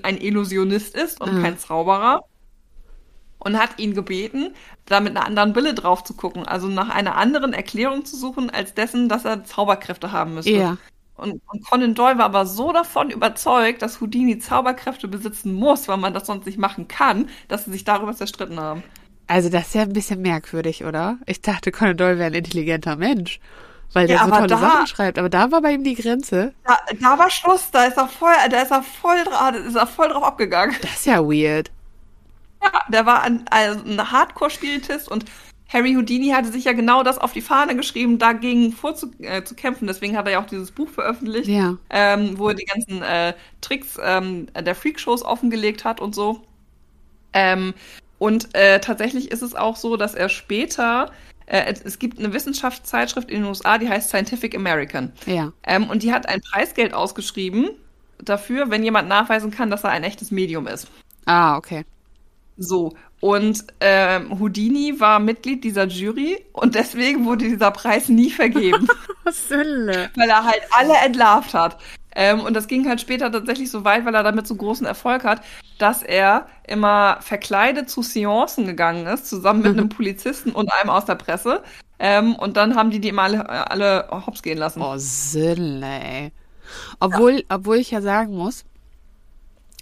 ein 0.03 0.17
Illusionist 0.19 0.95
ist 0.95 1.21
und 1.21 1.33
Mhm. 1.33 1.41
kein 1.43 1.57
Zauberer. 1.57 2.25
Und 3.47 3.57
hat 3.59 3.79
ihn 3.79 3.93
gebeten, 3.93 4.53
da 4.85 4.99
mit 4.99 5.15
einer 5.15 5.25
anderen 5.25 5.53
Brille 5.53 5.73
drauf 5.73 6.03
zu 6.03 6.13
gucken. 6.13 6.45
Also 6.47 6.67
nach 6.67 6.89
einer 6.89 7.15
anderen 7.15 7.53
Erklärung 7.53 8.03
zu 8.05 8.17
suchen, 8.17 8.49
als 8.49 8.73
dessen, 8.73 9.07
dass 9.09 9.23
er 9.25 9.43
Zauberkräfte 9.45 10.11
haben 10.11 10.33
müsste. 10.33 10.51
Ja. 10.51 10.77
Und, 11.15 11.41
und 11.47 11.65
Conan 11.67 11.95
Doyle 11.95 12.17
war 12.17 12.25
aber 12.25 12.45
so 12.45 12.71
davon 12.73 13.09
überzeugt, 13.09 13.81
dass 13.81 14.01
Houdini 14.01 14.37
Zauberkräfte 14.37 15.07
besitzen 15.07 15.53
muss, 15.53 15.87
weil 15.87 15.97
man 15.97 16.13
das 16.13 16.27
sonst 16.27 16.45
nicht 16.45 16.59
machen 16.59 16.87
kann, 16.87 17.29
dass 17.47 17.65
sie 17.65 17.71
sich 17.71 17.85
darüber 17.85 18.13
zerstritten 18.13 18.59
haben. 18.59 18.83
Also 19.27 19.49
das 19.49 19.67
ist 19.67 19.75
ja 19.75 19.81
ein 19.81 19.93
bisschen 19.93 20.21
merkwürdig, 20.21 20.83
oder? 20.85 21.17
Ich 21.25 21.41
dachte, 21.41 21.71
Conan 21.71 21.97
Doyle 21.97 22.17
wäre 22.17 22.27
ein 22.27 22.33
intelligenter 22.35 22.95
Mensch, 22.97 23.39
weil 23.93 24.07
der 24.07 24.17
Ja, 24.17 24.21
so 24.25 24.27
aber 24.31 24.37
tolle 24.47 24.47
da- 24.49 24.59
Sachen 24.59 24.87
schreibt. 24.87 25.17
Aber 25.17 25.29
da 25.29 25.51
war 25.51 25.61
bei 25.61 25.71
ihm 25.73 25.83
die 25.83 25.95
Grenze. 25.95 26.53
Da, 26.65 26.77
da 27.01 27.17
war 27.17 27.29
Schluss, 27.29 27.71
da 27.71 27.85
ist 27.85 27.97
er 27.97 28.07
voll, 28.07 28.33
da 28.51 28.61
ist 28.61 28.71
er 28.71 28.83
voll, 28.83 29.17
da 29.25 29.49
ist 29.49 29.75
er 29.75 29.87
voll 29.87 30.09
drauf 30.09 30.23
abgegangen. 30.23 30.75
Das 30.81 30.91
ist 30.97 31.05
ja 31.07 31.19
weird. 31.19 31.71
Ja, 32.63 32.71
der 32.89 33.05
war 33.05 33.21
ein, 33.21 33.45
ein 33.51 34.11
Hardcore-Spiritist 34.11 35.09
und 35.09 35.25
Harry 35.71 35.93
Houdini 35.95 36.29
hatte 36.29 36.49
sich 36.49 36.63
ja 36.63 36.73
genau 36.73 37.03
das 37.03 37.17
auf 37.17 37.33
die 37.33 37.41
Fahne 37.41 37.75
geschrieben, 37.75 38.19
dagegen 38.19 38.71
vorzukämpfen. 38.71 39.87
Äh. 39.87 39.91
Deswegen 39.91 40.17
hat 40.17 40.25
er 40.25 40.33
ja 40.33 40.41
auch 40.41 40.45
dieses 40.45 40.71
Buch 40.71 40.89
veröffentlicht, 40.89 41.49
Ja. 41.49 41.77
ähm, 41.89 42.37
wo 42.37 42.49
er 42.49 42.53
die 42.55 42.63
ganzen 42.65 43.01
äh, 43.01 43.33
Tricks 43.59 43.97
ähm, 44.01 44.47
der 44.55 44.75
Freakshows 44.75 45.23
offengelegt 45.23 45.83
hat 45.83 45.99
und 45.99 46.15
so. 46.15 46.41
Ähm, 47.33 47.73
und 48.17 48.55
äh, 48.55 48.79
tatsächlich 48.79 49.29
ist 49.29 49.41
es 49.41 49.55
auch 49.55 49.75
so, 49.75 49.97
dass 49.97 50.15
er 50.15 50.29
später, 50.29 51.11
äh, 51.47 51.65
es, 51.71 51.81
es 51.81 51.99
gibt 51.99 52.17
eine 52.17 52.33
Wissenschaftszeitschrift 52.33 53.29
in 53.29 53.41
den 53.41 53.49
USA, 53.49 53.77
die 53.77 53.89
heißt 53.89 54.07
Scientific 54.09 54.55
American. 54.55 55.11
Ja. 55.25 55.51
Ähm, 55.63 55.89
und 55.89 56.01
die 56.01 56.13
hat 56.13 56.29
ein 56.29 56.41
Preisgeld 56.41 56.93
ausgeschrieben 56.93 57.69
dafür, 58.19 58.71
wenn 58.71 58.83
jemand 58.83 59.09
nachweisen 59.09 59.51
kann, 59.51 59.69
dass 59.69 59.83
er 59.83 59.91
ein 59.91 60.03
echtes 60.03 60.31
Medium 60.31 60.65
ist. 60.65 60.87
Ah, 61.25 61.57
okay. 61.57 61.83
So, 62.57 62.93
und 63.19 63.65
ähm, 63.79 64.39
Houdini 64.39 64.99
war 64.99 65.19
Mitglied 65.19 65.63
dieser 65.63 65.85
Jury 65.85 66.45
und 66.53 66.75
deswegen 66.75 67.25
wurde 67.25 67.45
dieser 67.45 67.71
Preis 67.71 68.09
nie 68.09 68.29
vergeben, 68.29 68.87
Was 69.23 69.49
Hölle. 69.49 70.09
weil 70.15 70.29
er 70.29 70.43
halt 70.43 70.61
alle 70.71 70.95
entlarvt 70.97 71.53
hat. 71.53 71.77
Ähm, 72.15 72.39
und 72.41 72.55
das 72.55 72.67
ging 72.67 72.87
halt 72.87 72.99
später 73.01 73.31
tatsächlich 73.31 73.69
so 73.69 73.83
weit, 73.83 74.05
weil 74.05 74.15
er 74.15 74.23
damit 74.23 74.47
so 74.47 74.55
großen 74.55 74.87
Erfolg 74.87 75.23
hat, 75.23 75.41
dass 75.77 76.01
er 76.01 76.47
immer 76.67 77.17
verkleidet 77.21 77.89
zu 77.89 78.01
Seancen 78.01 78.65
gegangen 78.65 79.05
ist, 79.05 79.27
zusammen 79.27 79.61
mit 79.61 79.73
einem 79.73 79.89
Polizisten 79.89 80.51
und 80.51 80.71
einem 80.73 80.89
aus 80.89 81.05
der 81.05 81.15
Presse. 81.15 81.61
Ähm, 81.99 82.35
und 82.35 82.57
dann 82.57 82.75
haben 82.75 82.89
die 82.89 82.99
die 82.99 83.09
immer 83.09 83.23
alle, 83.23 83.69
alle 83.69 84.07
hops 84.25 84.41
gehen 84.41 84.57
lassen. 84.57 84.81
Oh, 84.81 84.95
Sülle, 84.97 85.85
ey. 85.85 86.31
Obwohl, 86.99 87.43
obwohl 87.49 87.77
ich 87.77 87.91
ja 87.91 88.01
sagen 88.01 88.35
muss, 88.35 88.65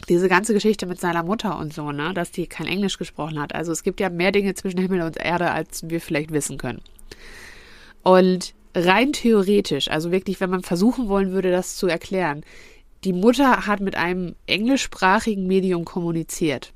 diese 0.05 0.29
ganze 0.29 0.53
Geschichte 0.53 0.85
mit 0.85 0.99
seiner 0.99 1.23
Mutter 1.23 1.57
und 1.57 1.73
so, 1.73 1.91
ne, 1.91 2.13
dass 2.13 2.31
die 2.31 2.47
kein 2.47 2.67
Englisch 2.67 2.97
gesprochen 2.97 3.39
hat. 3.39 3.53
Also 3.55 3.71
es 3.71 3.83
gibt 3.83 3.99
ja 3.99 4.09
mehr 4.09 4.31
Dinge 4.31 4.53
zwischen 4.53 4.79
Himmel 4.79 5.01
und 5.01 5.17
Erde, 5.17 5.51
als 5.51 5.89
wir 5.89 6.01
vielleicht 6.01 6.31
wissen 6.31 6.57
können. 6.57 6.81
Und 8.03 8.53
rein 8.75 9.13
theoretisch, 9.13 9.89
also 9.89 10.11
wirklich, 10.11 10.39
wenn 10.39 10.49
man 10.49 10.63
versuchen 10.63 11.07
wollen 11.07 11.31
würde, 11.31 11.51
das 11.51 11.75
zu 11.75 11.87
erklären, 11.87 12.43
die 13.03 13.13
Mutter 13.13 13.67
hat 13.67 13.79
mit 13.79 13.95
einem 13.95 14.35
englischsprachigen 14.47 15.47
Medium 15.47 15.85
kommuniziert. 15.85 16.73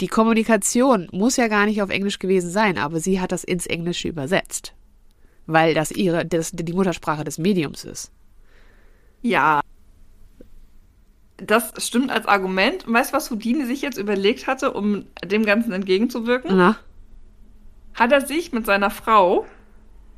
Die 0.00 0.08
Kommunikation 0.08 1.08
muss 1.10 1.36
ja 1.36 1.48
gar 1.48 1.66
nicht 1.66 1.82
auf 1.82 1.90
Englisch 1.90 2.18
gewesen 2.18 2.50
sein, 2.50 2.78
aber 2.78 3.00
sie 3.00 3.20
hat 3.20 3.32
das 3.32 3.44
ins 3.44 3.66
Englische 3.66 4.08
übersetzt. 4.08 4.74
Weil 5.46 5.74
das 5.74 5.90
ihre, 5.90 6.24
das 6.26 6.52
die 6.52 6.72
Muttersprache 6.72 7.24
des 7.24 7.38
Mediums 7.38 7.84
ist. 7.84 8.12
Ja. 9.22 9.60
Das 11.38 11.72
stimmt 11.78 12.10
als 12.10 12.26
Argument. 12.26 12.86
Und 12.86 12.94
weißt 12.94 13.12
du, 13.12 13.16
was 13.16 13.30
Houdini 13.30 13.64
sich 13.64 13.80
jetzt 13.82 13.96
überlegt 13.98 14.46
hatte, 14.46 14.72
um 14.72 15.06
dem 15.24 15.44
Ganzen 15.46 15.72
entgegenzuwirken? 15.72 16.56
Na? 16.56 16.76
Hat 17.94 18.12
er 18.12 18.20
sich 18.20 18.52
mit 18.52 18.66
seiner 18.66 18.90
Frau 18.90 19.46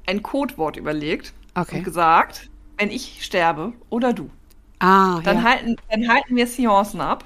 ein 0.07 0.23
Codewort 0.23 0.77
überlegt 0.77 1.33
Okay. 1.55 1.79
und 1.79 1.85
gesagt, 1.85 2.49
wenn 2.79 2.91
ich 2.91 3.25
sterbe 3.25 3.73
oder 3.91 4.13
du, 4.13 4.31
Ah, 4.79 5.21
dann, 5.23 5.39
ja. 5.39 5.43
halten, 5.43 5.77
dann 5.91 6.09
halten 6.09 6.35
wir 6.37 6.47
Seancen 6.47 7.01
ab. 7.03 7.25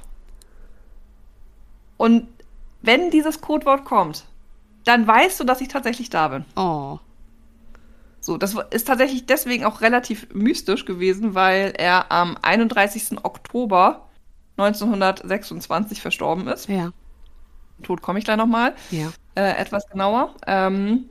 Und 1.96 2.26
wenn 2.82 3.10
dieses 3.10 3.40
Codewort 3.40 3.84
kommt, 3.84 4.24
dann 4.84 5.06
weißt 5.06 5.38
du, 5.40 5.44
dass 5.44 5.60
ich 5.60 5.68
tatsächlich 5.68 6.10
da 6.10 6.28
bin. 6.28 6.44
Oh. 6.56 6.98
So, 8.24 8.38
das 8.38 8.56
ist 8.70 8.86
tatsächlich 8.86 9.26
deswegen 9.26 9.64
auch 9.64 9.82
relativ 9.82 10.28
mystisch 10.32 10.86
gewesen, 10.86 11.34
weil 11.34 11.74
er 11.76 12.10
am 12.10 12.38
31. 12.40 13.22
Oktober 13.22 14.08
1926 14.56 16.00
verstorben 16.00 16.48
ist. 16.48 16.68
Ja. 16.68 16.92
Tod 17.82 18.00
komme 18.00 18.18
ich 18.18 18.24
gleich 18.24 18.38
nochmal. 18.38 18.74
Ja. 18.90 19.12
Äh, 19.34 19.56
etwas 19.58 19.86
genauer. 19.88 20.34
Ähm, 20.46 21.10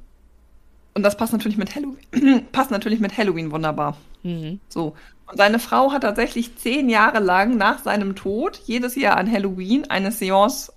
und 0.96 1.04
das 1.04 1.16
passt 1.16 1.34
natürlich 1.34 1.58
mit 1.58 1.76
Halloween, 1.76 2.48
passt 2.52 2.72
natürlich 2.72 3.00
mit 3.00 3.16
Halloween 3.16 3.52
wunderbar. 3.52 3.96
Mhm. 4.24 4.60
So. 4.68 4.96
Und 5.28 5.38
seine 5.38 5.60
Frau 5.60 5.92
hat 5.92 6.02
tatsächlich 6.02 6.58
zehn 6.58 6.90
Jahre 6.90 7.20
lang 7.20 7.58
nach 7.58 7.84
seinem 7.84 8.16
Tod 8.16 8.60
jedes 8.66 8.96
Jahr 8.96 9.18
an 9.18 9.32
Halloween 9.32 9.90
eine 9.90 10.12
Seance 10.12 10.74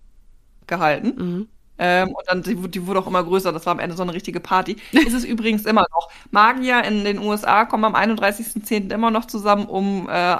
gehalten. 0.66 1.14
Mhm. 1.16 1.48
Ähm, 1.78 2.08
und 2.08 2.22
dann, 2.26 2.42
die, 2.42 2.56
die 2.68 2.86
wurde 2.86 3.00
auch 3.00 3.06
immer 3.06 3.22
größer. 3.22 3.52
Das 3.52 3.66
war 3.66 3.72
am 3.72 3.78
Ende 3.78 3.96
so 3.96 4.02
eine 4.02 4.14
richtige 4.14 4.40
Party. 4.40 4.76
Ist 4.92 5.12
es 5.12 5.24
übrigens 5.24 5.66
immer 5.66 5.86
noch. 5.92 6.10
Magier 6.30 6.84
in 6.84 7.04
den 7.04 7.18
USA 7.18 7.64
kommen 7.64 7.84
am 7.84 7.94
31.10. 7.94 8.92
immer 8.92 9.10
noch 9.10 9.26
zusammen, 9.26 9.66
um 9.66 10.08
äh, 10.08 10.36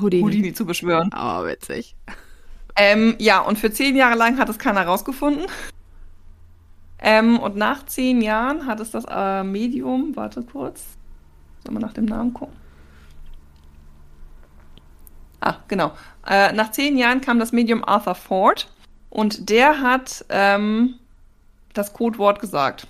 Houdini. 0.00 0.22
Houdini 0.22 0.52
zu 0.52 0.66
beschwören. 0.66 1.10
Oh, 1.16 1.44
witzig. 1.44 1.96
Ähm, 2.76 3.14
ja, 3.18 3.40
und 3.40 3.58
für 3.58 3.70
zehn 3.70 3.96
Jahre 3.96 4.16
lang 4.16 4.38
hat 4.38 4.48
es 4.48 4.58
keiner 4.58 4.84
rausgefunden. 4.84 5.46
Ähm, 6.98 7.38
und 7.38 7.56
nach 7.56 7.86
zehn 7.86 8.22
Jahren 8.22 8.66
hat 8.66 8.80
es 8.80 8.90
das 8.90 9.04
äh, 9.08 9.44
Medium, 9.44 10.16
warte 10.16 10.42
kurz, 10.42 10.96
sollen 11.62 11.76
wir 11.76 11.80
nach 11.80 11.92
dem 11.92 12.06
Namen 12.06 12.32
gucken? 12.32 12.56
Ah, 15.40 15.56
genau. 15.68 15.92
Äh, 16.26 16.52
nach 16.52 16.70
zehn 16.70 16.96
Jahren 16.96 17.20
kam 17.20 17.38
das 17.38 17.52
Medium 17.52 17.84
Arthur 17.84 18.14
Ford 18.14 18.68
und 19.14 19.48
der 19.48 19.80
hat 19.80 20.24
ähm, 20.28 20.96
das 21.72 21.92
Codewort 21.94 22.40
gesagt. 22.40 22.86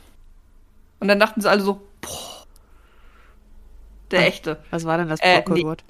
Und 1.00 1.08
dann 1.08 1.20
dachten 1.20 1.40
sie 1.40 1.48
alle 1.48 1.60
so, 1.60 1.80
boah, 2.00 2.44
der 4.10 4.20
Ah. 4.20 4.24
echte. 4.24 4.58
Was 4.70 4.84
war 4.84 4.98
denn 4.98 5.08
das 5.08 5.20
Äh, 5.22 5.42
Codewort? 5.42 5.84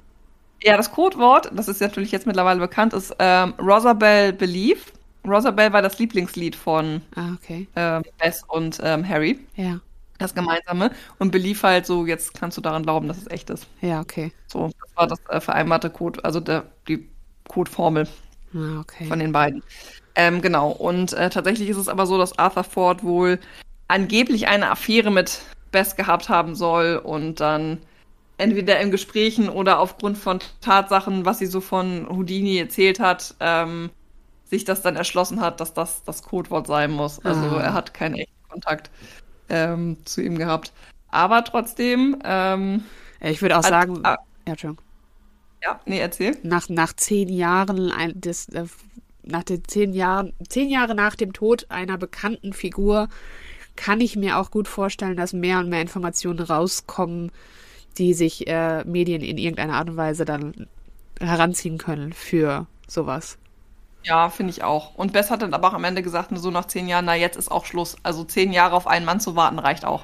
Ja, 0.61 0.77
das 0.77 0.91
Codewort, 0.91 1.51
das 1.53 1.67
ist 1.67 1.81
natürlich 1.81 2.11
jetzt 2.11 2.25
mittlerweile 2.27 2.59
bekannt, 2.59 2.93
ist 2.93 3.15
ähm, 3.19 3.53
Rosabelle 3.59 4.33
Believe. 4.33 4.79
Rosabelle 5.27 5.73
war 5.73 5.81
das 5.81 5.99
Lieblingslied 5.99 6.55
von 6.55 7.01
Ah, 7.15 7.33
okay. 7.33 7.67
ähm, 7.75 8.03
Bess 8.19 8.43
und 8.47 8.79
ähm, 8.83 9.07
Harry, 9.07 9.39
Ja. 9.55 9.79
das 10.17 10.33
gemeinsame. 10.33 10.91
Und 11.19 11.31
Believe 11.31 11.61
halt 11.67 11.85
so, 11.85 12.05
jetzt 12.05 12.33
kannst 12.33 12.57
du 12.57 12.61
daran 12.61 12.83
glauben, 12.83 13.07
dass 13.07 13.17
es 13.17 13.27
echt 13.27 13.49
ist. 13.49 13.67
Ja, 13.81 14.01
okay. 14.01 14.31
So, 14.47 14.69
das 14.79 14.95
war 14.95 15.07
das 15.07 15.19
äh, 15.29 15.41
vereinbarte 15.41 15.89
Code, 15.89 16.23
also 16.23 16.39
der, 16.39 16.65
die 16.87 17.09
Codeformel 17.47 18.07
Ah, 18.53 18.79
okay. 18.79 19.05
von 19.05 19.19
den 19.19 19.31
beiden. 19.31 19.61
Ähm, 20.15 20.41
genau, 20.41 20.69
und 20.71 21.13
äh, 21.13 21.29
tatsächlich 21.29 21.69
ist 21.69 21.77
es 21.77 21.89
aber 21.89 22.05
so, 22.05 22.17
dass 22.17 22.37
Arthur 22.39 22.63
Ford 22.63 23.03
wohl 23.03 23.39
angeblich 23.87 24.47
eine 24.47 24.71
Affäre 24.71 25.11
mit 25.11 25.41
Bess 25.71 25.95
gehabt 25.95 26.29
haben 26.29 26.55
soll 26.55 26.97
und 27.03 27.39
dann 27.41 27.79
entweder 28.37 28.79
in 28.79 28.91
Gesprächen 28.91 29.49
oder 29.49 29.79
aufgrund 29.79 30.17
von 30.17 30.39
Tatsachen, 30.61 31.25
was 31.25 31.39
sie 31.39 31.45
so 31.45 31.61
von 31.61 32.07
Houdini 32.09 32.57
erzählt 32.57 32.99
hat, 32.99 33.35
ähm, 33.39 33.89
sich 34.45 34.63
das 34.63 34.81
dann 34.81 34.95
erschlossen 34.95 35.41
hat, 35.41 35.59
dass 35.59 35.73
das 35.73 36.03
das 36.03 36.23
Codewort 36.23 36.67
sein 36.67 36.91
muss. 36.91 37.23
Also 37.25 37.57
Ah. 37.57 37.61
er 37.61 37.73
hat 37.73 37.93
keinen 37.93 38.15
echten 38.15 38.49
Kontakt 38.49 38.89
ähm, 39.49 39.97
zu 40.05 40.21
ihm 40.21 40.37
gehabt. 40.37 40.71
Aber 41.09 41.43
trotzdem, 41.43 42.17
ähm, 42.23 42.83
ich 43.21 43.41
würde 43.41 43.55
auch 43.57 43.63
Hat- 43.63 43.69
sagen, 43.69 43.99
ah. 44.03 44.11
ja, 44.11 44.17
Entschuldigung. 44.53 44.83
ja, 45.63 45.79
nee, 45.85 45.99
erzähl. 45.99 46.37
nach, 46.43 46.69
nach 46.69 46.93
zehn 46.93 47.29
Jahren, 47.29 47.91
ein, 47.91 48.13
das, 48.15 48.47
äh, 48.49 48.65
nach 49.25 49.43
den 49.43 49.63
zehn 49.65 49.93
Jahren, 49.93 50.33
zehn 50.47 50.69
Jahre 50.69 50.95
nach 50.95 51.15
dem 51.15 51.33
Tod 51.33 51.65
einer 51.69 51.97
bekannten 51.97 52.53
Figur, 52.53 53.09
kann 53.75 54.01
ich 54.01 54.15
mir 54.15 54.37
auch 54.37 54.51
gut 54.51 54.67
vorstellen, 54.67 55.17
dass 55.17 55.33
mehr 55.33 55.59
und 55.59 55.69
mehr 55.69 55.81
Informationen 55.81 56.39
rauskommen, 56.39 57.31
die 57.97 58.13
sich 58.13 58.47
äh, 58.47 58.83
Medien 58.85 59.21
in 59.21 59.37
irgendeiner 59.37 59.73
Art 59.73 59.89
und 59.89 59.97
Weise 59.97 60.25
dann 60.25 60.67
heranziehen 61.19 61.77
können 61.77 62.13
für 62.13 62.67
sowas. 62.87 63.37
Ja, 64.03 64.29
finde 64.29 64.51
ich 64.51 64.63
auch. 64.63 64.93
Und 64.95 65.13
Bess 65.13 65.31
hat 65.31 65.41
dann 65.41 65.53
aber 65.53 65.69
auch 65.69 65.73
am 65.73 65.83
Ende 65.83 66.03
gesagt, 66.03 66.31
nur 66.31 66.39
so 66.39 66.51
nach 66.51 66.65
zehn 66.65 66.87
Jahren, 66.87 67.05
na 67.05 67.15
jetzt 67.15 67.37
ist 67.37 67.49
auch 67.49 67.65
Schluss. 67.65 67.95
Also 68.03 68.23
zehn 68.23 68.53
Jahre 68.53 68.75
auf 68.75 68.87
einen 68.87 69.05
Mann 69.05 69.19
zu 69.19 69.35
warten 69.35 69.57
reicht 69.57 69.83
auch. 69.83 70.03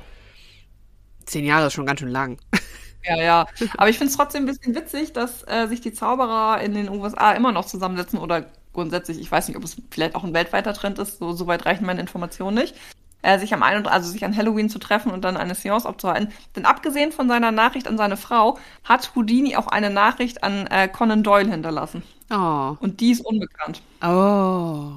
Zehn 1.25 1.45
Jahre 1.45 1.67
ist 1.67 1.73
schon 1.73 1.85
ganz 1.85 1.99
schön 1.99 2.09
lang. 2.09 2.37
Ja, 3.03 3.15
ja. 3.15 3.47
Aber 3.77 3.89
ich 3.89 3.97
finde 3.97 4.11
es 4.11 4.15
trotzdem 4.17 4.43
ein 4.43 4.45
bisschen 4.45 4.75
witzig, 4.75 5.11
dass 5.11 5.41
äh, 5.47 5.65
sich 5.65 5.81
die 5.81 5.91
Zauberer 5.91 6.61
in 6.61 6.75
den 6.75 6.87
USA 6.87 7.31
immer 7.31 7.51
noch 7.51 7.65
zusammensetzen 7.65 8.19
oder 8.19 8.45
grundsätzlich, 8.73 9.19
ich 9.19 9.31
weiß 9.31 9.47
nicht, 9.47 9.57
ob 9.57 9.63
es 9.63 9.77
vielleicht 9.89 10.15
auch 10.15 10.23
ein 10.23 10.33
weltweiter 10.33 10.73
Trend 10.73 10.99
ist, 10.99 11.19
so, 11.19 11.33
so 11.33 11.47
weit 11.47 11.65
reichen 11.65 11.85
meine 11.85 12.01
Informationen 12.01 12.57
nicht, 12.57 12.75
äh, 13.21 13.37
sich 13.39 13.53
am 13.53 13.63
31, 13.63 13.93
also 13.93 14.11
sich 14.11 14.25
an 14.25 14.35
Halloween 14.35 14.69
zu 14.69 14.79
treffen 14.79 15.11
und 15.11 15.23
dann 15.23 15.37
eine 15.37 15.55
Seance 15.55 15.87
abzuhalten. 15.87 16.31
Denn 16.55 16.65
abgesehen 16.65 17.11
von 17.11 17.27
seiner 17.27 17.51
Nachricht 17.51 17.87
an 17.87 17.97
seine 17.97 18.17
Frau, 18.17 18.57
hat 18.83 19.15
Houdini 19.15 19.55
auch 19.55 19.67
eine 19.67 19.89
Nachricht 19.89 20.43
an 20.43 20.67
äh, 20.67 20.87
Conan 20.87 21.23
Doyle 21.23 21.49
hinterlassen. 21.49 22.03
Oh. 22.31 22.75
Und 22.79 22.99
die 22.99 23.11
ist 23.11 23.21
unbekannt. 23.21 23.81
Oh. 24.01 24.93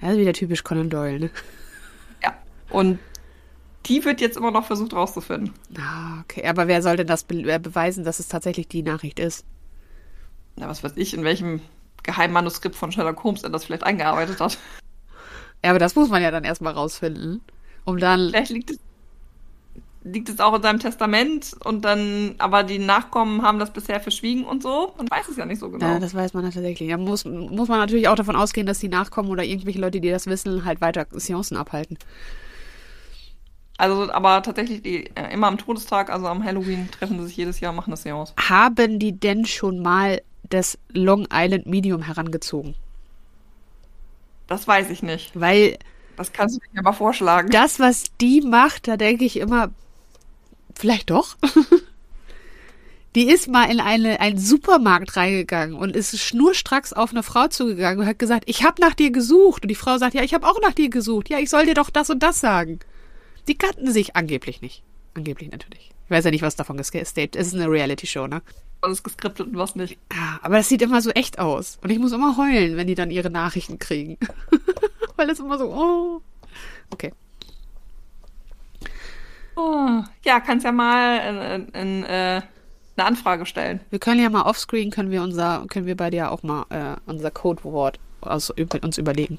Das 0.00 0.12
ist 0.12 0.18
wieder 0.18 0.32
typisch 0.32 0.64
Conan 0.64 0.90
Doyle, 0.90 1.20
ne? 1.20 1.30
Ja. 2.22 2.34
Und 2.70 2.98
die 3.86 4.04
wird 4.04 4.20
jetzt 4.20 4.36
immer 4.36 4.50
noch 4.50 4.66
versucht 4.66 4.92
rauszufinden. 4.92 5.52
Ah, 5.78 6.20
okay. 6.20 6.46
Aber 6.46 6.68
wer 6.68 6.82
soll 6.82 6.96
denn 6.96 7.06
das 7.06 7.24
be 7.24 7.42
äh, 7.50 7.58
beweisen, 7.58 8.04
dass 8.04 8.20
es 8.20 8.28
tatsächlich 8.28 8.68
die 8.68 8.82
Nachricht 8.82 9.18
ist? 9.18 9.44
Na, 10.56 10.68
was 10.68 10.84
weiß 10.84 10.92
ich, 10.96 11.14
in 11.14 11.24
welchem 11.24 11.60
Geheimmanuskript 12.10 12.74
von 12.74 12.90
Sherlock 12.90 13.22
Holmes 13.22 13.42
er 13.42 13.50
das 13.50 13.64
vielleicht 13.64 13.84
eingearbeitet 13.84 14.40
hat. 14.40 14.58
Ja, 15.62 15.70
aber 15.70 15.78
das 15.78 15.94
muss 15.94 16.08
man 16.08 16.22
ja 16.22 16.30
dann 16.30 16.44
erstmal 16.44 16.72
rausfinden. 16.72 17.40
Um 17.84 17.98
dann. 17.98 18.30
Vielleicht 18.30 18.50
liegt 18.50 18.70
es, 18.70 18.78
liegt 20.02 20.28
es 20.28 20.40
auch 20.40 20.54
in 20.54 20.62
seinem 20.62 20.80
Testament 20.80 21.54
und 21.64 21.84
dann, 21.84 22.34
aber 22.38 22.62
die 22.62 22.78
Nachkommen 22.78 23.42
haben 23.42 23.58
das 23.58 23.72
bisher 23.72 24.00
verschwiegen 24.00 24.44
und 24.44 24.62
so. 24.62 24.92
Man 24.96 25.10
weiß 25.10 25.28
es 25.28 25.36
ja 25.36 25.46
nicht 25.46 25.60
so 25.60 25.70
genau. 25.70 25.86
Ja, 25.86 25.98
das 25.98 26.14
weiß 26.14 26.34
man 26.34 26.44
tatsächlich. 26.44 26.90
Da 26.90 26.96
muss, 26.96 27.24
muss 27.24 27.68
man 27.68 27.78
natürlich 27.78 28.08
auch 28.08 28.16
davon 28.16 28.36
ausgehen, 28.36 28.66
dass 28.66 28.78
die 28.78 28.88
Nachkommen 28.88 29.30
oder 29.30 29.44
irgendwelche 29.44 29.80
Leute, 29.80 30.00
die 30.00 30.10
das 30.10 30.26
wissen, 30.26 30.64
halt 30.64 30.80
weiter 30.80 31.06
Seancen 31.12 31.56
abhalten. 31.56 31.98
also, 33.76 34.10
aber 34.10 34.42
tatsächlich, 34.42 34.82
die, 34.82 35.06
äh, 35.14 35.32
immer 35.32 35.46
am 35.46 35.58
Todestag, 35.58 36.10
also 36.10 36.26
am 36.26 36.42
Halloween, 36.42 36.90
treffen 36.90 37.20
sie 37.20 37.26
sich 37.26 37.36
jedes 37.36 37.60
Jahr, 37.60 37.72
machen 37.72 37.90
eine 37.90 37.96
Seance. 37.96 38.34
Haben 38.36 38.98
die 38.98 39.18
denn 39.18 39.44
schon 39.44 39.80
mal 39.80 40.22
das 40.50 40.78
Long 40.92 41.26
Island 41.32 41.66
Medium 41.66 42.02
herangezogen? 42.02 42.74
Das 44.46 44.66
weiß 44.68 44.90
ich 44.90 45.02
nicht. 45.02 45.38
Weil 45.38 45.78
Das 46.16 46.32
kannst 46.32 46.56
du 46.56 46.60
mir 46.72 46.80
aber 46.80 46.92
vorschlagen. 46.92 47.50
das, 47.50 47.78
was 47.80 48.04
die 48.20 48.40
macht, 48.40 48.88
da 48.88 48.96
denke 48.96 49.24
ich 49.24 49.36
immer, 49.38 49.70
vielleicht 50.74 51.10
doch. 51.10 51.36
Die 53.16 53.28
ist 53.28 53.48
mal 53.48 53.64
in 53.64 53.80
eine, 53.80 54.20
einen 54.20 54.38
Supermarkt 54.38 55.16
reingegangen 55.16 55.74
und 55.74 55.96
ist 55.96 56.16
schnurstracks 56.16 56.92
auf 56.92 57.10
eine 57.10 57.24
Frau 57.24 57.48
zugegangen 57.48 57.98
und 57.98 58.06
hat 58.06 58.20
gesagt, 58.20 58.44
ich 58.46 58.62
habe 58.62 58.80
nach 58.80 58.94
dir 58.94 59.10
gesucht. 59.10 59.62
Und 59.62 59.68
die 59.68 59.74
Frau 59.74 59.98
sagt, 59.98 60.14
ja, 60.14 60.22
ich 60.22 60.32
habe 60.32 60.46
auch 60.46 60.60
nach 60.60 60.74
dir 60.74 60.90
gesucht. 60.90 61.28
Ja, 61.28 61.40
ich 61.40 61.50
soll 61.50 61.66
dir 61.66 61.74
doch 61.74 61.90
das 61.90 62.08
und 62.10 62.22
das 62.22 62.38
sagen. 62.38 62.78
Die 63.48 63.56
kannten 63.58 63.90
sich 63.92 64.14
angeblich 64.14 64.62
nicht. 64.62 64.84
Angeblich 65.14 65.50
natürlich. 65.50 65.90
Ich 66.10 66.16
weiß 66.16 66.24
ja 66.24 66.32
nicht, 66.32 66.42
was 66.42 66.56
davon 66.56 66.76
gestaged 66.76 67.36
ist. 67.36 67.36
Es 67.36 67.46
ist 67.46 67.54
eine 67.54 67.70
Reality-Show, 67.70 68.26
ne? 68.26 68.42
Ist 68.84 69.04
geskriptet 69.04 69.46
und 69.46 69.56
was 69.56 69.76
nicht. 69.76 69.96
Ja, 70.12 70.40
aber 70.42 70.56
das 70.56 70.68
sieht 70.68 70.82
immer 70.82 71.00
so 71.00 71.10
echt 71.10 71.38
aus. 71.38 71.78
Und 71.84 71.90
ich 71.90 72.00
muss 72.00 72.10
immer 72.10 72.36
heulen, 72.36 72.76
wenn 72.76 72.88
die 72.88 72.96
dann 72.96 73.12
ihre 73.12 73.30
Nachrichten 73.30 73.78
kriegen. 73.78 74.18
Weil 75.16 75.28
das 75.28 75.38
immer 75.38 75.56
so, 75.56 75.66
oh. 75.72 76.20
Okay. 76.90 77.12
Oh, 79.54 80.02
ja, 80.24 80.40
kannst 80.40 80.64
ja 80.64 80.72
mal 80.72 81.18
in, 81.54 81.68
in, 81.68 82.02
äh, 82.02 82.42
eine 82.96 83.06
Anfrage 83.06 83.46
stellen. 83.46 83.78
Wir 83.90 84.00
können 84.00 84.20
ja 84.20 84.30
mal 84.30 84.42
offscreen, 84.42 84.90
können 84.90 85.12
wir 85.12 85.22
unser, 85.22 85.64
können 85.68 85.86
wir 85.86 85.96
bei 85.96 86.10
dir 86.10 86.32
auch 86.32 86.42
mal 86.42 86.64
äh, 86.70 86.96
unser 87.06 87.30
Codewort 87.30 88.00
aus, 88.20 88.50
über, 88.56 88.82
uns 88.82 88.98
überlegen. 88.98 89.38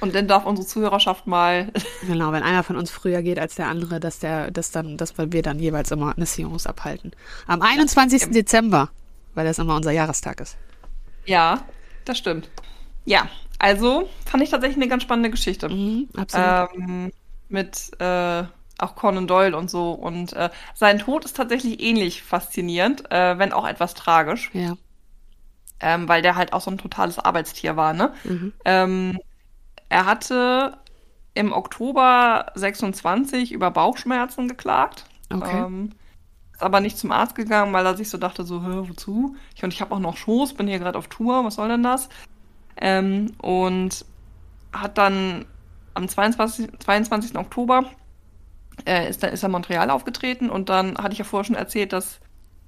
Und 0.00 0.14
dann 0.14 0.28
darf 0.28 0.44
unsere 0.44 0.66
Zuhörerschaft 0.66 1.26
mal. 1.26 1.72
Genau, 2.06 2.30
wenn 2.32 2.42
einer 2.42 2.62
von 2.62 2.76
uns 2.76 2.90
früher 2.90 3.22
geht 3.22 3.38
als 3.38 3.56
der 3.56 3.68
andere, 3.68 3.98
dass 3.98 4.18
der, 4.18 4.50
dass 4.50 4.70
dann, 4.70 4.96
dass 4.96 5.16
wir 5.18 5.42
dann 5.42 5.58
jeweils 5.58 5.90
immer 5.90 6.14
eine 6.14 6.26
Seance 6.26 6.68
abhalten. 6.68 7.12
Am 7.46 7.62
21. 7.62 8.22
Ja. 8.22 8.28
Dezember, 8.28 8.90
weil 9.34 9.46
das 9.46 9.58
immer 9.58 9.74
unser 9.74 9.90
Jahrestag 9.90 10.40
ist. 10.40 10.56
Ja, 11.24 11.62
das 12.04 12.18
stimmt. 12.18 12.48
Ja, 13.04 13.28
also 13.58 14.08
fand 14.24 14.42
ich 14.42 14.50
tatsächlich 14.50 14.76
eine 14.76 14.88
ganz 14.88 15.02
spannende 15.02 15.30
Geschichte. 15.30 15.68
Mhm, 15.68 16.08
absolut. 16.16 16.68
Ähm, 16.76 17.12
mit 17.48 17.90
äh, 18.00 18.44
auch 18.78 18.94
Conan 18.94 19.26
Doyle 19.26 19.56
und 19.56 19.70
so. 19.70 19.92
Und 19.92 20.32
äh, 20.34 20.50
sein 20.74 20.98
Tod 20.98 21.24
ist 21.24 21.36
tatsächlich 21.36 21.80
ähnlich 21.80 22.22
faszinierend, 22.22 23.10
äh, 23.10 23.38
wenn 23.38 23.52
auch 23.52 23.66
etwas 23.66 23.94
tragisch. 23.94 24.50
Ja. 24.52 24.76
Ähm, 25.78 26.08
weil 26.08 26.22
der 26.22 26.36
halt 26.36 26.52
auch 26.52 26.60
so 26.60 26.70
ein 26.70 26.78
totales 26.78 27.18
Arbeitstier 27.18 27.76
war, 27.76 27.92
ne? 27.92 28.14
Mhm. 28.24 28.52
Ähm, 28.64 29.18
er 29.88 30.06
hatte 30.06 30.78
im 31.34 31.52
Oktober 31.52 32.46
26 32.54 33.52
über 33.52 33.70
Bauchschmerzen 33.70 34.48
geklagt. 34.48 35.04
Okay. 35.32 35.64
Ähm, 35.64 35.90
ist 36.52 36.62
aber 36.62 36.80
nicht 36.80 36.96
zum 36.96 37.12
Arzt 37.12 37.34
gegangen, 37.34 37.72
weil 37.72 37.84
er 37.84 37.96
sich 37.96 38.08
so 38.08 38.16
dachte, 38.16 38.44
so, 38.44 38.62
Hä, 38.62 38.88
wozu? 38.88 39.36
Ich, 39.54 39.62
und 39.62 39.72
ich 39.74 39.80
habe 39.82 39.94
auch 39.94 39.98
noch 39.98 40.16
Schoß, 40.16 40.54
bin 40.54 40.66
hier 40.66 40.78
gerade 40.78 40.98
auf 40.98 41.08
Tour, 41.08 41.44
was 41.44 41.56
soll 41.56 41.68
denn 41.68 41.82
das? 41.82 42.08
Ähm, 42.78 43.32
und 43.38 44.06
hat 44.72 44.96
dann 44.96 45.44
am 45.94 46.08
22, 46.08 46.78
22. 46.78 47.36
Oktober 47.36 47.84
äh, 48.86 49.08
ist, 49.08 49.22
ist 49.22 49.42
er 49.42 49.48
Montreal 49.48 49.90
aufgetreten 49.90 50.50
und 50.50 50.68
dann 50.68 50.96
hatte 50.98 51.12
ich 51.12 51.18
ja 51.18 51.24
vorher 51.24 51.44
schon 51.44 51.56
erzählt, 51.56 51.92
dass 51.92 52.20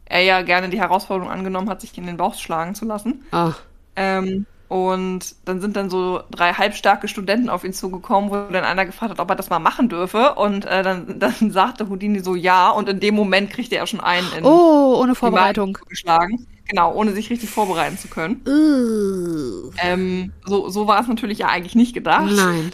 er 0.04 0.20
ja 0.20 0.42
gerne 0.42 0.68
die 0.68 0.80
Herausforderung 0.80 1.30
angenommen 1.30 1.68
hat, 1.68 1.80
sich 1.80 1.96
in 1.96 2.06
den 2.06 2.16
Bauch 2.16 2.34
schlagen 2.34 2.74
zu 2.74 2.84
lassen. 2.84 3.24
Ah. 3.30 3.52
Ähm, 3.96 4.46
und 4.68 5.34
dann 5.46 5.62
sind 5.62 5.76
dann 5.76 5.88
so 5.88 6.20
drei 6.30 6.52
halbstarke 6.52 7.08
Studenten 7.08 7.48
auf 7.48 7.64
ihn 7.64 7.72
zugekommen, 7.72 8.30
wo 8.30 8.34
dann 8.52 8.64
einer 8.64 8.84
gefragt 8.84 9.12
hat, 9.12 9.18
ob 9.20 9.30
er 9.30 9.36
das 9.36 9.48
mal 9.48 9.58
machen 9.58 9.88
dürfe. 9.88 10.34
Und 10.34 10.66
äh, 10.66 10.82
dann, 10.82 11.18
dann 11.18 11.50
sagte 11.50 11.88
Houdini 11.88 12.20
so 12.20 12.34
ja. 12.34 12.70
Und 12.70 12.88
in 12.88 13.00
dem 13.00 13.14
Moment 13.14 13.50
kriegte 13.50 13.76
er 13.76 13.86
schon 13.86 14.00
einen 14.00 14.30
in 14.36 14.44
Oh, 14.44 15.00
ohne 15.00 15.14
Vorbereitung. 15.14 15.78
geschlagen. 15.88 16.46
Genau, 16.68 16.92
ohne 16.92 17.12
sich 17.12 17.30
richtig 17.30 17.48
vorbereiten 17.48 17.96
zu 17.96 18.08
können. 18.08 18.42
Uh. 18.46 19.70
Ähm, 19.78 20.32
so, 20.44 20.68
so 20.68 20.86
war 20.86 21.00
es 21.00 21.08
natürlich 21.08 21.38
ja 21.38 21.48
eigentlich 21.48 21.74
nicht 21.74 21.94
gedacht. 21.94 22.30
Nein. 22.30 22.72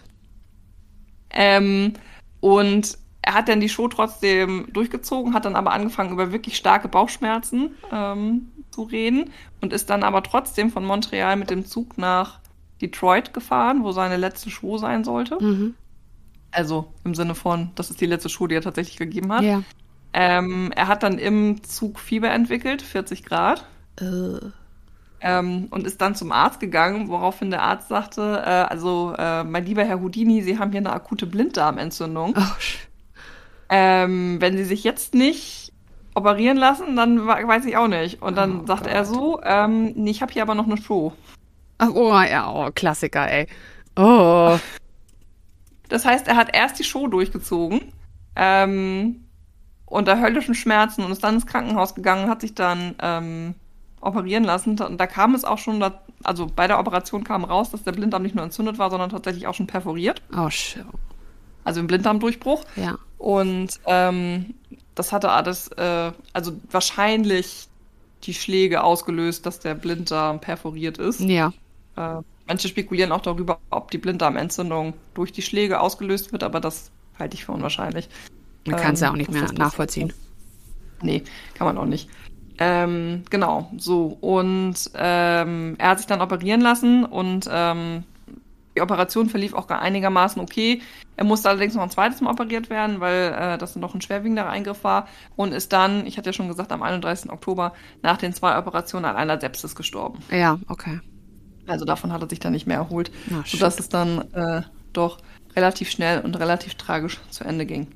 Ähm, 1.31 1.93
und 2.41 2.99
er 3.23 3.35
hat 3.35 3.49
dann 3.49 3.61
die 3.61 3.69
Show 3.69 3.87
trotzdem 3.87 4.67
durchgezogen, 4.73 5.33
hat 5.33 5.45
dann 5.45 5.55
aber 5.55 5.73
angefangen, 5.73 6.13
über 6.13 6.33
wirklich 6.33 6.57
starke 6.57 6.89
Bauchschmerzen 6.89 7.77
ähm, 7.93 8.51
zu 8.75 8.83
reden 8.83 9.31
und 9.61 9.73
ist 9.73 9.89
dann 9.91 10.03
aber 10.03 10.23
trotzdem 10.23 10.71
von 10.71 10.85
Montreal 10.85 11.37
mit 11.37 11.51
dem 11.51 11.65
Zug 11.65 11.97
nach 11.97 12.41
Detroit 12.83 13.33
gefahren, 13.33 13.85
wo 13.85 13.93
seine 13.93 14.17
letzte 14.17 14.51
Show 14.51 14.79
sein 14.79 15.05
sollte. 15.05 15.43
Mhm. 15.43 15.75
Also 16.51 16.93
im 17.05 17.15
Sinne 17.15 17.35
von, 17.35 17.71
das 17.75 17.91
ist 17.91 18.01
die 18.01 18.07
letzte 18.07 18.29
Show, 18.29 18.47
die 18.47 18.55
er 18.55 18.63
tatsächlich 18.63 18.97
gegeben 18.97 19.33
hat. 19.33 19.43
Ja. 19.43 19.63
Ähm, 20.13 20.73
er 20.75 20.89
hat 20.89 21.03
dann 21.03 21.19
im 21.19 21.63
Zug 21.65 21.99
Fieber 21.99 22.31
entwickelt, 22.31 22.83
40 22.83 23.25
Grad. 23.25 23.67
Uh. 24.01 24.51
Ähm, 25.21 25.69
und 25.71 25.87
ist 25.87 26.01
dann 26.01 26.15
zum 26.15 26.33
Arzt 26.33 26.61
gegangen, 26.61 27.09
woraufhin 27.09 27.51
der 27.51 27.63
Arzt 27.63 27.89
sagte, 27.89 28.43
äh, 28.45 28.49
also 28.49 29.15
äh, 29.17 29.43
mein 29.43 29.65
lieber 29.65 29.85
Herr 29.85 30.01
Houdini, 30.01 30.43
Sie 30.43 30.59
haben 30.59 30.71
hier 30.71 30.81
eine 30.81 30.93
akute 30.93 31.27
Blinddarmentzündung. 31.27 32.35
Oh, 32.37 32.43
ähm, 33.71 34.41
wenn 34.41 34.57
Sie 34.57 34.65
sich 34.65 34.85
jetzt 34.85 35.15
nicht 35.15 35.64
operieren 36.15 36.57
lassen, 36.57 36.97
dann 36.97 37.27
weiß 37.27 37.65
ich 37.65 37.77
auch 37.77 37.89
nicht. 37.89 38.23
Und 38.23 38.37
dann 38.37 38.61
oh, 38.61 38.67
sagt 38.67 38.85
Gott. 38.85 38.93
er 38.93 39.05
so, 39.05 39.41
ähm, 39.43 39.93
nee, 39.97 40.11
ich 40.11 40.23
habe 40.23 40.33
hier 40.33 40.43
aber 40.43 40.55
noch 40.55 40.67
eine 40.67 40.77
Show. 40.77 41.13
Ach, 41.79 41.91
oh, 41.93 42.13
ja, 42.13 42.51
oh, 42.51 42.71
Klassiker, 42.73 43.29
ey. 43.31 43.49
Oh. 43.97 44.57
Das 45.89 46.05
heißt, 46.05 46.29
er 46.29 46.37
hat 46.37 46.55
erst 46.55 46.79
die 46.79 46.85
Show 46.85 47.09
durchgezogen, 47.09 47.93
ähm, 48.37 49.25
unter 49.87 50.21
höllischen 50.21 50.55
Schmerzen 50.55 51.05
und 51.05 51.13
ist 51.13 51.23
dann 51.23 51.35
ins 51.35 51.47
Krankenhaus 51.47 51.95
gegangen, 51.95 52.29
hat 52.29 52.41
sich 52.41 52.55
dann 52.55 52.95
ähm, 53.01 53.55
operieren 54.01 54.45
lassen. 54.45 54.79
Und 54.81 54.99
da 54.99 55.07
kam 55.07 55.35
es 55.35 55.45
auch 55.45 55.59
schon, 55.59 55.81
da, 55.81 56.03
also 56.23 56.47
bei 56.47 56.67
der 56.67 56.79
Operation 56.79 57.25
kam 57.25 57.45
raus, 57.45 57.71
dass 57.71 57.83
der 57.83 57.93
Blinddarm 57.93 58.23
nicht 58.23 58.35
nur 58.35 58.45
entzündet 58.45 58.79
war, 58.79 58.91
sondern 58.91 59.11
tatsächlich 59.11 59.47
auch 59.47 59.55
schon 59.55 59.67
perforiert. 59.67 60.23
Oh, 60.37 60.51
shit. 60.51 60.85
Also 61.65 61.81
im 61.81 61.87
Blinddarmdurchbruch. 61.87 62.65
Ja. 62.77 62.99
Und 63.19 63.81
ähm, 63.87 64.55
das 64.95 65.13
hatte 65.13 65.31
alles, 65.31 65.69
äh, 65.69 66.13
also 66.33 66.53
wahrscheinlich 66.71 67.69
die 68.25 68.35
Schläge 68.35 68.83
ausgelöst, 68.83 69.47
dass 69.47 69.61
der 69.61 69.75
Blinddarm 69.75 70.41
perforiert 70.41 70.99
ist. 70.99 71.21
Ja. 71.21 71.53
Äh, 71.97 72.23
manche 72.47 72.69
spekulieren 72.69 73.13
auch 73.13 73.21
darüber, 73.21 73.59
ob 73.71 73.91
die 73.91 73.99
Blinddarmentzündung 73.99 74.95
durch 75.15 75.33
die 75.33 75.43
Schläge 75.43 75.81
ausgelöst 75.81 76.33
wird, 76.33 76.43
aber 76.43 76.61
das 76.61 76.91
halte 77.19 77.35
ich 77.35 77.45
für 77.45 77.53
unwahrscheinlich. 77.53 78.09
Man 78.67 78.81
kann 78.81 78.95
es 78.95 79.01
ja 79.01 79.11
auch 79.11 79.17
nicht 79.17 79.31
mehr 79.31 79.53
nachvollziehen. 79.53 80.13
Nee, 81.03 81.23
kann 81.55 81.67
man 81.67 81.77
auch 81.77 81.85
nicht. 81.85 82.09
Ähm, 82.59 83.25
genau, 83.31 83.71
so. 83.77 84.17
Und 84.21 84.75
ähm, 84.95 85.75
er 85.79 85.89
hat 85.91 85.99
sich 85.99 86.07
dann 86.07 86.21
operieren 86.21 86.61
lassen 86.61 87.05
und 87.05 87.49
ähm, 87.51 88.05
die 88.77 88.81
Operation 88.81 89.29
verlief 89.29 89.55
auch 89.55 89.69
einigermaßen 89.69 90.41
okay. 90.41 90.83
Er 91.17 91.25
musste 91.25 91.49
allerdings 91.49 91.75
noch 91.75 91.83
ein 91.83 91.91
zweites 91.91 92.21
Mal 92.21 92.31
operiert 92.31 92.71
werden, 92.71 93.01
weil 93.01 93.33
äh, 93.33 93.59
das 93.59 93.77
noch 93.77 93.95
ein 93.95 94.01
schwerwiegender 94.01 94.49
Eingriff 94.49 94.83
war 94.83 95.07
und 95.37 95.53
ist 95.53 95.73
dann, 95.73 96.07
ich 96.07 96.19
hatte 96.19 96.31
ja 96.31 96.33
schon 96.33 96.49
gesagt, 96.49 96.73
am 96.73 96.83
31. 96.83 97.31
Oktober 97.31 97.73
nach 98.03 98.17
den 98.17 98.33
zwei 98.33 98.59
Operationen 98.59 99.05
an 99.05 99.17
einer 99.17 99.41
Sepsis 99.41 99.77
gestorben. 99.77 100.19
Ja, 100.31 100.59
okay. 100.69 101.01
Also 101.67 101.85
davon 101.85 102.13
hat 102.13 102.21
er 102.21 102.29
sich 102.29 102.41
dann 102.41 102.53
nicht 102.53 102.67
mehr 102.67 102.77
erholt, 102.79 103.11
Ach, 103.33 103.47
sodass 103.47 103.79
es 103.79 103.89
dann 103.89 104.33
äh, 104.33 104.63
doch 104.93 105.19
relativ 105.55 105.91
schnell 105.91 106.21
und 106.21 106.39
relativ 106.39 106.75
tragisch 106.75 107.21
zu 107.31 107.45
Ende 107.45 107.67
ging. 107.67 107.87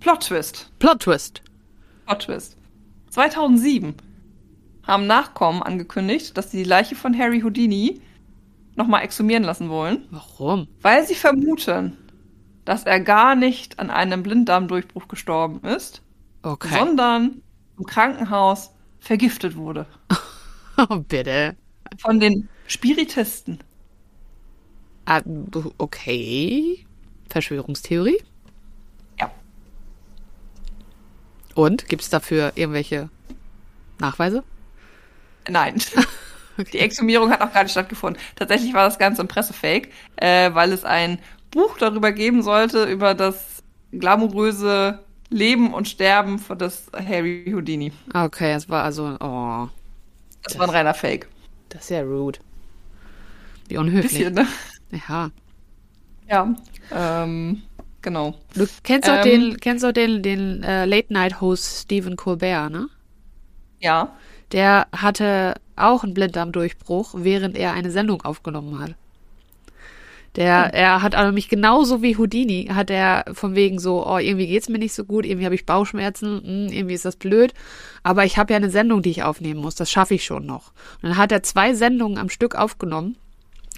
Plot 0.00 0.26
Twist. 0.26 0.70
Plot 0.78 1.00
Twist. 1.00 1.42
Plot 2.06 2.22
Twist. 2.22 2.56
2007 3.10 3.94
haben 4.82 5.06
Nachkommen 5.06 5.62
angekündigt, 5.62 6.36
dass 6.36 6.50
sie 6.50 6.58
die 6.58 6.68
Leiche 6.68 6.96
von 6.96 7.16
Harry 7.16 7.40
Houdini 7.40 8.02
nochmal 8.76 9.02
exhumieren 9.02 9.44
lassen 9.44 9.68
wollen. 9.68 10.06
Warum? 10.10 10.68
Weil 10.82 11.06
sie 11.06 11.14
vermuten, 11.14 11.96
dass 12.64 12.84
er 12.84 13.00
gar 13.00 13.34
nicht 13.34 13.78
an 13.78 13.90
einem 13.90 14.22
Blinddarmdurchbruch 14.22 15.08
gestorben 15.08 15.66
ist, 15.66 16.02
okay. 16.42 16.76
sondern 16.76 17.42
im 17.78 17.86
Krankenhaus 17.86 18.70
vergiftet 19.00 19.56
wurde. 19.56 19.86
Oh, 20.76 20.96
bitte. 20.96 21.54
Von 21.98 22.18
den 22.18 22.48
Spiritisten. 22.66 23.60
Ah, 25.04 25.22
okay. 25.78 26.84
Verschwörungstheorie? 27.30 28.20
Ja. 29.20 29.30
Und 31.54 31.88
gibt 31.88 32.02
es 32.02 32.10
dafür 32.10 32.50
irgendwelche 32.56 33.08
Nachweise? 34.00 34.42
Nein. 35.48 35.80
Die 36.72 36.78
Exhumierung 36.78 37.30
hat 37.30 37.40
auch 37.40 37.52
gar 37.52 37.62
nicht 37.62 37.72
stattgefunden. 37.72 38.20
Tatsächlich 38.36 38.74
war 38.74 38.84
das 38.84 38.98
Ganze 38.98 39.22
ein 39.22 39.28
Pressefake, 39.28 39.90
äh, 40.16 40.52
weil 40.54 40.72
es 40.72 40.84
ein 40.84 41.18
Buch 41.50 41.78
darüber 41.78 42.12
geben 42.12 42.42
sollte, 42.42 42.84
über 42.84 43.14
das 43.14 43.62
glamouröse 43.92 45.00
Leben 45.30 45.72
und 45.72 45.88
Sterben 45.88 46.38
von 46.38 46.58
das 46.58 46.90
Harry 46.92 47.50
Houdini. 47.52 47.92
Okay, 48.12 48.52
es 48.52 48.68
war 48.68 48.84
also, 48.84 49.16
oh. 49.20 49.68
Das, 50.42 50.52
das 50.52 50.58
war 50.58 50.68
ein 50.68 50.74
reiner 50.74 50.94
Fake. 50.94 51.28
Das 51.70 51.84
ist 51.84 51.90
ja 51.90 52.02
rude. 52.02 52.38
Wie 53.68 53.78
unhöflich. 53.78 54.12
Bisschen, 54.12 54.34
ne? 54.34 54.46
Ja. 55.08 55.30
Ja, 56.28 56.54
ähm, 56.92 57.62
genau. 58.02 58.34
Du 58.54 58.66
kennst 58.82 59.08
auch 59.08 59.24
ähm, 59.24 59.50
den, 59.50 59.56
kennst 59.58 59.84
auch 59.84 59.92
den, 59.92 60.22
den 60.22 60.62
äh, 60.62 60.84
Late-Night-Host 60.84 61.82
Stephen 61.82 62.16
Colbert, 62.16 62.70
ne? 62.70 62.88
Ja. 63.80 64.16
Der 64.54 64.86
hatte 64.96 65.54
auch 65.74 66.04
einen 66.04 66.14
Blinddarmdurchbruch, 66.14 67.14
während 67.18 67.56
er 67.56 67.72
eine 67.72 67.90
Sendung 67.90 68.22
aufgenommen 68.22 68.78
hat. 68.78 68.94
Der, 70.36 70.66
hm. 70.66 70.70
er 70.74 71.02
hat 71.02 71.16
aber 71.16 71.32
mich 71.32 71.48
genauso 71.48 72.02
wie 72.02 72.16
Houdini, 72.16 72.70
hat 72.72 72.88
er 72.88 73.24
von 73.32 73.56
wegen 73.56 73.80
so, 73.80 74.06
oh, 74.06 74.18
irgendwie 74.18 74.46
geht's 74.46 74.68
mir 74.68 74.78
nicht 74.78 74.94
so 74.94 75.04
gut, 75.04 75.26
irgendwie 75.26 75.44
habe 75.44 75.56
ich 75.56 75.66
Bauchschmerzen, 75.66 76.40
hm, 76.44 76.72
irgendwie 76.72 76.94
ist 76.94 77.04
das 77.04 77.16
blöd, 77.16 77.52
aber 78.04 78.24
ich 78.24 78.38
habe 78.38 78.52
ja 78.52 78.56
eine 78.56 78.70
Sendung, 78.70 79.02
die 79.02 79.10
ich 79.10 79.24
aufnehmen 79.24 79.60
muss, 79.60 79.74
das 79.74 79.90
schaffe 79.90 80.14
ich 80.14 80.24
schon 80.24 80.46
noch. 80.46 80.72
Und 81.02 81.10
dann 81.10 81.16
hat 81.16 81.32
er 81.32 81.42
zwei 81.42 81.74
Sendungen 81.74 82.18
am 82.18 82.28
Stück 82.28 82.54
aufgenommen, 82.54 83.16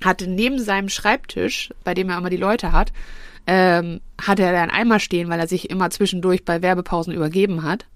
hatte 0.05 0.29
neben 0.29 0.59
seinem 0.59 0.91
Schreibtisch, 0.91 1.70
bei 1.85 1.95
dem 1.95 2.11
er 2.11 2.18
immer 2.18 2.31
die 2.31 2.37
Leute 2.37 2.72
hat, 2.72 2.93
ähm, 3.47 4.01
hatte 4.20 4.43
er 4.43 4.61
einen 4.61 4.70
Eimer 4.70 5.01
stehen, 5.01 5.31
weil 5.31 5.41
er 5.41 5.49
sich 5.49 5.70
immer 5.70 5.89
zwischendurch 5.89 6.45
bei 6.45 6.61
Werbepausen 6.61 7.14
übergeben 7.14 7.62
hat. 7.62 7.87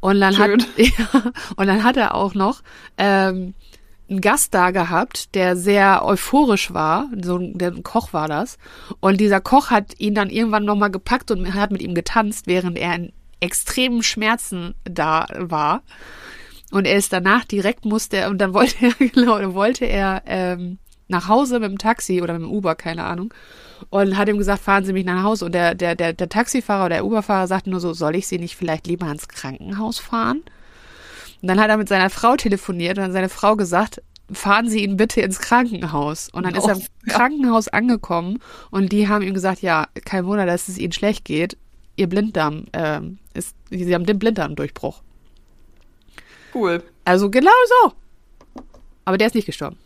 Und 0.00 0.20
dann 0.20 0.34
Schön. 0.34 0.62
hat 0.62 0.68
ja, 0.76 1.32
und 1.56 1.66
dann 1.66 1.84
hat 1.84 1.96
er 1.96 2.14
auch 2.14 2.34
noch 2.34 2.62
ähm, 2.98 3.54
einen 4.08 4.20
Gast 4.20 4.54
da 4.54 4.70
gehabt, 4.70 5.34
der 5.34 5.56
sehr 5.56 6.04
euphorisch 6.04 6.74
war, 6.74 7.08
so 7.22 7.38
der 7.38 7.68
ein 7.68 7.82
Koch 7.82 8.12
war 8.12 8.28
das. 8.28 8.58
Und 9.00 9.20
dieser 9.20 9.40
Koch 9.40 9.70
hat 9.70 9.98
ihn 9.98 10.14
dann 10.14 10.30
irgendwann 10.30 10.64
nochmal 10.64 10.90
gepackt 10.90 11.30
und 11.30 11.54
hat 11.54 11.70
mit 11.70 11.82
ihm 11.82 11.94
getanzt, 11.94 12.46
während 12.46 12.78
er 12.78 12.94
in 12.94 13.12
extremen 13.40 14.02
Schmerzen 14.02 14.74
da 14.84 15.26
war. 15.38 15.82
Und 16.70 16.86
er 16.86 16.96
ist 16.96 17.12
danach 17.12 17.44
direkt 17.44 17.84
musste 17.84 18.16
er, 18.16 18.30
und 18.30 18.38
dann 18.38 18.52
wollte 18.52 18.76
er, 18.86 18.92
genau, 19.08 19.38
dann 19.38 19.54
wollte 19.54 19.84
er 19.84 20.22
ähm, 20.26 20.78
nach 21.08 21.28
Hause 21.28 21.60
mit 21.60 21.70
dem 21.70 21.78
Taxi 21.78 22.22
oder 22.22 22.32
mit 22.34 22.42
dem 22.42 22.50
Uber, 22.50 22.74
keine 22.74 23.04
Ahnung. 23.04 23.32
Und 23.90 24.16
hat 24.16 24.28
ihm 24.28 24.38
gesagt, 24.38 24.62
fahren 24.62 24.84
Sie 24.84 24.92
mich 24.92 25.04
nach 25.04 25.22
Hause. 25.22 25.44
Und 25.44 25.52
der, 25.52 25.74
der, 25.74 25.94
der, 25.94 26.12
der 26.12 26.28
Taxifahrer 26.28 26.86
oder 26.86 26.96
der 26.96 27.04
Uberfahrer 27.04 27.46
sagte 27.46 27.70
nur 27.70 27.80
so, 27.80 27.92
soll 27.92 28.16
ich 28.16 28.26
Sie 28.26 28.38
nicht 28.38 28.56
vielleicht 28.56 28.86
lieber 28.86 29.10
ins 29.10 29.28
Krankenhaus 29.28 29.98
fahren? 29.98 30.42
Und 31.42 31.48
dann 31.48 31.60
hat 31.60 31.68
er 31.68 31.76
mit 31.76 31.88
seiner 31.88 32.08
Frau 32.08 32.36
telefoniert 32.36 32.96
und 32.96 33.04
hat 33.04 33.12
seine 33.12 33.28
Frau 33.28 33.56
gesagt, 33.56 34.00
fahren 34.32 34.68
Sie 34.68 34.82
ihn 34.82 34.96
bitte 34.96 35.20
ins 35.20 35.40
Krankenhaus. 35.40 36.30
Und 36.32 36.44
dann 36.46 36.54
ist 36.54 36.64
er 36.66 36.76
im 36.76 36.80
Oh, 36.80 37.06
ja. 37.06 37.12
Krankenhaus 37.12 37.68
angekommen 37.68 38.38
und 38.70 38.92
die 38.92 39.08
haben 39.08 39.22
ihm 39.22 39.34
gesagt, 39.34 39.60
ja, 39.60 39.86
kein 40.06 40.24
Wunder, 40.24 40.46
dass 40.46 40.68
es 40.68 40.78
Ihnen 40.78 40.92
schlecht 40.92 41.26
geht. 41.26 41.58
Ihr 41.96 42.08
Blinddarm 42.08 42.64
ähm, 42.72 43.18
ist, 43.34 43.54
Sie 43.70 43.94
haben 43.94 44.06
den 44.06 44.18
Blinddarmdurchbruch. 44.18 45.02
Cool. 46.54 46.82
Also 47.04 47.30
genau 47.30 47.50
so. 47.82 47.92
Aber 49.04 49.18
der 49.18 49.26
ist 49.26 49.34
nicht 49.34 49.46
gestorben. 49.46 49.76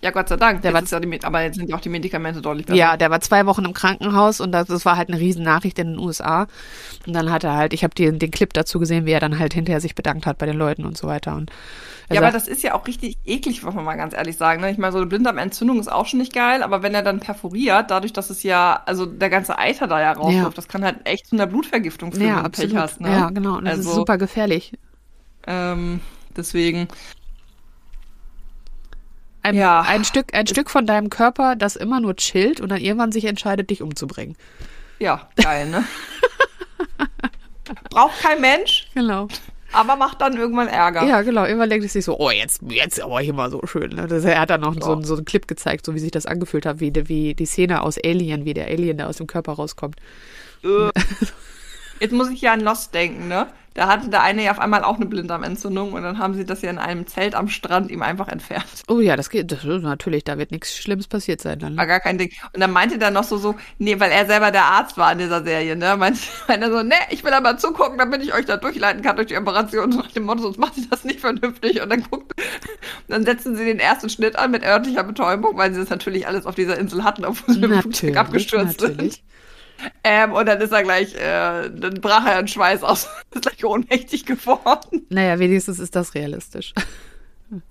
Ja, 0.00 0.12
Gott 0.12 0.28
sei 0.28 0.36
Dank. 0.36 0.62
Der 0.62 0.70
Jetzt 0.70 0.74
war- 0.92 1.00
ist 1.00 1.04
ja 1.04 1.10
die, 1.18 1.24
aber 1.24 1.42
jetzt 1.42 1.56
sind 1.56 1.68
ja 1.68 1.74
auch 1.76 1.80
die 1.80 1.88
Medikamente 1.88 2.40
deutlich 2.40 2.66
besser. 2.66 2.78
Ja, 2.78 2.96
der 2.96 3.10
war 3.10 3.20
zwei 3.20 3.46
Wochen 3.46 3.64
im 3.64 3.72
Krankenhaus 3.74 4.40
und 4.40 4.52
das, 4.52 4.68
das 4.68 4.84
war 4.84 4.96
halt 4.96 5.08
eine 5.08 5.18
riesen 5.18 5.42
Nachricht 5.42 5.76
in 5.80 5.88
den 5.94 5.98
USA. 5.98 6.46
Und 7.04 7.14
dann 7.14 7.32
hat 7.32 7.42
er 7.42 7.54
halt, 7.56 7.72
ich 7.72 7.82
habe 7.82 7.94
den, 7.96 8.20
den 8.20 8.30
Clip 8.30 8.52
dazu 8.52 8.78
gesehen, 8.78 9.06
wie 9.06 9.10
er 9.10 9.18
dann 9.18 9.40
halt 9.40 9.54
hinterher 9.54 9.80
sich 9.80 9.96
bedankt 9.96 10.24
hat 10.24 10.38
bei 10.38 10.46
den 10.46 10.56
Leuten 10.56 10.84
und 10.84 10.96
so 10.96 11.08
weiter. 11.08 11.34
Und 11.34 11.50
Ja, 12.10 12.20
aber 12.20 12.30
sagt, 12.30 12.36
das 12.36 12.46
ist 12.46 12.62
ja 12.62 12.74
auch 12.74 12.86
richtig 12.86 13.18
eklig, 13.24 13.64
muss 13.64 13.74
man 13.74 13.84
mal 13.84 13.96
ganz 13.96 14.14
ehrlich 14.14 14.36
sagen. 14.36 14.60
Ne? 14.60 14.70
Ich 14.70 14.78
meine, 14.78 14.92
so 14.92 14.98
eine 14.98 15.08
Blinddarmentzündung 15.08 15.80
ist 15.80 15.90
auch 15.90 16.06
schon 16.06 16.20
nicht 16.20 16.32
geil, 16.32 16.62
aber 16.62 16.84
wenn 16.84 16.94
er 16.94 17.02
dann 17.02 17.18
perforiert, 17.18 17.90
dadurch, 17.90 18.12
dass 18.12 18.30
es 18.30 18.44
ja, 18.44 18.80
also 18.86 19.04
der 19.04 19.30
ganze 19.30 19.58
Eiter 19.58 19.88
da 19.88 20.00
ja 20.00 20.12
rausläuft, 20.12 20.44
Ja. 20.44 20.50
das 20.54 20.68
kann 20.68 20.84
halt 20.84 20.98
echt 21.08 21.26
zu 21.26 21.34
einer 21.34 21.48
Blutvergiftung 21.48 22.12
führen, 22.12 22.28
ja, 22.28 22.36
wenn 22.44 22.44
du. 22.44 22.50
Pech 22.50 22.76
hast. 22.76 23.00
Ne? 23.00 23.10
Ja, 23.10 23.30
genau. 23.30 23.56
Und 23.56 23.64
das 23.64 23.78
ist 23.78 23.86
Also- 23.88 23.96
super 23.98 24.16
gefährlich. 24.16 24.74
Ähm, 25.46 26.00
deswegen, 26.36 26.86
Ein, 29.42 29.54
Ja. 29.54 29.82
ein, 29.82 30.04
Stück, 30.04 30.34
ein 30.34 30.46
Stück 30.46 30.70
von 30.70 30.86
deinem 30.86 31.10
Körper, 31.10 31.56
das 31.56 31.76
immer 31.76 32.00
nur 32.00 32.16
chillt 32.16 32.60
und 32.60 32.70
dann 32.70 32.80
irgendwann 32.80 33.12
sich 33.12 33.24
entscheidet, 33.24 33.70
dich 33.70 33.82
umzubringen. 33.82 34.36
ja, 34.98 35.28
geil, 35.36 35.68
ne? 35.68 35.84
Braucht 37.90 38.18
kein 38.22 38.40
Mensch, 38.40 38.88
Genau. 38.94 39.28
aber 39.72 39.96
macht 39.96 40.20
dann 40.22 40.36
irgendwann 40.36 40.68
Ärger. 40.68 41.04
Ja, 41.04 41.20
genau. 41.22 41.44
Irgendwann 41.44 41.68
denkt 41.68 41.84
es 41.84 41.92
sich 41.92 42.04
so, 42.04 42.18
oh, 42.18 42.30
jetzt, 42.30 42.62
jetzt 42.68 43.00
aber 43.00 43.20
hier 43.20 43.34
mal 43.34 43.50
so 43.50 43.60
schön. 43.66 43.90
Ne? 43.90 44.06
Das, 44.06 44.24
er 44.24 44.40
hat 44.40 44.50
dann 44.50 44.62
noch 44.62 44.74
so, 44.74 44.80
Ja. 44.80 44.92
einen- 44.94 45.04
so 45.04 45.16
einen 45.16 45.24
Clip 45.26 45.46
gezeigt, 45.46 45.84
so 45.84 45.94
wie 45.94 45.98
sich 45.98 46.10
das 46.10 46.24
angefühlt 46.26 46.64
hat, 46.66 46.80
wie, 46.80 46.90
die- 46.90 47.08
wie 47.08 47.34
die 47.34 47.46
Szene 47.46 47.82
aus 47.82 47.98
Alien, 48.02 48.44
wie 48.46 48.54
der 48.54 48.66
Alien 48.68 48.98
da 48.98 49.06
aus 49.06 49.18
dem 49.18 49.26
Körper 49.26 49.52
rauskommt. 49.52 49.96
Äh. 50.64 50.90
Jetzt 52.00 52.12
muss 52.12 52.30
ich 52.30 52.40
ja 52.40 52.52
an 52.52 52.60
Lost 52.60 52.94
denken, 52.94 53.28
ne? 53.28 53.48
Da 53.78 53.86
hatte 53.86 54.08
der 54.08 54.22
eine 54.22 54.42
ja 54.42 54.50
auf 54.50 54.58
einmal 54.58 54.82
auch 54.82 54.96
eine 54.96 55.06
Blinddarmentzündung 55.06 55.92
und 55.92 56.02
dann 56.02 56.18
haben 56.18 56.34
sie 56.34 56.44
das 56.44 56.62
ja 56.62 56.70
in 56.70 56.78
einem 56.78 57.06
Zelt 57.06 57.36
am 57.36 57.46
Strand 57.46 57.92
ihm 57.92 58.02
einfach 58.02 58.26
entfernt. 58.26 58.66
Oh 58.88 58.98
ja, 58.98 59.14
das 59.14 59.30
geht, 59.30 59.52
das 59.52 59.64
ist 59.64 59.82
natürlich, 59.84 60.24
da 60.24 60.36
wird 60.36 60.50
nichts 60.50 60.76
Schlimmes 60.76 61.06
passiert 61.06 61.40
sein 61.40 61.60
dann. 61.60 61.76
War 61.76 61.86
gar 61.86 62.00
kein 62.00 62.18
Ding. 62.18 62.32
Und 62.52 62.58
dann 62.58 62.72
meinte 62.72 62.98
der 62.98 63.12
noch 63.12 63.22
so, 63.22 63.36
so, 63.36 63.54
nee, 63.78 64.00
weil 64.00 64.10
er 64.10 64.26
selber 64.26 64.50
der 64.50 64.64
Arzt 64.64 64.96
war 64.96 65.12
in 65.12 65.18
dieser 65.18 65.44
Serie, 65.44 65.76
ne? 65.76 65.96
Meinte, 65.98 66.18
meinte 66.48 66.66
er 66.66 66.72
so, 66.72 66.82
ne, 66.82 66.96
ich 67.10 67.22
will 67.22 67.32
aber 67.32 67.56
zugucken, 67.56 67.98
damit 67.98 68.20
ich 68.24 68.34
euch 68.34 68.46
da 68.46 68.56
durchleiten 68.56 69.00
kann 69.00 69.14
durch 69.14 69.28
die 69.28 69.36
Operation. 69.36 69.92
So 69.92 70.00
nach 70.00 70.10
dem 70.10 70.24
Motto, 70.24 70.42
sonst 70.42 70.58
macht 70.58 70.74
sie 70.74 70.88
das 70.90 71.04
nicht 71.04 71.20
vernünftig. 71.20 71.80
Und 71.80 71.90
dann 71.90 72.02
guckt, 72.02 72.32
dann 73.06 73.24
setzen 73.24 73.54
sie 73.54 73.64
den 73.64 73.78
ersten 73.78 74.10
Schnitt 74.10 74.34
an 74.34 74.50
mit 74.50 74.64
örtlicher 74.64 75.04
Betäubung, 75.04 75.56
weil 75.56 75.72
sie 75.72 75.78
das 75.78 75.90
natürlich 75.90 76.26
alles 76.26 76.46
auf 76.46 76.56
dieser 76.56 76.76
Insel 76.78 77.04
hatten, 77.04 77.24
obwohl 77.24 77.54
sie 77.54 77.60
mit 77.60 77.70
dem 77.70 77.80
Flugzeug 77.82 78.16
abgestürzt 78.16 78.80
natürlich. 78.80 79.12
sind. 79.14 79.22
Ähm, 80.04 80.32
und 80.32 80.46
dann 80.46 80.60
ist 80.60 80.72
er 80.72 80.82
gleich, 80.82 81.14
äh, 81.14 81.70
dann 81.70 82.00
brach 82.00 82.26
er 82.26 82.40
in 82.40 82.48
Schweiß 82.48 82.82
aus, 82.82 83.08
ist 83.34 83.42
gleich 83.42 83.64
ohnmächtig 83.64 84.26
geworden. 84.26 85.06
Naja, 85.08 85.38
wenigstens 85.38 85.78
ist 85.78 85.94
das 85.94 86.14
realistisch. 86.14 86.74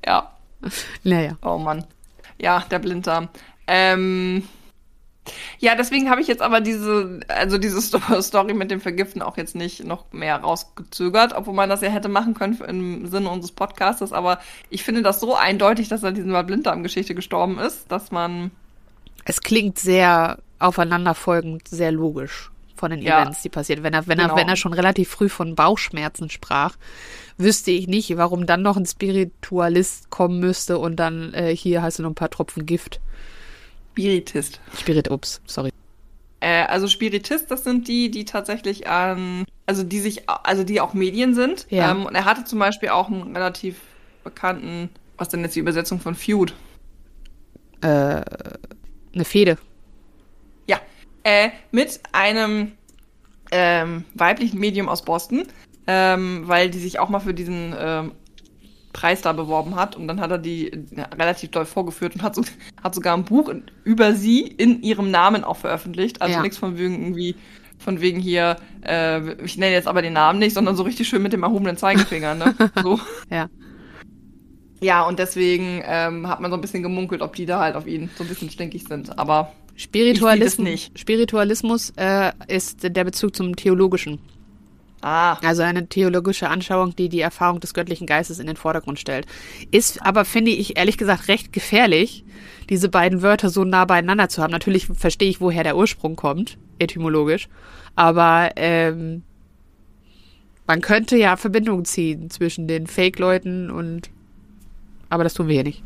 Ja, 0.06 0.32
Naja. 1.04 1.38
oh 1.44 1.58
Mann. 1.58 1.86
Ja, 2.40 2.64
der 2.72 2.80
Blinddarm. 2.80 3.30
Ähm, 3.68 4.44
ja, 5.60 5.76
deswegen 5.76 6.10
habe 6.10 6.22
ich 6.22 6.28
jetzt 6.28 6.42
aber 6.42 6.62
diese, 6.62 7.20
also 7.28 7.58
diese 7.58 7.82
Sto- 7.82 8.22
Story 8.22 8.54
mit 8.54 8.72
dem 8.72 8.80
Vergiften 8.80 9.22
auch 9.22 9.36
jetzt 9.36 9.56
nicht 9.56 9.84
noch 9.84 10.06
mehr 10.14 10.38
rausgezögert, 10.38 11.34
obwohl 11.36 11.54
man 11.54 11.70
das 11.70 11.82
ja 11.82 11.90
hätte 11.90 12.08
machen 12.08 12.34
können 12.34 12.58
im 12.62 13.08
Sinne 13.08 13.30
unseres 13.30 13.52
Podcastes. 13.52 14.14
Aber 14.14 14.40
ich 14.70 14.84
finde 14.84 15.02
das 15.02 15.20
so 15.20 15.36
eindeutig, 15.36 15.90
dass 15.90 16.04
er 16.04 16.14
diesen 16.14 16.32
Blinddarm-Geschichte 16.46 17.14
gestorben 17.14 17.60
ist, 17.60 17.92
dass 17.92 18.12
man, 18.12 18.52
Es 19.26 19.42
klingt 19.42 19.78
sehr 19.80 20.38
aufeinanderfolgend, 20.60 21.68
sehr 21.68 21.92
logisch 21.92 22.52
von 22.76 22.92
den 22.92 23.02
Ja. 23.02 23.22
Events, 23.22 23.42
die 23.42 23.50
passiert. 23.50 23.82
Wenn 23.84 23.94
er, 23.94 24.06
wenn 24.08 24.20
Genau. 24.20 24.34
er, 24.34 24.38
wenn 24.38 24.50
er 24.50 24.56
schon 24.56 24.74
relativ 24.74 25.10
früh 25.10 25.30
von 25.30 25.56
Bauchschmerzen 25.56 26.30
sprach, 26.30 26.76
wüsste 27.38 27.72
ich 27.72 27.88
nicht, 27.88 28.16
warum 28.18 28.46
dann 28.46 28.62
noch 28.62 28.78
ein 28.78 28.86
Spiritualist 28.86 30.10
kommen 30.10 30.40
müsste 30.40 30.78
und 30.78 30.96
dann 30.98 31.34
äh, 31.34 31.56
hier 31.56 31.82
hast 31.82 32.00
du 32.00 32.04
noch 32.04 32.12
ein 32.12 32.16
paar 32.16 32.30
Tropfen 32.30 32.66
Gift. 32.66 33.00
Spiritist. 33.94 34.60
Spirit, 34.78 35.10
ups, 35.10 35.42
sorry. 35.48 35.72
Äh, 36.40 36.66
also 36.66 36.88
Spiritist, 36.88 37.50
das 37.50 37.64
sind 37.64 37.88
die, 37.88 38.12
die 38.12 38.26
tatsächlich 38.26 38.88
an, 38.88 39.44
also 39.66 39.82
die 39.82 40.00
sich, 40.00 40.30
also 40.30 40.64
die 40.64 40.80
auch 40.82 40.94
Medien 40.94 41.34
sind. 41.34 41.66
Ja. 41.72 41.90
Ähm, 41.92 42.06
und 42.06 42.14
er 42.14 42.26
hatte 42.26 42.44
zum 42.46 42.60
Beispiel 42.60 42.90
auch 42.90 43.08
einen 43.08 43.36
relativ 43.36 43.78
bekannten, 44.24 44.90
was 45.18 45.30
denn 45.30 45.42
jetzt 45.42 45.56
die 45.56 45.60
Übersetzung 45.62 46.00
von 46.00 46.14
Feud? 46.14 46.54
Äh, 47.82 47.88
eine 47.88 49.26
Fehde. 49.26 49.58
Äh, 51.28 51.50
mit 51.72 52.00
einem 52.14 52.72
ähm, 53.52 54.06
weiblichen 54.14 54.62
Medium 54.62 54.88
aus 54.88 55.04
Boston, 55.04 55.44
ähm, 55.86 56.44
weil 56.46 56.70
die 56.70 56.80
sich 56.80 57.00
auch 57.00 57.10
mal 57.10 57.20
für 57.20 57.34
diesen 57.34 57.76
ähm, 57.78 58.14
Preis 58.94 59.24
da 59.24 59.34
beworben 59.34 59.76
hat 59.76 59.98
und 59.98 60.08
dann 60.08 60.22
hat 60.22 60.32
er 60.32 60.38
die 60.38 60.72
äh, 60.72 61.02
relativ 61.20 61.52
doll 61.52 61.66
vorgeführt 61.66 62.16
und 62.16 62.24
hat, 62.24 62.34
so, 62.34 62.44
hat 62.82 62.96
sogar 62.96 63.18
ein 63.18 63.26
Buch 63.26 63.54
über 63.84 64.14
sie 64.14 64.40
in 64.40 64.82
ihrem 64.84 65.12
Namen 65.12 65.44
auch 65.44 65.58
veröffentlicht. 65.58 66.22
Also 66.22 66.36
Ja. 66.36 66.42
nichts 66.42 66.58
von 66.58 66.78
wegen 66.78 66.94
irgendwie, 66.98 67.36
von 67.78 68.00
wegen 68.00 68.22
hier, 68.22 68.56
äh, 68.86 69.34
ich 69.44 69.58
nenne 69.58 69.74
jetzt 69.74 69.90
aber 69.90 70.02
den 70.02 70.14
Namen 70.14 70.40
nicht, 70.40 70.54
sondern 70.54 70.78
so 70.78 70.84
richtig 70.84 71.10
schön 71.10 71.24
mit 71.24 71.34
dem 71.34 71.44
erhobenen 71.44 71.76
Zeigefinger, 71.76 72.36
ne? 72.36 72.56
So. 72.82 73.02
Ja. 73.30 73.50
Ja, 74.80 75.06
und 75.06 75.20
deswegen 75.20 75.82
ähm, 75.86 76.30
hat 76.30 76.40
man 76.40 76.52
so 76.52 76.56
ein 76.58 76.62
bisschen 76.62 76.84
gemunkelt, 76.84 77.22
ob 77.22 77.36
die 77.36 77.46
da 77.46 77.60
halt 77.60 77.76
auf 77.76 77.86
ihn 77.86 78.10
so 78.16 78.24
ein 78.24 78.30
bisschen 78.30 78.50
stinkig 78.50 78.86
sind. 78.88 79.20
Aber 79.20 79.52
Spiritualismus. 79.78 80.92
Spiritualismus 80.96 81.94
äh, 81.98 82.32
ist 82.48 82.84
der 82.84 83.04
Bezug 83.04 83.36
zum 83.36 83.56
Theologischen. 83.56 84.18
ah, 85.02 85.34
Also 85.46 85.62
eine 85.62 85.88
theologische 85.88 86.50
Anschauung, 86.50 86.96
die 86.96 87.10
die 87.10 87.22
Erfahrung 87.22 87.60
des 87.60 87.76
göttlichen 87.76 88.08
Geistes 88.08 88.40
in 88.40 88.48
den 88.48 88.58
Vordergrund 88.58 89.00
stellt. 89.00 89.28
Ist 89.70 90.02
aber, 90.02 90.26
finde 90.26 90.50
ich, 90.52 90.78
ehrlich 90.78 90.98
gesagt 90.98 91.28
recht 91.28 91.54
gefährlich, 91.54 92.26
diese 92.70 92.90
beiden 92.90 93.22
Wörter 93.22 93.50
so 93.50 93.64
nah 93.64 93.86
beieinander 93.86 94.30
zu 94.30 94.42
haben. 94.42 94.52
Natürlich 94.52 94.88
verstehe 94.88 95.30
ich, 95.30 95.40
woher 95.40 95.64
der 95.64 95.78
Ursprung 95.78 96.16
kommt, 96.16 96.58
etymologisch. 96.80 97.48
Aber 97.96 98.50
ähm, 98.56 99.22
man 100.66 100.82
könnte 100.82 101.18
ja 101.18 101.38
Verbindungen 101.38 101.86
ziehen 101.86 102.32
zwischen 102.32 102.68
den 102.68 102.88
Fake-Leuten 102.88 103.70
und... 103.70 104.10
Aber 105.10 105.24
das 105.24 105.36
tun 105.36 105.48
wir 105.48 105.54
hier 105.54 105.64
nicht. 105.64 105.84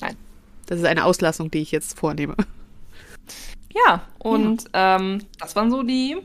Nein. 0.00 0.16
Das 0.66 0.78
ist 0.78 0.84
eine 0.84 1.04
Auslassung, 1.04 1.50
die 1.50 1.60
ich 1.60 1.70
jetzt 1.70 1.96
vornehme. 1.98 2.34
Ja, 3.74 4.02
und 4.18 4.64
Ähm, 4.72 5.20
das 5.38 5.56
waren 5.56 5.70
so 5.70 5.82
die 5.82 6.16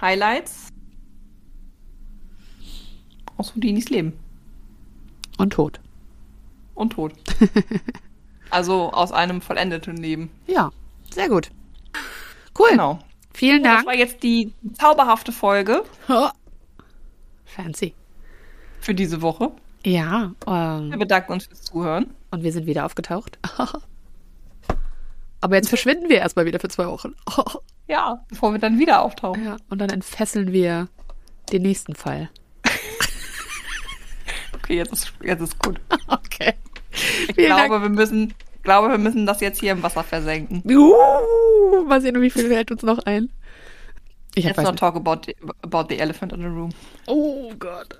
Highlights 0.00 0.68
aus 3.36 3.54
Houdinis 3.54 3.88
Leben 3.90 4.12
Und 5.38 5.52
tot. 5.52 5.80
und 6.74 6.92
Tod. 6.94 7.12
also 8.50 8.92
aus 8.92 9.12
einem 9.12 9.40
vollendeten 9.40 9.96
Leben. 9.96 10.30
Ja, 10.46 10.70
sehr 11.12 11.28
gut. 11.28 11.50
Cool. 12.58 12.70
Genau. 12.70 12.98
Vielen 13.32 13.62
Das 13.64 13.74
Dank. 13.76 13.86
war 13.86 13.94
jetzt 13.96 14.22
die 14.22 14.52
zauberhafte 14.78 15.32
Folge 15.32 15.82
Oh. 16.08 16.28
Fancy. 17.44 17.94
für 18.80 18.94
diese 18.94 19.22
Woche. 19.22 19.50
Ja, 19.84 20.32
Wir 20.46 20.90
ähm, 20.92 20.98
bedanken 20.98 21.32
uns 21.32 21.46
fürs 21.46 21.62
Zuhören. 21.62 22.14
und 22.30 22.42
wir 22.42 22.52
sind 22.52 22.66
wieder 22.66 22.84
aufgetaucht. 22.86 23.38
Aber 25.44 25.56
jetzt 25.56 25.68
verschwinden 25.68 26.08
wir 26.08 26.16
erstmal 26.16 26.46
wieder 26.46 26.58
für 26.58 26.68
zwei 26.68 26.86
Wochen. 26.86 27.14
Ja, 27.86 28.24
bevor 28.30 28.52
wir 28.52 28.58
dann 28.58 28.78
wieder 28.78 29.02
auftauchen. 29.02 29.44
Ja, 29.44 29.56
und 29.68 29.78
dann 29.78 29.90
entfesseln 29.90 30.52
wir 30.52 30.88
den 31.52 31.60
nächsten 31.60 31.94
Fall. 31.94 32.30
Okay, 34.54 34.76
jetzt 34.78 34.90
ist, 34.94 35.12
jetzt 35.22 35.42
ist 35.42 35.62
gut. 35.62 35.78
Okay. 36.08 36.54
Ich 37.28 37.34
Vielen 37.34 37.48
glaube, 37.48 37.68
Dank. 37.68 37.82
wir 37.82 37.90
müssen, 37.90 38.32
glaube, 38.62 38.88
wir 38.88 38.96
müssen 38.96 39.26
das 39.26 39.42
jetzt 39.42 39.60
hier 39.60 39.72
im 39.72 39.82
Wasser 39.82 40.02
versenken. 40.02 40.62
Uh, 40.64 41.84
mal 41.86 42.00
sehen, 42.00 42.18
wie 42.22 42.30
viel 42.30 42.50
hält 42.50 42.70
uns 42.70 42.82
noch 42.82 43.00
ein. 43.00 43.28
Ich 44.34 44.46
Let's 44.46 44.62
not 44.62 44.78
talk 44.78 44.96
about 44.96 45.26
the, 45.26 45.36
about 45.60 45.84
the 45.90 45.98
elephant 45.98 46.32
in 46.32 46.40
the 46.40 46.46
room. 46.46 46.70
Oh 47.06 47.52
Gott. 47.58 47.98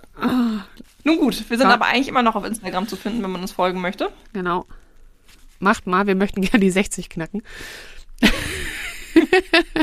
Nun 1.04 1.18
gut, 1.18 1.50
wir 1.50 1.58
sind 1.58 1.68
Ja. 1.68 1.74
aber 1.74 1.84
eigentlich 1.84 2.08
immer 2.08 2.22
noch 2.22 2.36
auf 2.36 2.46
Instagram 2.46 2.88
zu 2.88 2.96
finden, 2.96 3.22
wenn 3.22 3.32
man 3.32 3.42
uns 3.42 3.52
folgen 3.52 3.82
möchte. 3.82 4.08
Genau. 4.32 4.64
Macht 5.58 5.86
mal, 5.86 6.06
wir 6.06 6.14
möchten 6.14 6.40
gerne 6.42 6.60
die 6.60 6.70
60 6.70 7.08
knacken. 7.08 7.42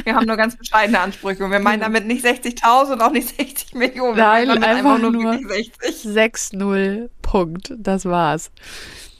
Wir 0.04 0.16
haben 0.16 0.26
nur 0.28 0.36
ganz 0.36 0.58
bescheidene 0.58 1.00
Ansprüche 1.00 1.44
und 1.46 1.52
wir 1.52 1.60
meinen 1.60 1.80
damit 1.82 2.06
nicht 2.06 2.26
60.000 2.26 2.94
und 2.94 3.02
auch 3.02 3.12
nicht 3.12 3.36
60 3.38 3.74
Millionen. 3.76 4.18
Wir 4.18 4.24
Nein, 4.24 4.48
damit 4.50 4.64
einfach 4.66 4.98
nur 5.00 5.14
wirklich 5.14 5.72
60. 5.80 6.12
6-0, 6.54 7.10
Punkt. 7.22 7.74
Das 7.78 8.06
war's. 8.06 8.52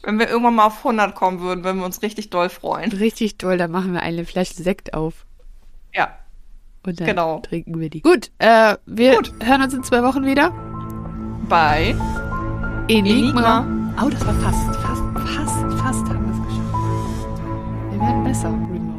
Wenn 0.04 0.20
wir 0.20 0.28
irgendwann 0.30 0.56
mal 0.56 0.66
auf 0.66 0.80
100 0.80 1.16
kommen 1.16 1.40
würden, 1.40 1.64
würden 1.64 1.78
wir 1.80 1.86
uns 1.86 2.02
richtig 2.02 2.30
doll 2.30 2.50
freuen. 2.50 2.92
Richtig 2.92 3.38
toll, 3.38 3.58
dann 3.58 3.72
machen 3.72 3.94
wir 3.94 4.02
eine 4.02 4.26
Flasche 4.26 4.56
Sekt 4.56 4.94
auf. 4.94 5.26
Ja, 5.94 6.18
Und 6.86 7.00
dann 7.00 7.08
Genau. 7.08 7.40
trinken 7.40 7.80
wir 7.80 7.90
die. 7.90 8.02
Gut, 8.02 8.32
äh, 8.40 8.76
wir 8.86 9.16
Gut. 9.16 9.32
hören 9.44 9.62
uns 9.62 9.74
in 9.74 9.84
zwei 9.84 10.04
Wochen 10.04 10.26
wieder. 10.26 10.52
bei 11.48 11.96
Enigma. 12.88 13.60
Enigma. 13.60 13.68
Oh, 14.04 14.10
das 14.10 14.26
war 14.26 14.34
fast, 14.36 14.76
fast, 14.82 15.04
fast, 15.36 15.80
fast 15.80 16.08
haben 18.34 18.91